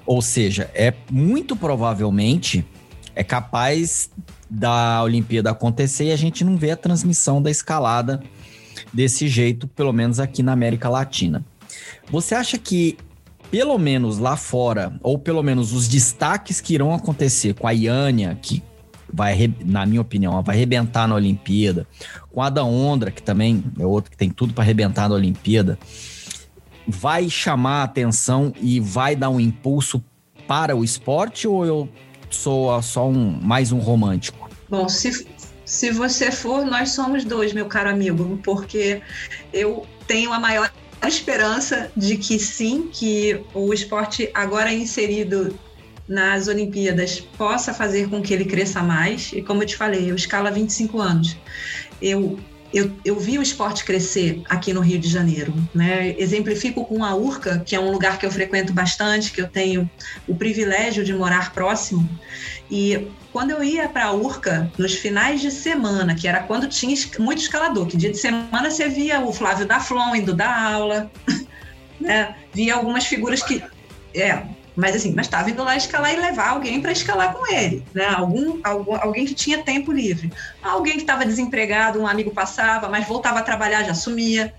Ou 0.06 0.20
seja, 0.20 0.70
é 0.74 0.92
muito 1.10 1.56
provavelmente 1.56 2.64
é 3.14 3.22
capaz 3.22 4.10
da 4.50 5.02
Olimpíada 5.02 5.50
acontecer 5.50 6.06
e 6.06 6.12
a 6.12 6.16
gente 6.16 6.44
não 6.44 6.56
vê 6.56 6.72
a 6.72 6.76
transmissão 6.76 7.40
da 7.40 7.50
escalada 7.50 8.22
desse 8.94 9.28
jeito, 9.28 9.66
pelo 9.66 9.92
menos 9.92 10.20
aqui 10.20 10.42
na 10.42 10.52
América 10.52 10.88
Latina. 10.88 11.44
Você 12.10 12.34
acha 12.34 12.56
que 12.56 12.96
pelo 13.50 13.78
menos 13.78 14.18
lá 14.18 14.36
fora, 14.36 14.98
ou 15.02 15.18
pelo 15.18 15.42
menos 15.42 15.72
os 15.72 15.86
destaques 15.86 16.60
que 16.60 16.74
irão 16.74 16.92
acontecer 16.92 17.54
com 17.54 17.68
a 17.68 17.72
Iânia, 17.72 18.36
que 18.40 18.62
vai, 19.12 19.52
na 19.64 19.86
minha 19.86 20.00
opinião, 20.00 20.42
vai 20.42 20.56
arrebentar 20.56 21.06
na 21.06 21.14
Olimpíada, 21.14 21.86
com 22.32 22.42
a 22.42 22.50
da 22.50 22.64
Ondra, 22.64 23.10
que 23.10 23.22
também 23.22 23.62
é 23.78 23.86
outro 23.86 24.10
que 24.10 24.16
tem 24.16 24.30
tudo 24.30 24.52
para 24.52 24.64
arrebentar 24.64 25.08
na 25.08 25.14
Olimpíada, 25.14 25.78
vai 26.86 27.30
chamar 27.30 27.82
a 27.82 27.84
atenção 27.84 28.52
e 28.60 28.80
vai 28.80 29.14
dar 29.14 29.30
um 29.30 29.38
impulso 29.38 30.02
para 30.48 30.74
o 30.76 30.82
esporte 30.82 31.46
ou 31.46 31.64
eu 31.64 31.88
sou 32.28 32.82
só 32.82 33.08
um 33.08 33.38
mais 33.40 33.70
um 33.70 33.78
romântico? 33.78 34.50
Bom, 34.68 34.88
se, 34.88 35.26
se 35.64 35.90
você 35.90 36.30
for, 36.30 36.64
nós 36.64 36.90
somos 36.90 37.24
dois, 37.24 37.52
meu 37.52 37.66
caro 37.66 37.90
amigo, 37.90 38.38
porque 38.42 39.02
eu 39.52 39.86
tenho 40.06 40.32
a 40.32 40.38
maior 40.38 40.70
esperança 41.06 41.90
de 41.96 42.16
que 42.16 42.38
sim, 42.38 42.88
que 42.92 43.40
o 43.52 43.72
esporte 43.72 44.30
agora 44.34 44.72
inserido 44.72 45.58
nas 46.08 46.48
Olimpíadas 46.48 47.20
possa 47.20 47.72
fazer 47.72 48.08
com 48.08 48.22
que 48.22 48.34
ele 48.34 48.44
cresça 48.44 48.82
mais. 48.82 49.32
E 49.32 49.42
como 49.42 49.62
eu 49.62 49.66
te 49.66 49.76
falei, 49.76 50.10
eu 50.10 50.14
escala 50.14 50.50
25 50.50 51.00
anos. 51.00 51.36
Eu 52.00 52.38
eu, 52.74 52.90
eu 53.04 53.18
vi 53.20 53.38
o 53.38 53.42
esporte 53.42 53.84
crescer 53.84 54.42
aqui 54.46 54.72
no 54.72 54.80
Rio 54.80 54.98
de 54.98 55.08
Janeiro. 55.08 55.54
Né? 55.72 56.14
Exemplifico 56.18 56.84
com 56.84 57.04
a 57.04 57.14
Urca, 57.14 57.60
que 57.64 57.76
é 57.76 57.80
um 57.80 57.92
lugar 57.92 58.18
que 58.18 58.26
eu 58.26 58.30
frequento 58.32 58.72
bastante, 58.72 59.30
que 59.30 59.40
eu 59.40 59.46
tenho 59.46 59.88
o 60.26 60.34
privilégio 60.34 61.04
de 61.04 61.14
morar 61.14 61.52
próximo. 61.52 62.06
E 62.68 63.06
quando 63.32 63.52
eu 63.52 63.62
ia 63.62 63.88
para 63.88 64.06
a 64.06 64.12
Urca, 64.12 64.70
nos 64.76 64.94
finais 64.94 65.40
de 65.40 65.52
semana, 65.52 66.16
que 66.16 66.26
era 66.26 66.42
quando 66.42 66.68
tinha 66.68 66.96
muito 67.20 67.38
escalador, 67.38 67.86
que 67.86 67.96
dia 67.96 68.10
de 68.10 68.18
semana 68.18 68.68
você 68.68 68.88
via 68.88 69.20
o 69.20 69.32
Flávio 69.32 69.66
da 69.66 69.78
Flon 69.78 70.16
indo 70.16 70.34
dar 70.34 70.72
aula, 70.72 71.10
né? 72.00 72.34
via 72.52 72.74
algumas 72.74 73.04
figuras 73.04 73.40
que. 73.40 73.62
É, 74.12 74.42
mas 74.76 74.96
assim, 74.96 75.12
mas 75.14 75.26
estava 75.26 75.50
indo 75.50 75.62
lá 75.62 75.76
escalar 75.76 76.12
e 76.12 76.16
levar 76.16 76.50
alguém 76.50 76.80
para 76.80 76.92
escalar 76.92 77.32
com 77.32 77.46
ele, 77.52 77.84
né? 77.94 78.06
Algum, 78.06 78.58
algum, 78.64 78.96
alguém 78.96 79.24
que 79.24 79.34
tinha 79.34 79.62
tempo 79.62 79.92
livre. 79.92 80.32
Alguém 80.62 80.94
que 80.94 81.02
estava 81.02 81.24
desempregado, 81.24 82.00
um 82.00 82.06
amigo 82.06 82.32
passava, 82.32 82.88
mas 82.88 83.06
voltava 83.06 83.38
a 83.38 83.42
trabalhar, 83.42 83.84
já 83.84 83.94
sumia. 83.94 84.52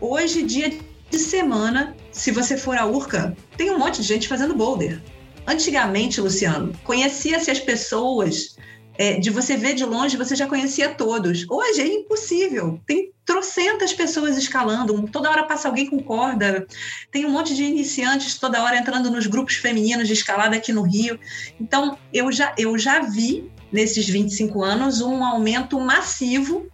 Hoje, 0.00 0.42
dia 0.42 0.72
de 1.10 1.18
semana, 1.18 1.96
se 2.12 2.30
você 2.30 2.56
for 2.56 2.76
a 2.76 2.86
Urca, 2.86 3.36
tem 3.56 3.70
um 3.70 3.78
monte 3.78 4.00
de 4.00 4.06
gente 4.06 4.28
fazendo 4.28 4.54
boulder. 4.54 5.00
Antigamente, 5.46 6.20
Luciano, 6.20 6.72
conhecia-se 6.84 7.50
as 7.50 7.60
pessoas 7.60 8.56
é, 8.98 9.18
de 9.18 9.30
você 9.30 9.56
ver 9.56 9.74
de 9.74 9.84
longe, 9.84 10.16
você 10.16 10.34
já 10.34 10.46
conhecia 10.46 10.88
todos. 10.88 11.44
Hoje 11.48 11.80
é 11.80 11.86
impossível. 11.86 12.80
Tem 12.86 13.12
trocentas 13.24 13.92
pessoas 13.92 14.36
escalando, 14.36 15.08
toda 15.08 15.30
hora 15.30 15.44
passa 15.44 15.68
alguém 15.68 15.86
com 15.86 15.98
corda. 15.98 16.66
Tem 17.10 17.26
um 17.26 17.30
monte 17.30 17.54
de 17.54 17.64
iniciantes 17.64 18.38
toda 18.38 18.62
hora 18.62 18.78
entrando 18.78 19.10
nos 19.10 19.26
grupos 19.26 19.56
femininos 19.56 20.06
de 20.06 20.14
escalada 20.14 20.56
aqui 20.56 20.72
no 20.72 20.82
Rio. 20.82 21.18
Então, 21.60 21.98
eu 22.12 22.30
já, 22.30 22.54
eu 22.56 22.78
já 22.78 23.00
vi 23.00 23.50
nesses 23.72 24.08
25 24.08 24.62
anos 24.62 25.00
um 25.00 25.24
aumento 25.24 25.78
massivo 25.80 26.66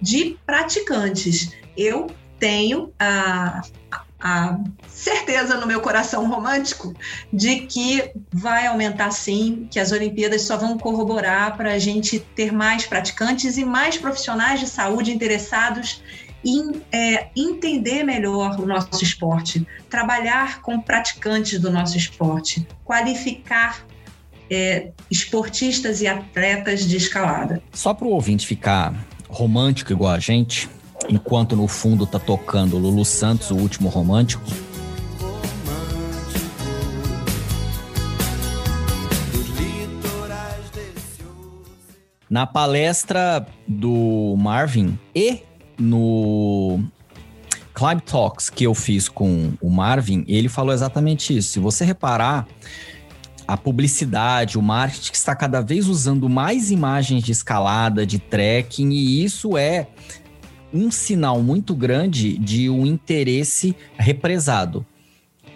de 0.00 0.36
praticantes. 0.44 1.52
Eu 1.76 2.08
tenho 2.38 2.92
a, 2.98 3.62
a 3.90 4.04
certeza 4.86 5.56
no 5.56 5.66
meu 5.66 5.80
coração 5.80 6.28
romântico 6.28 6.94
de 7.32 7.60
que 7.60 8.12
vai 8.30 8.66
aumentar 8.66 9.10
sim, 9.10 9.66
que 9.70 9.80
as 9.80 9.92
Olimpíadas 9.92 10.42
só 10.42 10.56
vão 10.56 10.76
corroborar 10.76 11.56
para 11.56 11.72
a 11.72 11.78
gente 11.78 12.18
ter 12.18 12.52
mais 12.52 12.86
praticantes 12.86 13.56
e 13.56 13.64
mais 13.64 13.96
profissionais 13.96 14.60
de 14.60 14.66
saúde 14.66 15.12
interessados 15.12 16.02
em 16.44 16.82
é, 16.90 17.28
entender 17.36 18.02
melhor 18.02 18.58
o 18.58 18.66
nosso 18.66 19.02
esporte, 19.02 19.66
trabalhar 19.88 20.62
com 20.62 20.80
praticantes 20.80 21.58
do 21.58 21.70
nosso 21.70 21.96
esporte, 21.96 22.66
qualificar 22.84 23.84
é, 24.50 24.90
esportistas 25.10 26.00
e 26.00 26.06
atletas 26.06 26.86
de 26.86 26.96
escalada. 26.96 27.62
Só 27.72 27.94
para 27.94 28.06
o 28.06 28.10
ouvinte 28.10 28.46
ficar 28.46 28.94
romântico 29.28 29.92
igual 29.92 30.12
a 30.12 30.18
gente, 30.18 30.68
enquanto 31.10 31.56
no 31.56 31.66
fundo 31.66 32.06
tá 32.06 32.18
tocando 32.18 32.78
Lulu 32.78 33.04
Santos, 33.04 33.50
o 33.50 33.56
último 33.56 33.88
romântico. 33.88 34.44
Na 42.28 42.46
palestra 42.46 43.44
do 43.66 44.36
Marvin 44.38 44.96
e 45.12 45.42
no 45.76 46.80
Climb 47.74 48.00
Talks 48.02 48.48
que 48.48 48.64
eu 48.64 48.72
fiz 48.72 49.08
com 49.08 49.52
o 49.60 49.68
Marvin, 49.68 50.24
ele 50.28 50.48
falou 50.48 50.72
exatamente 50.72 51.36
isso. 51.36 51.50
Se 51.50 51.58
você 51.58 51.84
reparar, 51.84 52.46
a 53.48 53.56
publicidade, 53.56 54.56
o 54.56 54.62
marketing 54.62 55.12
está 55.12 55.34
cada 55.34 55.60
vez 55.60 55.88
usando 55.88 56.28
mais 56.28 56.70
imagens 56.70 57.24
de 57.24 57.32
escalada, 57.32 58.06
de 58.06 58.20
trekking, 58.20 58.90
e 58.90 59.24
isso 59.24 59.58
é 59.58 59.88
um 60.72 60.90
sinal 60.90 61.42
muito 61.42 61.74
grande 61.74 62.36
de 62.38 62.70
um 62.70 62.86
interesse 62.86 63.76
represado. 63.98 64.84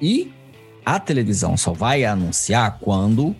E 0.00 0.30
a 0.84 0.98
televisão 0.98 1.56
só 1.56 1.72
vai 1.72 2.04
anunciar 2.04 2.78
quando 2.80 3.34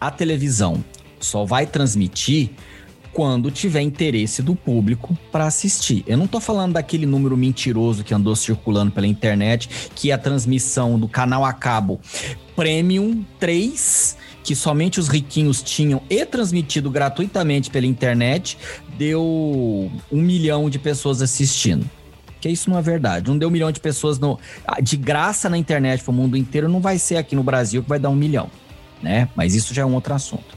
a 0.00 0.10
televisão 0.10 0.84
só 1.20 1.44
vai 1.44 1.66
transmitir 1.66 2.50
quando 3.12 3.50
tiver 3.50 3.80
interesse 3.80 4.42
do 4.42 4.56
público 4.56 5.16
para 5.30 5.46
assistir. 5.46 6.02
Eu 6.06 6.18
não 6.18 6.24
estou 6.24 6.40
falando 6.40 6.72
daquele 6.72 7.06
número 7.06 7.36
mentiroso 7.36 8.02
que 8.02 8.12
andou 8.12 8.34
circulando 8.34 8.90
pela 8.90 9.06
internet, 9.06 9.68
que 9.94 10.10
é 10.10 10.14
a 10.14 10.18
transmissão 10.18 10.98
do 10.98 11.08
canal 11.08 11.44
a 11.44 11.52
cabo 11.52 12.00
Premium 12.56 13.24
3 13.38 14.16
que 14.44 14.54
somente 14.54 15.00
os 15.00 15.08
riquinhos 15.08 15.62
tinham 15.62 16.02
e 16.08 16.24
transmitido 16.26 16.90
gratuitamente 16.90 17.70
pela 17.70 17.86
internet, 17.86 18.58
deu 18.98 19.22
um 20.12 20.20
milhão 20.20 20.68
de 20.68 20.78
pessoas 20.78 21.22
assistindo. 21.22 21.88
Que 22.40 22.50
isso 22.50 22.68
não 22.68 22.78
é 22.78 22.82
verdade. 22.82 23.30
Não 23.30 23.38
deu 23.38 23.48
um 23.48 23.50
milhão 23.50 23.72
de 23.72 23.80
pessoas 23.80 24.18
no, 24.18 24.38
ah, 24.66 24.80
de 24.82 24.98
graça 24.98 25.48
na 25.48 25.56
internet 25.56 26.04
para 26.04 26.10
o 26.10 26.14
mundo 26.14 26.36
inteiro, 26.36 26.68
não 26.68 26.78
vai 26.78 26.98
ser 26.98 27.16
aqui 27.16 27.34
no 27.34 27.42
Brasil 27.42 27.82
que 27.82 27.88
vai 27.88 27.98
dar 27.98 28.10
um 28.10 28.14
milhão, 28.14 28.50
né? 29.02 29.30
Mas 29.34 29.54
isso 29.54 29.72
já 29.72 29.80
é 29.80 29.84
um 29.86 29.94
outro 29.94 30.12
assunto. 30.12 30.54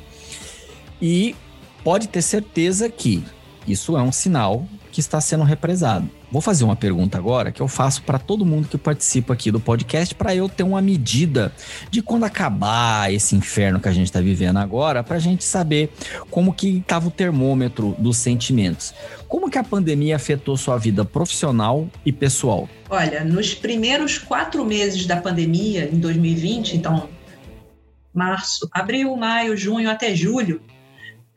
E 1.02 1.34
pode 1.82 2.10
ter 2.10 2.22
certeza 2.22 2.90
que 2.90 3.24
isso 3.66 3.98
é 3.98 4.02
um 4.02 4.12
sinal 4.12 4.68
que 4.92 5.00
está 5.00 5.22
sendo 5.22 5.46
represado. 5.46 6.10
Vou 6.30 6.42
fazer 6.42 6.66
uma 6.66 6.76
pergunta 6.76 7.18
agora 7.18 7.54
que 7.54 7.62
eu 7.62 7.70
faço 7.70 8.02
para 8.04 8.20
todo 8.20 8.46
mundo 8.46 8.68
que 8.68 8.78
participa 8.78 9.34
aqui 9.34 9.50
do 9.50 9.62
podcast 9.62 10.14
para 10.14 10.36
eu 10.36 10.50
ter 10.50 10.64
uma 10.64 10.82
medida 10.82 11.54
de 11.90 12.02
quando 12.02 12.26
acabar 12.26 13.14
esse 13.14 13.34
inferno 13.34 13.80
que 13.80 13.88
a 13.88 13.94
gente 13.94 14.08
está 14.08 14.20
vivendo 14.20 14.58
agora, 14.58 15.04
para 15.04 15.16
a 15.16 15.20
gente 15.20 15.46
saber 15.46 15.90
como 16.30 16.54
que 16.54 16.80
estava 16.80 17.08
o 17.08 17.12
termômetro 17.12 17.96
dos 17.98 18.18
sentimentos. 18.18 18.94
Como 19.28 19.50
que 19.50 19.58
a 19.58 19.64
pandemia 19.64 20.18
afetou 20.18 20.58
sua 20.58 20.78
vida 20.78 21.06
profissional 21.06 21.88
e 22.06 22.12
pessoal? 22.12 22.68
Olha, 22.90 23.24
nos 23.24 23.54
primeiros 23.54 24.18
quatro 24.18 24.66
meses 24.66 25.06
da 25.06 25.16
pandemia, 25.18 25.90
em 25.90 25.98
2020, 25.98 26.76
então 26.76 27.08
março, 28.14 28.68
abril, 28.74 29.16
maio, 29.16 29.56
junho 29.56 29.90
até 29.90 30.14
julho, 30.14 30.62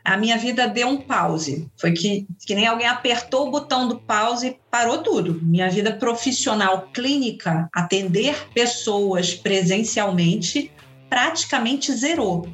a 0.04 0.16
minha 0.16 0.36
vida 0.38 0.66
deu 0.66 0.88
um 0.88 0.96
pause. 0.96 1.68
Foi 1.76 1.92
que, 1.92 2.26
que 2.46 2.54
nem 2.54 2.66
alguém 2.66 2.86
apertou 2.86 3.48
o 3.48 3.50
botão 3.50 3.88
do 3.88 3.98
pause 3.98 4.48
e 4.48 4.56
parou 4.70 4.98
tudo. 4.98 5.40
Minha 5.42 5.68
vida 5.68 5.92
profissional 5.92 6.88
clínica, 6.92 7.68
atender 7.74 8.48
pessoas 8.54 9.34
presencialmente, 9.34 10.72
praticamente 11.08 11.92
zerou. 11.92 12.48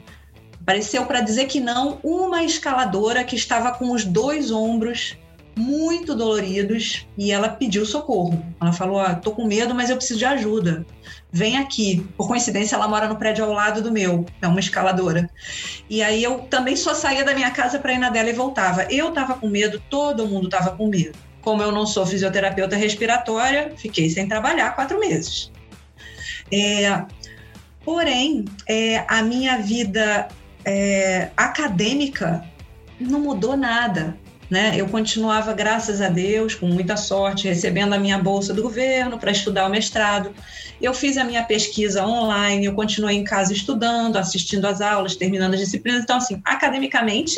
Apareceu 0.61 1.07
para 1.07 1.21
dizer 1.21 1.47
que 1.47 1.61
não 1.61 2.01
uma 2.03 2.43
escaladora 2.43 3.23
que 3.23 3.37
estava 3.37 3.73
com 3.73 3.93
os 3.93 4.05
dois 4.05 4.51
ombros 4.51 5.17
muito 5.57 6.15
doloridos 6.15 7.07
e 7.17 7.33
ela 7.33 7.49
pediu 7.49 7.87
socorro. 7.87 8.45
Ela 8.61 8.73
falou: 8.73 9.01
ah, 9.01 9.15
tô 9.15 9.33
com 9.33 9.47
medo, 9.47 9.75
mas 9.75 9.91
eu 9.91 9.97
preciso 9.97 10.19
de 10.19 10.25
ajuda 10.25 10.85
vem 11.37 11.59
aqui. 11.59 12.07
Por 12.17 12.27
coincidência, 12.27 12.77
ela 12.77 12.89
mora 12.89 13.07
no 13.07 13.17
prédio 13.17 13.45
ao 13.45 13.53
lado 13.53 13.83
do 13.83 13.93
meu, 13.93 14.25
é 14.41 14.49
uma 14.49 14.59
escaladora. 14.59 15.29
E 15.89 16.03
aí 16.03 16.23
eu 16.23 16.41
também 16.41 16.75
só 16.75 16.95
saía 16.95 17.25
da 17.25 17.35
minha 17.35 17.51
casa 17.51 17.79
para 17.79 17.93
ir 17.93 17.99
na 17.99 18.09
dela 18.09 18.31
e 18.31 18.33
voltava. 18.33 18.85
Eu 18.91 19.11
estava 19.11 19.35
com 19.35 19.47
medo, 19.47 19.81
todo 19.91 20.27
mundo 20.27 20.47
estava 20.47 20.75
com 20.75 20.89
medo. 20.89 21.19
Como 21.43 21.63
eu 21.63 21.71
não 21.71 21.87
sou 21.87 22.07
fisioterapeuta 22.07 22.75
respiratória, 22.75 23.73
fiquei 23.77 24.09
sem 24.09 24.27
trabalhar 24.27 24.75
quatro 24.75 24.99
meses. 24.99 25.53
É, 26.51 27.05
porém, 27.85 28.45
é, 28.67 29.05
a 29.07 29.23
minha 29.23 29.59
vida 29.59 30.29
é, 30.65 31.31
acadêmica 31.37 32.43
não 32.99 33.21
mudou 33.21 33.57
nada. 33.57 34.17
Né? 34.49 34.75
Eu 34.77 34.87
continuava, 34.89 35.53
graças 35.53 36.01
a 36.01 36.09
Deus, 36.09 36.55
com 36.55 36.67
muita 36.67 36.97
sorte, 36.97 37.49
recebendo 37.49 37.93
a 37.95 37.99
minha 37.99 38.19
bolsa 38.19 38.55
do 38.55 38.63
governo 38.63 39.19
para 39.19 39.33
estudar 39.33 39.67
o 39.67 39.71
mestrado. 39.71 40.33
Eu 40.81 40.95
fiz 40.95 41.17
a 41.17 41.25
minha 41.25 41.43
pesquisa 41.43 42.07
online, 42.07 42.67
eu 42.67 42.75
continuei 42.75 43.17
em 43.17 43.25
casa 43.25 43.53
estudando, 43.53 44.17
assistindo 44.17 44.67
às 44.67 44.81
aulas, 44.81 45.17
terminando 45.17 45.55
as 45.55 45.61
disciplinas. 45.61 46.03
Então, 46.03 46.19
assim, 46.19 46.41
academicamente, 46.45 47.37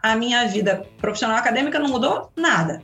a 0.00 0.14
minha 0.14 0.46
vida 0.46 0.86
profissional 1.00 1.36
acadêmica 1.36 1.78
não 1.78 1.88
mudou 1.88 2.30
nada. 2.36 2.80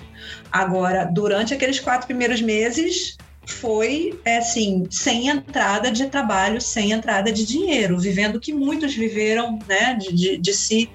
Agora, 0.51 1.05
durante 1.05 1.55
aqueles 1.55 1.79
quatro 1.79 2.07
primeiros 2.07 2.41
meses, 2.41 3.17
foi 3.47 4.19
assim, 4.27 4.87
sem 4.91 5.29
entrada 5.29 5.91
de 5.91 6.07
trabalho, 6.07 6.61
sem 6.61 6.93
entrada 6.93 7.31
de 7.31 7.45
dinheiro, 7.45 7.99
vivendo 7.99 8.37
o 8.37 8.41
que 8.41 8.53
muitos 8.53 8.95
viveram, 8.95 9.59
né, 9.69 9.95
de, 9.95 10.13
de, 10.13 10.37
de 10.39 10.53
se 10.53 10.91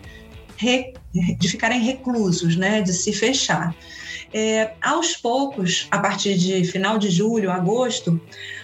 re, 0.59 0.93
de 1.13 1.47
ficarem 1.47 1.79
reclusos, 1.79 2.57
né, 2.57 2.81
de 2.81 2.91
se 2.91 3.13
fechar. 3.13 3.73
É, 4.31 4.73
aos 4.81 5.15
poucos, 5.15 5.87
a 5.89 5.97
partir 5.97 6.37
de 6.37 6.63
final 6.65 6.99
de 6.99 7.09
julho, 7.09 7.49
agosto, 7.49 8.21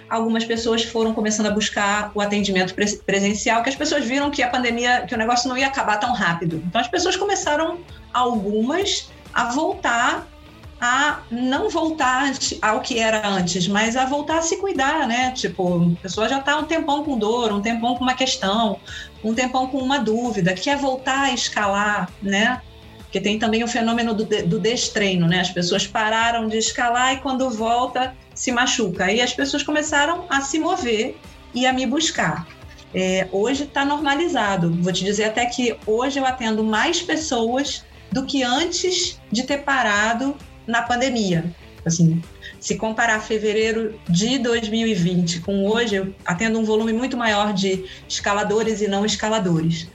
algumas 0.10 0.43
pessoas 0.43 0.84
foram 0.84 1.14
começando 1.14 1.48
a 1.48 1.52
buscar 1.52 2.12
o 2.14 2.22
atendimento 2.22 2.76
presencial, 3.06 3.64
que 3.64 3.70
as 3.70 3.76
pessoas 3.76 4.06
viram 4.06 4.30
que 4.30 4.43
a 4.43 4.50
pandemia, 4.50 5.06
que 5.08 5.16
o 5.16 5.18
negócio 5.18 5.48
não 5.48 5.58
ia 5.58 5.68
acabar 5.68 5.98
tão 5.98 6.14
rápido. 6.14 6.62
Então 6.68 6.80
as 6.80 6.88
pessoas 6.88 7.16
começaram, 7.16 7.80
algumas, 8.14 9.10
a 9.34 9.46
voltar 9.46 10.28
a 10.80 11.22
não 11.32 11.70
voltar 11.70 12.34
ao 12.62 12.82
que 12.82 13.00
era 13.00 13.28
antes, 13.28 13.68
mas 13.68 13.96
a 13.96 14.06
voltar 14.06 14.39
a 14.39 14.41
se 14.41 14.58
cuidar, 14.58 15.08
né? 15.08 15.32
Tipo, 15.32 15.93
a 15.98 16.02
pessoa 16.02 16.28
já 16.28 16.39
está 16.39 16.58
um 16.58 16.66
tempão 16.66 17.04
com 17.04 17.18
dor, 17.18 17.52
um 17.54 17.62
tempão 17.62 17.96
com 17.96 18.04
uma 18.04 18.14
questão, 18.14 18.80
um 19.26 19.34
tempão 19.34 19.68
com 19.68 19.80
uma 19.80 19.98
dúvida, 19.98 20.54
quer 20.54 20.78
voltar 20.78 21.24
a 21.24 21.34
escalar, 21.34 22.10
né? 22.22 22.62
Porque 23.00 23.20
tem 23.20 23.40
também 23.40 23.64
o 23.64 23.68
fenômeno 23.68 24.14
do, 24.14 24.24
do 24.24 24.60
destreino, 24.60 25.28
né? 25.28 25.40
As 25.40 25.50
pessoas 25.50 25.88
pararam 25.88 26.48
de 26.48 26.58
escalar 26.58 27.14
e 27.14 27.18
quando 27.18 27.50
volta 27.50 28.16
se 28.36 28.52
machuca. 28.52 29.06
Aí 29.06 29.22
as 29.22 29.34
pessoas 29.34 29.64
começaram 29.64 30.26
a 30.30 30.42
se 30.42 30.60
mover 30.60 31.18
e 31.56 31.66
a 31.66 31.74
me 31.74 31.88
buscar. 31.88 32.48
É, 32.94 33.28
hoje 33.32 33.64
está 33.64 33.84
normalizado. 33.84 34.72
Vou 34.82 34.94
te 34.94 35.04
dizer 35.04 35.26
até 35.26 35.46
que 35.48 35.76
hoje 35.88 36.20
eu 36.20 36.26
atendo 36.26 36.64
mais 36.64 37.02
pessoas 37.02 37.84
do 38.12 38.26
que 38.26 38.44
antes 38.44 39.20
de 39.32 39.44
ter 39.44 39.64
parado 39.64 40.38
na 40.68 40.84
pandemia. 40.84 41.52
Assim, 41.84 42.22
se 42.66 42.78
comparar 42.78 43.20
fevereiro 43.20 43.93
de 44.09 44.39
2020 44.39 45.41
com 45.41 45.68
hoje, 45.68 45.97
eu 45.97 46.16
atendo 46.26 46.57
um 46.57 46.66
volume 46.66 46.91
muito 46.91 47.16
maior 47.16 47.53
de 47.53 47.86
escaladores 48.09 48.82
e 48.82 48.88
não 48.88 49.05
escaladores. 49.05 49.88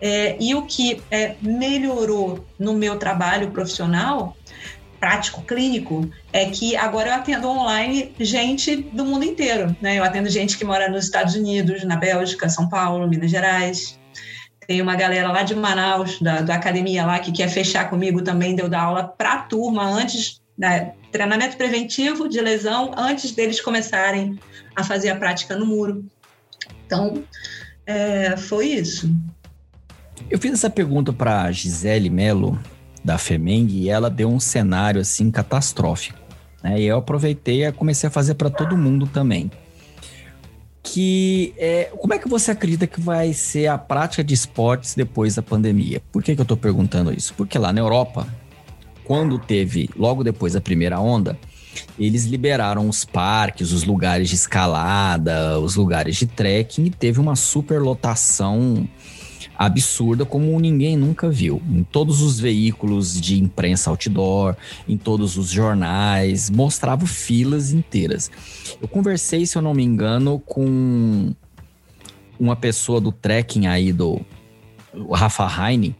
É, 0.00 0.34
e 0.40 0.54
o 0.54 0.62
que 0.62 1.02
é, 1.10 1.34
melhorou 1.42 2.42
no 2.58 2.72
meu 2.72 2.98
trabalho 2.98 3.50
profissional, 3.50 4.34
prático, 4.98 5.42
clínico, 5.42 6.10
é 6.32 6.46
que 6.46 6.74
agora 6.74 7.10
eu 7.10 7.14
atendo 7.14 7.46
online 7.46 8.14
gente 8.18 8.74
do 8.74 9.04
mundo 9.04 9.26
inteiro. 9.26 9.76
Né? 9.78 9.98
Eu 9.98 10.02
atendo 10.02 10.30
gente 10.30 10.56
que 10.56 10.64
mora 10.64 10.88
nos 10.88 11.04
Estados 11.04 11.34
Unidos, 11.34 11.84
na 11.84 11.96
Bélgica, 11.96 12.48
São 12.48 12.70
Paulo, 12.70 13.06
Minas 13.06 13.30
Gerais. 13.30 14.00
Tem 14.66 14.80
uma 14.80 14.96
galera 14.96 15.30
lá 15.30 15.42
de 15.42 15.54
Manaus, 15.54 16.18
da, 16.22 16.40
da 16.40 16.54
academia 16.54 17.04
lá, 17.04 17.18
que 17.18 17.30
quer 17.30 17.50
fechar 17.50 17.90
comigo 17.90 18.22
também, 18.22 18.56
deu 18.56 18.66
dar 18.66 18.84
aula 18.84 19.04
para 19.04 19.34
a 19.34 19.38
turma 19.42 19.84
antes, 19.84 20.42
né, 20.56 20.92
treinamento 21.10 21.56
preventivo 21.56 22.28
de 22.28 22.40
lesão, 22.40 22.92
antes 22.96 23.32
deles 23.32 23.60
começarem 23.60 24.38
a 24.74 24.84
fazer 24.84 25.10
a 25.10 25.16
prática 25.16 25.56
no 25.56 25.66
muro. 25.66 26.04
Então, 26.86 27.24
é, 27.86 28.36
foi 28.36 28.68
isso. 28.68 29.10
Eu 30.30 30.38
fiz 30.38 30.52
essa 30.52 30.70
pergunta 30.70 31.12
para 31.12 31.50
Gisele 31.50 32.08
Melo, 32.08 32.58
da 33.04 33.18
Femeng, 33.18 33.66
e 33.70 33.88
ela 33.88 34.08
deu 34.08 34.28
um 34.28 34.40
cenário 34.40 35.00
assim 35.00 35.30
catastrófico. 35.30 36.18
Né? 36.62 36.80
E 36.80 36.84
eu 36.84 36.98
aproveitei 36.98 37.64
e 37.64 37.72
comecei 37.72 38.06
a 38.08 38.10
fazer 38.10 38.34
para 38.34 38.48
todo 38.48 38.76
mundo 38.76 39.06
também 39.06 39.50
que 40.84 41.54
é, 41.56 41.84
como 41.98 42.12
é 42.12 42.18
que 42.18 42.28
você 42.28 42.50
acredita 42.50 42.86
que 42.86 43.00
vai 43.00 43.32
ser 43.32 43.66
a 43.66 43.78
prática 43.78 44.22
de 44.22 44.34
esportes 44.34 44.94
depois 44.94 45.34
da 45.34 45.42
pandemia? 45.42 46.00
Por 46.12 46.22
que, 46.22 46.34
que 46.34 46.40
eu 46.40 46.44
estou 46.44 46.58
perguntando 46.58 47.10
isso? 47.10 47.32
Porque 47.34 47.58
lá 47.58 47.72
na 47.72 47.80
Europa, 47.80 48.28
quando 49.04 49.38
teve, 49.38 49.88
logo 49.96 50.24
depois 50.24 50.54
da 50.54 50.60
primeira 50.60 50.98
onda, 50.98 51.38
eles 51.98 52.24
liberaram 52.24 52.88
os 52.88 53.04
parques, 53.04 53.72
os 53.72 53.84
lugares 53.84 54.28
de 54.28 54.34
escalada, 54.34 55.58
os 55.60 55.76
lugares 55.76 56.16
de 56.16 56.26
trekking 56.26 56.86
e 56.86 56.90
teve 56.90 57.20
uma 57.20 57.36
superlotação 57.36 58.88
absurda 59.56 60.24
como 60.24 60.58
ninguém 60.58 60.96
nunca 60.96 61.30
viu. 61.30 61.62
Em 61.68 61.84
todos 61.84 62.22
os 62.22 62.40
veículos 62.40 63.20
de 63.20 63.40
imprensa 63.40 63.90
outdoor, 63.90 64.56
em 64.88 64.96
todos 64.96 65.36
os 65.36 65.48
jornais, 65.50 66.50
mostrava 66.50 67.06
filas 67.06 67.72
inteiras. 67.72 68.30
Eu 68.80 68.88
conversei, 68.88 69.46
se 69.46 69.56
eu 69.56 69.62
não 69.62 69.74
me 69.74 69.84
engano, 69.84 70.40
com 70.40 71.32
uma 72.38 72.56
pessoa 72.56 73.00
do 73.00 73.12
trekking 73.12 73.66
aí 73.66 73.92
do 73.92 74.20
Rafa 75.12 75.46
Heine, 75.46 75.94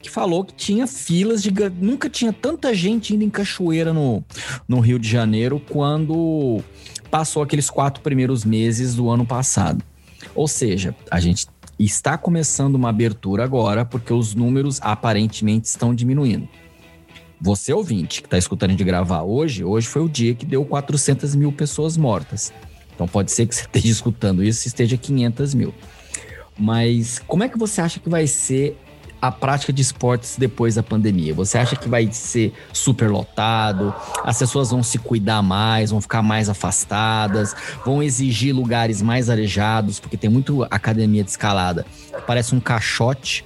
que 0.00 0.10
falou 0.10 0.44
que 0.44 0.54
tinha 0.54 0.86
filas 0.86 1.42
de. 1.42 1.50
Nunca 1.78 2.08
tinha 2.08 2.32
tanta 2.32 2.74
gente 2.74 3.14
indo 3.14 3.22
em 3.22 3.30
cachoeira 3.30 3.92
no, 3.92 4.24
no 4.66 4.80
Rio 4.80 4.98
de 4.98 5.08
Janeiro 5.08 5.60
quando 5.68 6.62
passou 7.10 7.42
aqueles 7.42 7.68
quatro 7.68 8.02
primeiros 8.02 8.44
meses 8.44 8.94
do 8.94 9.10
ano 9.10 9.26
passado. 9.26 9.84
Ou 10.34 10.48
seja, 10.48 10.94
a 11.10 11.20
gente 11.20 11.46
está 11.78 12.16
começando 12.16 12.74
uma 12.74 12.90
abertura 12.90 13.44
agora, 13.44 13.84
porque 13.84 14.12
os 14.12 14.34
números 14.34 14.78
aparentemente 14.82 15.66
estão 15.66 15.94
diminuindo. 15.94 16.48
Você 17.40 17.72
ouvinte 17.72 18.20
que 18.20 18.26
está 18.26 18.36
escutando 18.36 18.74
de 18.74 18.84
gravar 18.84 19.22
hoje, 19.22 19.64
hoje 19.64 19.86
foi 19.86 20.02
o 20.02 20.08
dia 20.08 20.34
que 20.34 20.44
deu 20.44 20.64
400 20.64 21.34
mil 21.34 21.50
pessoas 21.50 21.96
mortas. 21.96 22.52
Então 22.94 23.08
pode 23.08 23.32
ser 23.32 23.46
que 23.46 23.54
você 23.54 23.62
esteja 23.62 23.88
escutando 23.88 24.44
isso 24.44 24.66
e 24.66 24.68
esteja 24.68 24.96
500 24.96 25.54
mil. 25.54 25.74
Mas 26.58 27.18
como 27.26 27.42
é 27.42 27.48
que 27.48 27.58
você 27.58 27.80
acha 27.80 27.98
que 27.98 28.10
vai 28.10 28.26
ser 28.26 28.78
a 29.20 29.30
prática 29.30 29.72
de 29.72 29.82
esportes 29.82 30.36
depois 30.38 30.74
da 30.76 30.82
pandemia? 30.82 31.34
Você 31.34 31.58
acha 31.58 31.76
que 31.76 31.88
vai 31.88 32.10
ser 32.12 32.52
super 32.72 33.10
lotado? 33.10 33.94
As 34.24 34.38
pessoas 34.38 34.70
vão 34.70 34.82
se 34.82 34.98
cuidar 34.98 35.42
mais, 35.42 35.90
vão 35.90 36.00
ficar 36.00 36.22
mais 36.22 36.48
afastadas, 36.48 37.54
vão 37.84 38.02
exigir 38.02 38.54
lugares 38.54 39.02
mais 39.02 39.28
arejados, 39.28 40.00
porque 40.00 40.16
tem 40.16 40.30
muito 40.30 40.64
academia 40.70 41.22
de 41.22 41.30
escalada. 41.30 41.84
Parece 42.26 42.54
um 42.54 42.60
caixote 42.60 43.44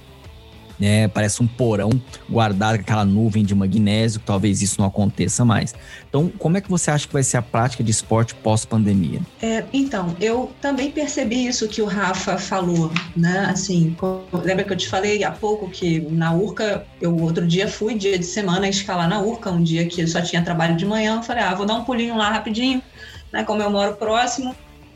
né? 0.79 1.07
Parece 1.07 1.41
um 1.41 1.47
porão 1.47 1.89
guardado 2.29 2.75
com 2.77 2.81
aquela 2.81 3.05
nuvem 3.05 3.43
de 3.43 3.55
magnésio, 3.55 4.21
talvez 4.25 4.61
isso 4.61 4.79
não 4.79 4.87
aconteça 4.87 5.45
mais. 5.45 5.73
Então, 6.07 6.31
como 6.37 6.57
é 6.57 6.61
que 6.61 6.69
você 6.69 6.91
acha 6.91 7.07
que 7.07 7.13
vai 7.13 7.23
ser 7.23 7.37
a 7.37 7.41
prática 7.41 7.83
de 7.83 7.91
esporte 7.91 8.35
pós-pandemia? 8.35 9.21
É, 9.41 9.63
Então, 9.73 10.15
eu 10.19 10.51
também 10.61 10.91
percebi 10.91 11.45
isso 11.47 11.67
que 11.67 11.81
o 11.81 11.85
Rafa 11.85 12.37
falou, 12.37 12.91
né? 13.15 13.47
Assim, 13.49 13.95
lembra 14.33 14.63
que 14.63 14.73
eu 14.73 14.77
te 14.77 14.87
falei 14.87 15.23
há 15.23 15.31
pouco 15.31 15.69
que 15.69 15.99
na 15.99 16.33
Urca, 16.33 16.85
eu 17.01 17.15
outro 17.19 17.45
dia 17.45 17.67
fui, 17.67 17.95
dia 17.95 18.17
de 18.17 18.25
semana, 18.25 18.67
escalar 18.67 19.07
na 19.07 19.21
Urca, 19.21 19.51
um 19.51 19.63
dia 19.63 19.85
que 19.85 20.01
eu 20.01 20.07
só 20.07 20.21
tinha 20.21 20.41
trabalho 20.41 20.75
de 20.75 20.85
manhã, 20.85 21.17
eu 21.17 21.23
falei, 21.23 21.43
ah, 21.43 21.53
vou 21.53 21.65
dar 21.65 21.75
um 21.75 21.83
pulinho 21.83 22.17
lá 22.17 22.29
rapidinho, 22.29 22.81
né? 23.31 23.43
Como 23.43 23.61
eu 23.61 23.69
moro 23.69 23.95
próximo, 23.95 24.55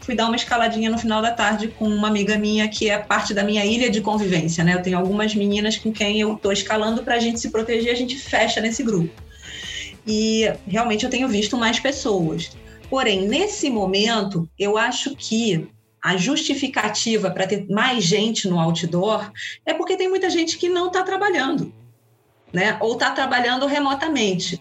fui 0.10 0.16
dar 0.16 0.26
uma 0.26 0.36
escaladinha 0.36 0.90
no 0.90 0.98
final 0.98 1.22
da 1.22 1.30
tarde 1.30 1.68
com 1.68 1.88
uma 1.88 2.08
amiga 2.08 2.36
minha 2.36 2.68
que 2.68 2.90
é 2.90 2.98
parte 2.98 3.32
da 3.32 3.44
minha 3.44 3.64
ilha 3.64 3.92
de 3.92 4.02
convivência, 4.02 4.64
né? 4.64 4.74
Eu 4.74 4.82
tenho 4.82 4.98
algumas 4.98 5.36
meninas 5.36 5.78
com 5.78 5.92
quem 5.94 6.20
eu 6.20 6.36
tô 6.36 6.52
escalando 6.52 7.04
para 7.04 7.14
a 7.14 7.20
gente 7.20 7.40
se 7.40 7.52
proteger, 7.52 7.92
a 7.92 7.96
gente 7.96 8.18
fecha 8.18 8.60
nesse 8.60 8.82
grupo. 8.82 9.14
E 10.08 10.52
realmente 10.66 11.06
eu 11.06 11.12
tenho 11.12 11.28
visto 11.28 11.56
mais 11.56 11.80
pessoas. 11.80 12.58
Porém, 12.90 13.28
nesse 13.28 13.70
momento, 13.70 14.50
eu 14.58 14.80
acho 14.80 15.16
que 15.16 15.68
a 16.04 16.18
justificativa 16.18 17.30
para 17.30 17.46
ter 17.46 17.68
mais 17.70 18.04
gente 18.04 18.48
no 18.48 18.60
outdoor 18.60 19.32
é 19.64 19.76
porque 19.76 19.96
tem 19.96 20.10
muita 20.10 20.28
gente 20.28 20.58
que 20.58 20.68
não 20.68 20.88
está 20.88 21.04
trabalhando, 21.04 21.72
né? 22.52 22.78
Ou 22.80 22.94
está 22.94 23.12
trabalhando 23.12 23.68
remotamente 23.68 24.60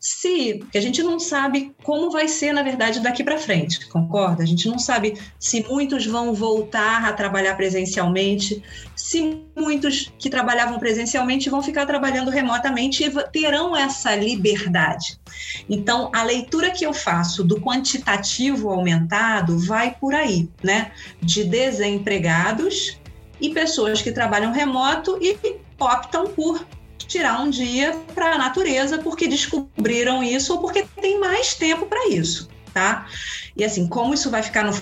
se 0.00 0.60
que 0.70 0.78
a 0.78 0.80
gente 0.80 1.02
não 1.02 1.18
sabe 1.18 1.74
como 1.82 2.10
vai 2.10 2.28
ser 2.28 2.52
na 2.52 2.62
verdade 2.62 3.00
daqui 3.00 3.24
para 3.24 3.38
frente, 3.38 3.86
concorda? 3.88 4.42
A 4.42 4.46
gente 4.46 4.68
não 4.68 4.78
sabe 4.78 5.18
se 5.38 5.64
muitos 5.68 6.06
vão 6.06 6.32
voltar 6.32 7.04
a 7.04 7.12
trabalhar 7.12 7.56
presencialmente, 7.56 8.62
se 8.94 9.42
muitos 9.56 10.12
que 10.18 10.30
trabalhavam 10.30 10.78
presencialmente 10.78 11.50
vão 11.50 11.62
ficar 11.62 11.84
trabalhando 11.84 12.30
remotamente 12.30 13.04
e 13.04 13.10
terão 13.32 13.76
essa 13.76 14.14
liberdade. 14.14 15.18
Então, 15.68 16.10
a 16.14 16.22
leitura 16.22 16.70
que 16.70 16.86
eu 16.86 16.92
faço 16.92 17.42
do 17.42 17.60
quantitativo 17.60 18.70
aumentado 18.70 19.58
vai 19.58 19.96
por 19.98 20.14
aí, 20.14 20.48
né? 20.62 20.92
De 21.20 21.42
desempregados 21.42 23.00
e 23.40 23.50
pessoas 23.50 24.00
que 24.00 24.12
trabalham 24.12 24.52
remoto 24.52 25.18
e 25.20 25.36
optam 25.80 26.26
por 26.28 26.64
tirar 27.06 27.40
um 27.40 27.50
dia 27.50 27.96
para 28.14 28.34
a 28.34 28.38
natureza 28.38 28.98
porque 28.98 29.28
descobriram 29.28 30.22
isso 30.22 30.54
ou 30.54 30.60
porque 30.60 30.84
tem 31.00 31.18
mais 31.20 31.54
tempo 31.54 31.86
para 31.86 32.08
isso, 32.08 32.48
tá? 32.72 33.06
E 33.56 33.64
assim, 33.64 33.86
como 33.86 34.14
isso 34.14 34.30
vai 34.30 34.42
ficar 34.42 34.64
no 34.64 34.72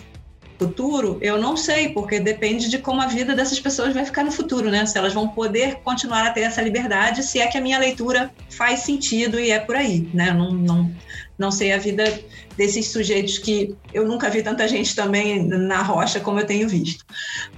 futuro, 0.58 1.18
eu 1.20 1.40
não 1.40 1.56
sei, 1.56 1.90
porque 1.90 2.18
depende 2.18 2.68
de 2.68 2.78
como 2.78 3.00
a 3.00 3.06
vida 3.06 3.34
dessas 3.34 3.60
pessoas 3.60 3.92
vai 3.92 4.04
ficar 4.04 4.24
no 4.24 4.30
futuro, 4.30 4.70
né? 4.70 4.86
Se 4.86 4.96
elas 4.96 5.12
vão 5.12 5.28
poder 5.28 5.76
continuar 5.76 6.26
a 6.26 6.30
ter 6.30 6.42
essa 6.42 6.62
liberdade, 6.62 7.22
se 7.22 7.38
é 7.38 7.46
que 7.46 7.58
a 7.58 7.60
minha 7.60 7.78
leitura 7.78 8.32
faz 8.50 8.80
sentido 8.80 9.38
e 9.38 9.50
é 9.50 9.58
por 9.58 9.76
aí, 9.76 10.08
né? 10.14 10.32
não, 10.32 10.52
não, 10.52 10.90
não 11.38 11.50
sei 11.50 11.72
a 11.72 11.78
vida 11.78 12.20
desses 12.56 12.88
sujeitos 12.88 13.38
que 13.38 13.76
eu 13.92 14.06
nunca 14.06 14.30
vi 14.30 14.42
tanta 14.42 14.66
gente 14.66 14.96
também 14.96 15.46
na 15.46 15.82
rocha 15.82 16.20
como 16.20 16.40
eu 16.40 16.46
tenho 16.46 16.68
visto. 16.68 17.04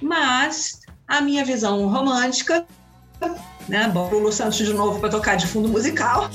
Mas 0.00 0.80
a 1.06 1.20
minha 1.20 1.44
visão 1.44 1.86
romântica 1.88 2.66
né? 3.68 3.90
Bom, 3.92 4.10
o 4.12 4.18
Lu 4.18 4.32
Santos 4.32 4.56
de 4.56 4.72
novo 4.72 4.98
para 5.00 5.08
tocar 5.08 5.36
de 5.36 5.46
fundo 5.46 5.68
musical. 5.68 6.30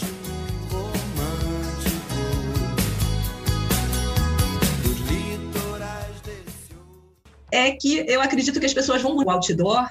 é 7.54 7.70
que 7.70 8.04
eu 8.08 8.20
acredito 8.20 8.60
que 8.60 8.66
as 8.66 8.74
pessoas 8.74 9.04
vão 9.04 9.16
no 9.16 9.30
outdoor 9.30 9.88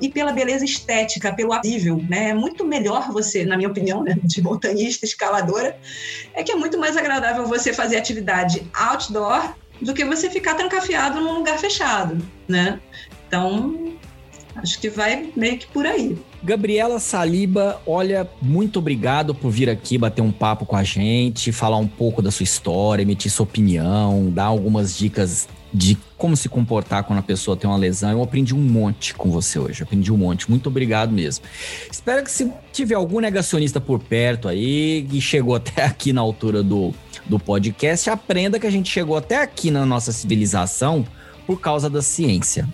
e 0.00 0.08
pela 0.08 0.32
beleza 0.32 0.64
estética, 0.64 1.32
pelo 1.32 1.58
visível, 1.60 2.02
né? 2.08 2.30
É 2.30 2.34
muito 2.34 2.64
melhor 2.64 3.12
você, 3.12 3.44
na 3.44 3.56
minha 3.56 3.68
opinião, 3.68 4.02
né, 4.02 4.18
de 4.24 4.42
montanhista, 4.42 5.04
escaladora, 5.04 5.78
é 6.34 6.42
que 6.42 6.50
é 6.50 6.56
muito 6.56 6.76
mais 6.76 6.96
agradável 6.96 7.46
você 7.46 7.72
fazer 7.72 7.96
atividade 7.96 8.68
outdoor 8.74 9.54
do 9.80 9.94
que 9.94 10.04
você 10.04 10.28
ficar 10.28 10.54
trancafiado 10.54 11.20
num 11.20 11.34
lugar 11.34 11.58
fechado, 11.58 12.18
né? 12.48 12.80
Então, 13.28 13.87
acho 14.62 14.80
que 14.80 14.90
vai 14.90 15.30
meio 15.36 15.58
que 15.58 15.66
por 15.66 15.86
aí. 15.86 16.16
Gabriela 16.42 16.98
Saliba, 16.98 17.80
olha, 17.86 18.28
muito 18.40 18.78
obrigado 18.78 19.34
por 19.34 19.50
vir 19.50 19.68
aqui 19.68 19.98
bater 19.98 20.22
um 20.22 20.30
papo 20.30 20.64
com 20.64 20.76
a 20.76 20.84
gente, 20.84 21.50
falar 21.50 21.78
um 21.78 21.86
pouco 21.86 22.22
da 22.22 22.30
sua 22.30 22.44
história, 22.44 23.02
emitir 23.02 23.30
sua 23.30 23.44
opinião, 23.44 24.30
dar 24.30 24.44
algumas 24.44 24.96
dicas 24.96 25.48
de 25.72 25.98
como 26.16 26.36
se 26.36 26.48
comportar 26.48 27.04
quando 27.04 27.18
a 27.18 27.22
pessoa 27.22 27.56
tem 27.56 27.68
uma 27.68 27.76
lesão. 27.76 28.10
Eu 28.10 28.22
aprendi 28.22 28.54
um 28.54 28.60
monte 28.60 29.14
com 29.14 29.30
você 29.30 29.58
hoje, 29.58 29.82
aprendi 29.82 30.12
um 30.12 30.16
monte. 30.16 30.48
Muito 30.48 30.68
obrigado 30.68 31.12
mesmo. 31.12 31.44
Espero 31.90 32.24
que 32.24 32.30
se 32.30 32.50
tiver 32.72 32.94
algum 32.94 33.20
negacionista 33.20 33.80
por 33.80 33.98
perto 33.98 34.48
aí 34.48 35.06
e 35.12 35.20
chegou 35.20 35.54
até 35.54 35.84
aqui 35.84 36.12
na 36.12 36.20
altura 36.20 36.62
do, 36.62 36.94
do 37.26 37.38
podcast, 37.38 38.08
aprenda 38.10 38.58
que 38.58 38.66
a 38.66 38.70
gente 38.70 38.90
chegou 38.90 39.16
até 39.16 39.42
aqui 39.42 39.70
na 39.70 39.84
nossa 39.84 40.12
civilização 40.12 41.04
por 41.46 41.60
causa 41.60 41.90
da 41.90 42.00
ciência 42.00 42.68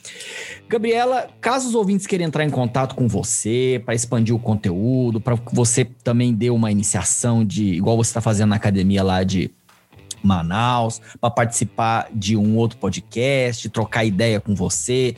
Gabriela, 0.69 1.29
caso 1.41 1.69
os 1.69 1.75
ouvintes 1.75 2.07
queiram 2.07 2.27
entrar 2.27 2.45
em 2.45 2.51
contato 2.51 2.95
com 2.95 3.09
você 3.09 3.83
para 3.85 3.95
expandir 3.95 4.35
o 4.35 4.39
conteúdo, 4.39 5.21
para 5.21 5.37
que 5.37 5.55
você 5.55 5.85
também 5.85 6.35
dê 6.35 6.51
uma 6.51 6.71
iniciação 6.71 7.45
de, 7.45 7.75
igual 7.75 7.97
você 7.97 8.11
está 8.11 8.21
fazendo 8.21 8.51
na 8.51 8.57
academia 8.57 9.03
lá 9.03 9.23
de 9.23 9.51
Manaus, 10.23 11.01
para 11.21 11.31
participar 11.31 12.09
de 12.13 12.37
um 12.37 12.57
outro 12.57 12.79
podcast, 12.79 13.69
trocar 13.69 14.05
ideia 14.05 14.41
com 14.41 14.55
você, 14.55 15.15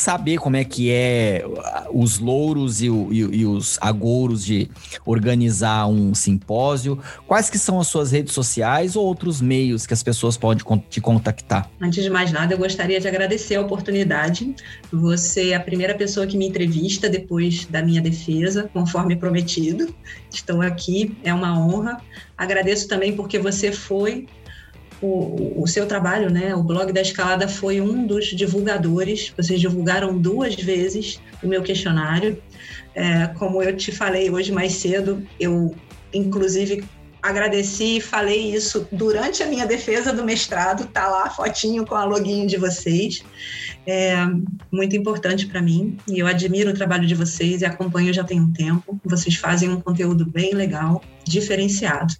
saber 0.00 0.38
como 0.38 0.56
é 0.56 0.64
que 0.64 0.90
é 0.90 1.44
os 1.90 2.18
louros 2.18 2.82
e, 2.82 2.86
e, 2.86 3.40
e, 3.40 3.46
os 3.46 3.78
agouros 3.80 4.44
de 4.44 4.68
organizar 5.04 5.86
um 5.86 6.14
simpósio. 6.14 6.98
Quais 7.26 7.48
que 7.50 7.58
são 7.58 7.80
as 7.80 7.88
suas 7.88 8.12
redes 8.12 8.32
sociais 8.32 8.96
ou 8.96 9.04
outros 9.04 9.40
meios 9.40 9.86
que 9.86 9.94
as 9.94 10.02
pessoas 10.02 10.36
podem 10.36 10.64
te 10.88 11.00
contactar? 11.00 11.70
Antes 11.80 12.02
de 12.02 12.10
mais 12.10 12.32
nada, 12.32 12.54
eu 12.54 12.58
gostaria 12.58 13.00
de 13.00 13.08
agradecer 13.08 13.56
a 13.56 13.60
oportunidade. 13.60 14.54
Você 14.92 15.50
é 15.50 15.56
a 15.56 15.60
primeira 15.60 15.94
pessoa 15.94 16.26
que 16.26 16.36
me 16.36 16.46
entrevista 16.46 17.08
depois 17.08 17.66
da 17.66 17.82
minha 17.82 18.00
defesa, 18.00 18.70
conforme 18.72 19.16
prometido. 19.16 19.94
Estou 20.32 20.62
aqui, 20.62 21.16
é 21.22 21.32
uma 21.32 21.58
honra. 21.58 22.00
Agradeço 22.36 22.88
também 22.88 23.14
porque 23.14 23.38
você 23.38 23.72
foi 23.72 24.26
o, 25.06 25.62
o, 25.62 25.66
seu 25.66 25.86
trabalho, 25.86 26.30
né? 26.30 26.54
O 26.54 26.62
blog 26.62 26.92
da 26.92 27.00
escalada 27.00 27.48
foi 27.48 27.80
um 27.80 28.06
dos 28.06 28.26
divulgadores. 28.26 29.32
Vocês 29.36 29.60
divulgaram 29.60 30.16
duas 30.18 30.54
vezes 30.54 31.20
o 31.42 31.46
meu 31.46 31.62
questionário. 31.62 32.42
É, 32.94 33.26
como 33.38 33.62
eu 33.62 33.76
te 33.76 33.92
falei 33.92 34.30
hoje 34.30 34.52
mais 34.52 34.72
cedo, 34.72 35.22
eu 35.38 35.74
inclusive 36.12 36.84
agradeci 37.28 37.96
e 37.96 38.00
falei 38.00 38.54
isso 38.54 38.86
durante 38.92 39.42
a 39.42 39.46
minha 39.46 39.66
defesa 39.66 40.12
do 40.12 40.24
mestrado. 40.24 40.86
Tá 40.86 41.08
lá 41.08 41.24
a 41.24 41.30
fotinho 41.30 41.84
com 41.84 41.94
a 41.94 42.04
login 42.04 42.46
de 42.46 42.56
vocês. 42.56 43.22
É 43.86 44.16
muito 44.70 44.96
importante 44.96 45.46
para 45.46 45.60
mim 45.60 45.96
e 46.08 46.18
eu 46.18 46.26
admiro 46.26 46.70
o 46.70 46.74
trabalho 46.74 47.06
de 47.06 47.14
vocês 47.14 47.62
e 47.62 47.64
acompanho 47.64 48.12
já 48.12 48.24
tem 48.24 48.40
um 48.40 48.52
tempo. 48.52 49.00
Vocês 49.04 49.36
fazem 49.36 49.68
um 49.68 49.80
conteúdo 49.80 50.24
bem 50.24 50.54
legal, 50.54 51.02
diferenciado. 51.24 52.14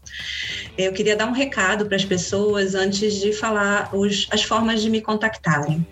Eu 0.77 0.93
queria 0.93 1.17
dar 1.17 1.27
um 1.27 1.33
recado 1.33 1.87
para 1.87 1.97
as 1.97 2.05
pessoas 2.05 2.75
antes 2.75 3.15
de 3.15 3.33
falar 3.33 3.95
os, 3.95 4.27
as 4.31 4.43
formas 4.43 4.83
de 4.83 4.91
me 4.91 5.01
contactarem. 5.01 5.87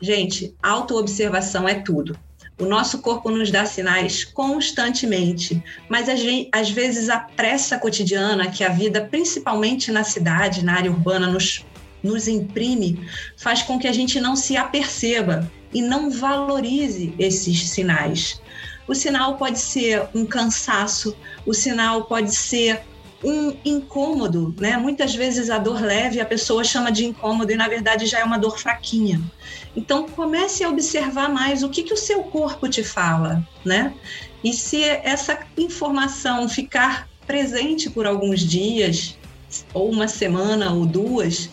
Gente, 0.00 0.54
autoobservação 0.62 1.68
é 1.68 1.74
tudo. 1.74 2.16
O 2.60 2.66
nosso 2.66 2.98
corpo 2.98 3.30
nos 3.30 3.50
dá 3.50 3.64
sinais 3.64 4.22
constantemente, 4.22 5.64
mas 5.88 6.10
às 6.10 6.70
vezes 6.70 7.08
a 7.08 7.18
pressa 7.18 7.78
cotidiana 7.78 8.50
que 8.50 8.62
a 8.62 8.68
vida, 8.68 9.08
principalmente 9.10 9.90
na 9.90 10.04
cidade, 10.04 10.62
na 10.62 10.74
área 10.74 10.90
urbana, 10.90 11.26
nos, 11.26 11.64
nos 12.02 12.28
imprime, 12.28 13.08
faz 13.38 13.62
com 13.62 13.78
que 13.78 13.88
a 13.88 13.92
gente 13.92 14.20
não 14.20 14.36
se 14.36 14.58
aperceba 14.58 15.50
e 15.72 15.80
não 15.80 16.10
valorize 16.10 17.14
esses 17.18 17.70
sinais. 17.70 18.42
O 18.86 18.94
sinal 18.94 19.38
pode 19.38 19.58
ser 19.58 20.06
um 20.14 20.26
cansaço, 20.26 21.16
o 21.46 21.54
sinal 21.54 22.04
pode 22.04 22.34
ser 22.34 22.82
um 23.22 23.54
incômodo, 23.64 24.54
né? 24.58 24.76
Muitas 24.76 25.14
vezes 25.14 25.50
a 25.50 25.58
dor 25.58 25.80
leve 25.80 26.20
a 26.20 26.24
pessoa 26.24 26.64
chama 26.64 26.90
de 26.90 27.04
incômodo 27.04 27.52
e 27.52 27.56
na 27.56 27.68
verdade 27.68 28.06
já 28.06 28.20
é 28.20 28.24
uma 28.24 28.38
dor 28.38 28.58
fraquinha. 28.58 29.20
Então 29.76 30.08
comece 30.08 30.64
a 30.64 30.68
observar 30.68 31.28
mais 31.28 31.62
o 31.62 31.68
que, 31.68 31.82
que 31.82 31.92
o 31.92 31.98
seu 31.98 32.22
corpo 32.22 32.68
te 32.68 32.82
fala, 32.82 33.46
né? 33.64 33.94
E 34.42 34.52
se 34.54 34.82
essa 34.82 35.38
informação 35.56 36.48
ficar 36.48 37.08
presente 37.26 37.90
por 37.90 38.06
alguns 38.06 38.40
dias, 38.40 39.16
ou 39.74 39.90
uma 39.90 40.08
semana 40.08 40.72
ou 40.72 40.86
duas, 40.86 41.50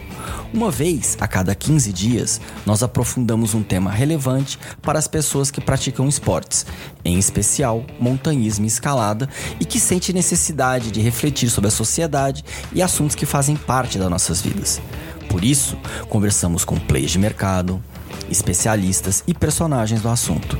Uma 0.53 0.70
vez 0.70 1.16
a 1.20 1.28
cada 1.28 1.55
15 1.55 1.93
dias, 1.93 2.41
nós 2.66 2.83
aprofundamos 2.83 3.55
um 3.55 3.62
tema 3.62 3.91
relevante 3.91 4.59
para 4.83 4.99
as 4.99 5.07
pessoas 5.07 5.51
que 5.51 5.61
praticam 5.61 6.09
esportes, 6.09 6.66
em 7.05 7.18
especial 7.18 7.85
montanhismo 7.99 8.64
e 8.64 8.68
escalada, 8.68 9.28
e 9.61 9.64
que 9.64 9.78
sente 9.78 10.12
necessidade 10.12 10.91
de 10.91 11.01
refletir 11.01 11.51
sobre 11.51 11.68
a 11.68 11.70
sociedade 11.70 12.45
e 12.72 12.83
assuntos 12.83 13.14
que 13.14 13.26
fazem 13.26 13.57
parte 13.57 13.99
das 13.99 14.11
nossas 14.11 14.41
vidas. 14.41 14.81
Por 15.28 15.45
isso, 15.45 15.78
conversamos 16.09 16.64
com 16.64 16.76
players 16.76 17.12
de 17.12 17.18
mercado, 17.18 17.83
especialistas 18.29 19.23
e 19.27 19.35
personagens 19.35 20.03
do 20.03 20.09
assunto. 20.09 20.59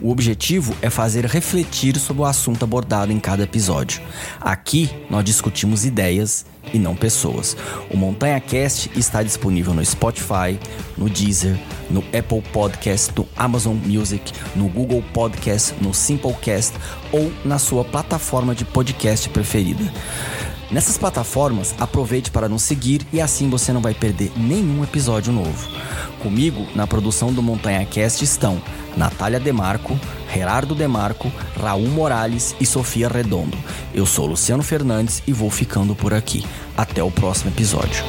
O 0.00 0.10
objetivo 0.10 0.74
é 0.80 0.90
fazer 0.90 1.26
refletir 1.26 1.98
sobre 1.98 2.22
o 2.22 2.24
assunto 2.24 2.64
abordado 2.64 3.12
em 3.12 3.20
cada 3.20 3.42
episódio. 3.42 4.00
Aqui 4.40 4.90
nós 5.10 5.24
discutimos 5.24 5.84
ideias 5.84 6.44
e 6.72 6.78
não 6.78 6.94
pessoas. 6.94 7.56
O 7.90 7.96
Montanha 7.96 8.40
Cast 8.40 8.90
está 8.96 9.22
disponível 9.22 9.74
no 9.74 9.84
Spotify, 9.84 10.58
no 10.96 11.08
Deezer, 11.08 11.58
no 11.90 12.00
Apple 12.16 12.42
Podcast, 12.52 13.12
no 13.16 13.26
Amazon 13.36 13.76
Music, 13.76 14.32
no 14.54 14.68
Google 14.68 15.02
Podcast, 15.12 15.74
no 15.80 15.92
Simplecast 15.92 16.74
ou 17.10 17.32
na 17.44 17.58
sua 17.58 17.84
plataforma 17.84 18.54
de 18.54 18.64
podcast 18.64 19.28
preferida. 19.28 19.92
Nessas 20.72 20.96
plataformas, 20.96 21.74
aproveite 21.78 22.30
para 22.30 22.48
nos 22.48 22.62
seguir 22.62 23.06
e 23.12 23.20
assim 23.20 23.50
você 23.50 23.74
não 23.74 23.82
vai 23.82 23.92
perder 23.92 24.32
nenhum 24.34 24.82
episódio 24.82 25.30
novo. 25.30 25.68
Comigo, 26.22 26.66
na 26.74 26.86
produção 26.86 27.30
do 27.30 27.42
Montanha 27.42 27.84
Cast 27.84 28.24
estão 28.24 28.60
Natália 28.96 29.38
Demarco, 29.38 29.98
Gerardo 30.32 30.74
Demarco, 30.74 31.30
Raul 31.60 31.88
Morales 31.88 32.56
e 32.58 32.64
Sofia 32.64 33.06
Redondo. 33.06 33.58
Eu 33.92 34.06
sou 34.06 34.24
Luciano 34.24 34.62
Fernandes 34.62 35.22
e 35.26 35.32
vou 35.32 35.50
ficando 35.50 35.94
por 35.94 36.14
aqui. 36.14 36.42
Até 36.74 37.02
o 37.02 37.10
próximo 37.10 37.50
episódio. 37.50 38.02